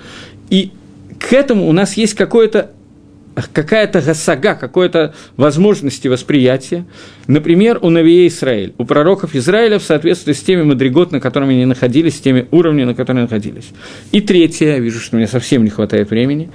И 0.49 0.71
к 1.19 1.33
этому 1.33 1.67
у 1.67 1.71
нас 1.71 1.93
есть 1.93 2.13
какое-то 2.13 2.71
какая-то 3.47 4.01
гасага, 4.01 4.55
какой-то 4.55 5.13
возможности 5.37 6.07
восприятия. 6.07 6.85
Например, 7.27 7.79
у 7.81 7.89
Навия 7.89 8.27
Израиль, 8.27 8.73
у 8.77 8.85
пророков 8.85 9.35
Израиля 9.35 9.79
в 9.79 9.83
соответствии 9.83 10.33
с 10.33 10.41
теми 10.41 10.63
мадригот, 10.63 11.11
на 11.11 11.19
которыми 11.19 11.55
они 11.55 11.65
находились, 11.65 12.17
с 12.17 12.19
теми 12.19 12.47
уровнями, 12.51 12.87
на 12.87 12.95
которых 12.95 13.23
находились. 13.23 13.69
И 14.11 14.21
третье, 14.21 14.67
я 14.67 14.79
вижу, 14.79 14.99
что 14.99 15.15
мне 15.15 15.27
совсем 15.27 15.63
не 15.63 15.69
хватает 15.69 16.09
времени, 16.09 16.49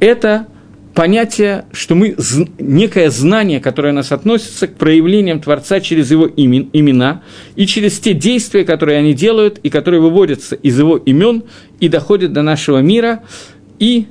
это– 0.00 0.46
понятие, 0.98 1.64
что 1.70 1.94
мы, 1.94 2.16
некое 2.58 3.10
знание, 3.10 3.60
которое 3.60 3.92
нас 3.92 4.10
относится 4.10 4.66
к 4.66 4.74
проявлениям 4.74 5.40
Творца 5.40 5.78
через 5.78 6.10
его 6.10 6.26
имен, 6.26 6.70
имена 6.72 7.22
и 7.54 7.66
через 7.66 8.00
те 8.00 8.14
действия, 8.14 8.64
которые 8.64 8.98
они 8.98 9.14
делают 9.14 9.60
и 9.62 9.70
которые 9.70 10.00
выводятся 10.00 10.56
из 10.56 10.76
его 10.76 10.96
имен 10.96 11.44
и 11.78 11.88
доходят 11.88 12.32
до 12.32 12.42
нашего 12.42 12.78
мира, 12.78 13.22
и 13.78 14.08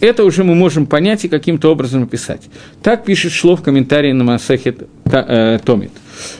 это 0.00 0.24
уже 0.24 0.44
мы 0.44 0.54
можем 0.54 0.86
понять 0.86 1.24
и 1.24 1.28
каким-то 1.28 1.70
образом 1.70 2.02
описать. 2.02 2.42
Так 2.82 3.04
пишет 3.04 3.32
Шло 3.32 3.56
в 3.56 3.62
комментарии 3.62 4.12
на 4.12 4.24
Масахет 4.24 4.88
э, 5.04 5.58
Томит. 5.64 5.92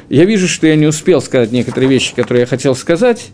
Я 0.08 0.24
вижу, 0.24 0.48
что 0.48 0.66
я 0.66 0.76
не 0.76 0.86
успел 0.86 1.20
сказать 1.20 1.52
некоторые 1.52 1.88
вещи, 1.88 2.14
которые 2.14 2.42
я 2.42 2.46
хотел 2.46 2.74
сказать, 2.74 3.30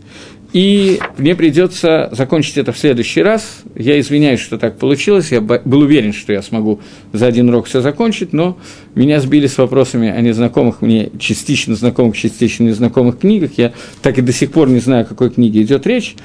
и 0.53 0.99
мне 1.17 1.33
придется 1.35 2.09
закончить 2.11 2.57
это 2.57 2.73
в 2.73 2.77
следующий 2.77 3.21
раз. 3.21 3.63
Я 3.75 3.99
извиняюсь, 3.99 4.41
что 4.41 4.57
так 4.57 4.77
получилось. 4.77 5.31
Я 5.31 5.39
был 5.39 5.79
уверен, 5.79 6.11
что 6.11 6.33
я 6.33 6.41
смогу 6.41 6.81
за 7.13 7.27
один 7.27 7.49
урок 7.49 7.67
все 7.67 7.81
закончить, 7.81 8.33
но 8.33 8.57
меня 8.93 9.21
сбили 9.21 9.47
с 9.47 9.57
вопросами 9.57 10.09
о 10.09 10.19
незнакомых 10.19 10.81
мне 10.81 11.09
частично 11.19 11.75
знакомых, 11.75 12.17
частично 12.17 12.65
незнакомых 12.65 13.19
книгах. 13.19 13.51
Я 13.57 13.71
так 14.01 14.17
и 14.17 14.21
до 14.21 14.33
сих 14.33 14.51
пор 14.51 14.69
не 14.69 14.79
знаю, 14.79 15.03
о 15.03 15.05
какой 15.05 15.29
книге 15.29 15.61
идет 15.61 15.87
речь. 15.87 16.15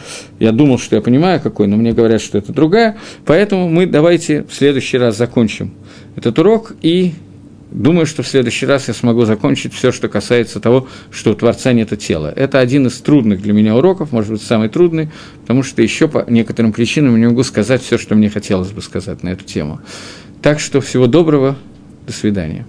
Я 0.40 0.50
думал, 0.50 0.78
что 0.78 0.96
я 0.96 1.02
понимаю, 1.02 1.40
какой, 1.40 1.68
но 1.68 1.76
мне 1.76 1.92
говорят, 1.92 2.20
что 2.20 2.36
это 2.38 2.52
другая. 2.52 2.98
Поэтому 3.24 3.68
мы 3.68 3.86
давайте 3.86 4.42
в 4.42 4.54
следующий 4.54 4.98
раз 4.98 5.16
закончим 5.16 5.72
этот 6.16 6.36
урок 6.38 6.74
и 6.82 7.12
Думаю, 7.70 8.06
что 8.06 8.22
в 8.22 8.28
следующий 8.28 8.64
раз 8.64 8.88
я 8.88 8.94
смогу 8.94 9.24
закончить 9.24 9.74
все, 9.74 9.90
что 9.90 10.08
касается 10.08 10.60
того, 10.60 10.86
что 11.10 11.32
у 11.32 11.34
Творца 11.34 11.72
нет 11.72 11.98
тела. 11.98 12.32
Это 12.34 12.60
один 12.60 12.86
из 12.86 13.00
трудных 13.00 13.42
для 13.42 13.52
меня 13.52 13.74
уроков, 13.74 14.12
может 14.12 14.30
быть, 14.30 14.42
самый 14.42 14.68
трудный, 14.68 15.10
потому 15.40 15.62
что 15.62 15.82
еще 15.82 16.06
по 16.06 16.24
некоторым 16.28 16.72
причинам 16.72 17.18
не 17.18 17.26
могу 17.26 17.42
сказать 17.42 17.82
все, 17.82 17.98
что 17.98 18.14
мне 18.14 18.30
хотелось 18.30 18.70
бы 18.70 18.82
сказать 18.82 19.22
на 19.22 19.30
эту 19.30 19.44
тему. 19.44 19.80
Так 20.42 20.60
что 20.60 20.80
всего 20.80 21.06
доброго, 21.06 21.56
до 22.06 22.12
свидания. 22.12 22.66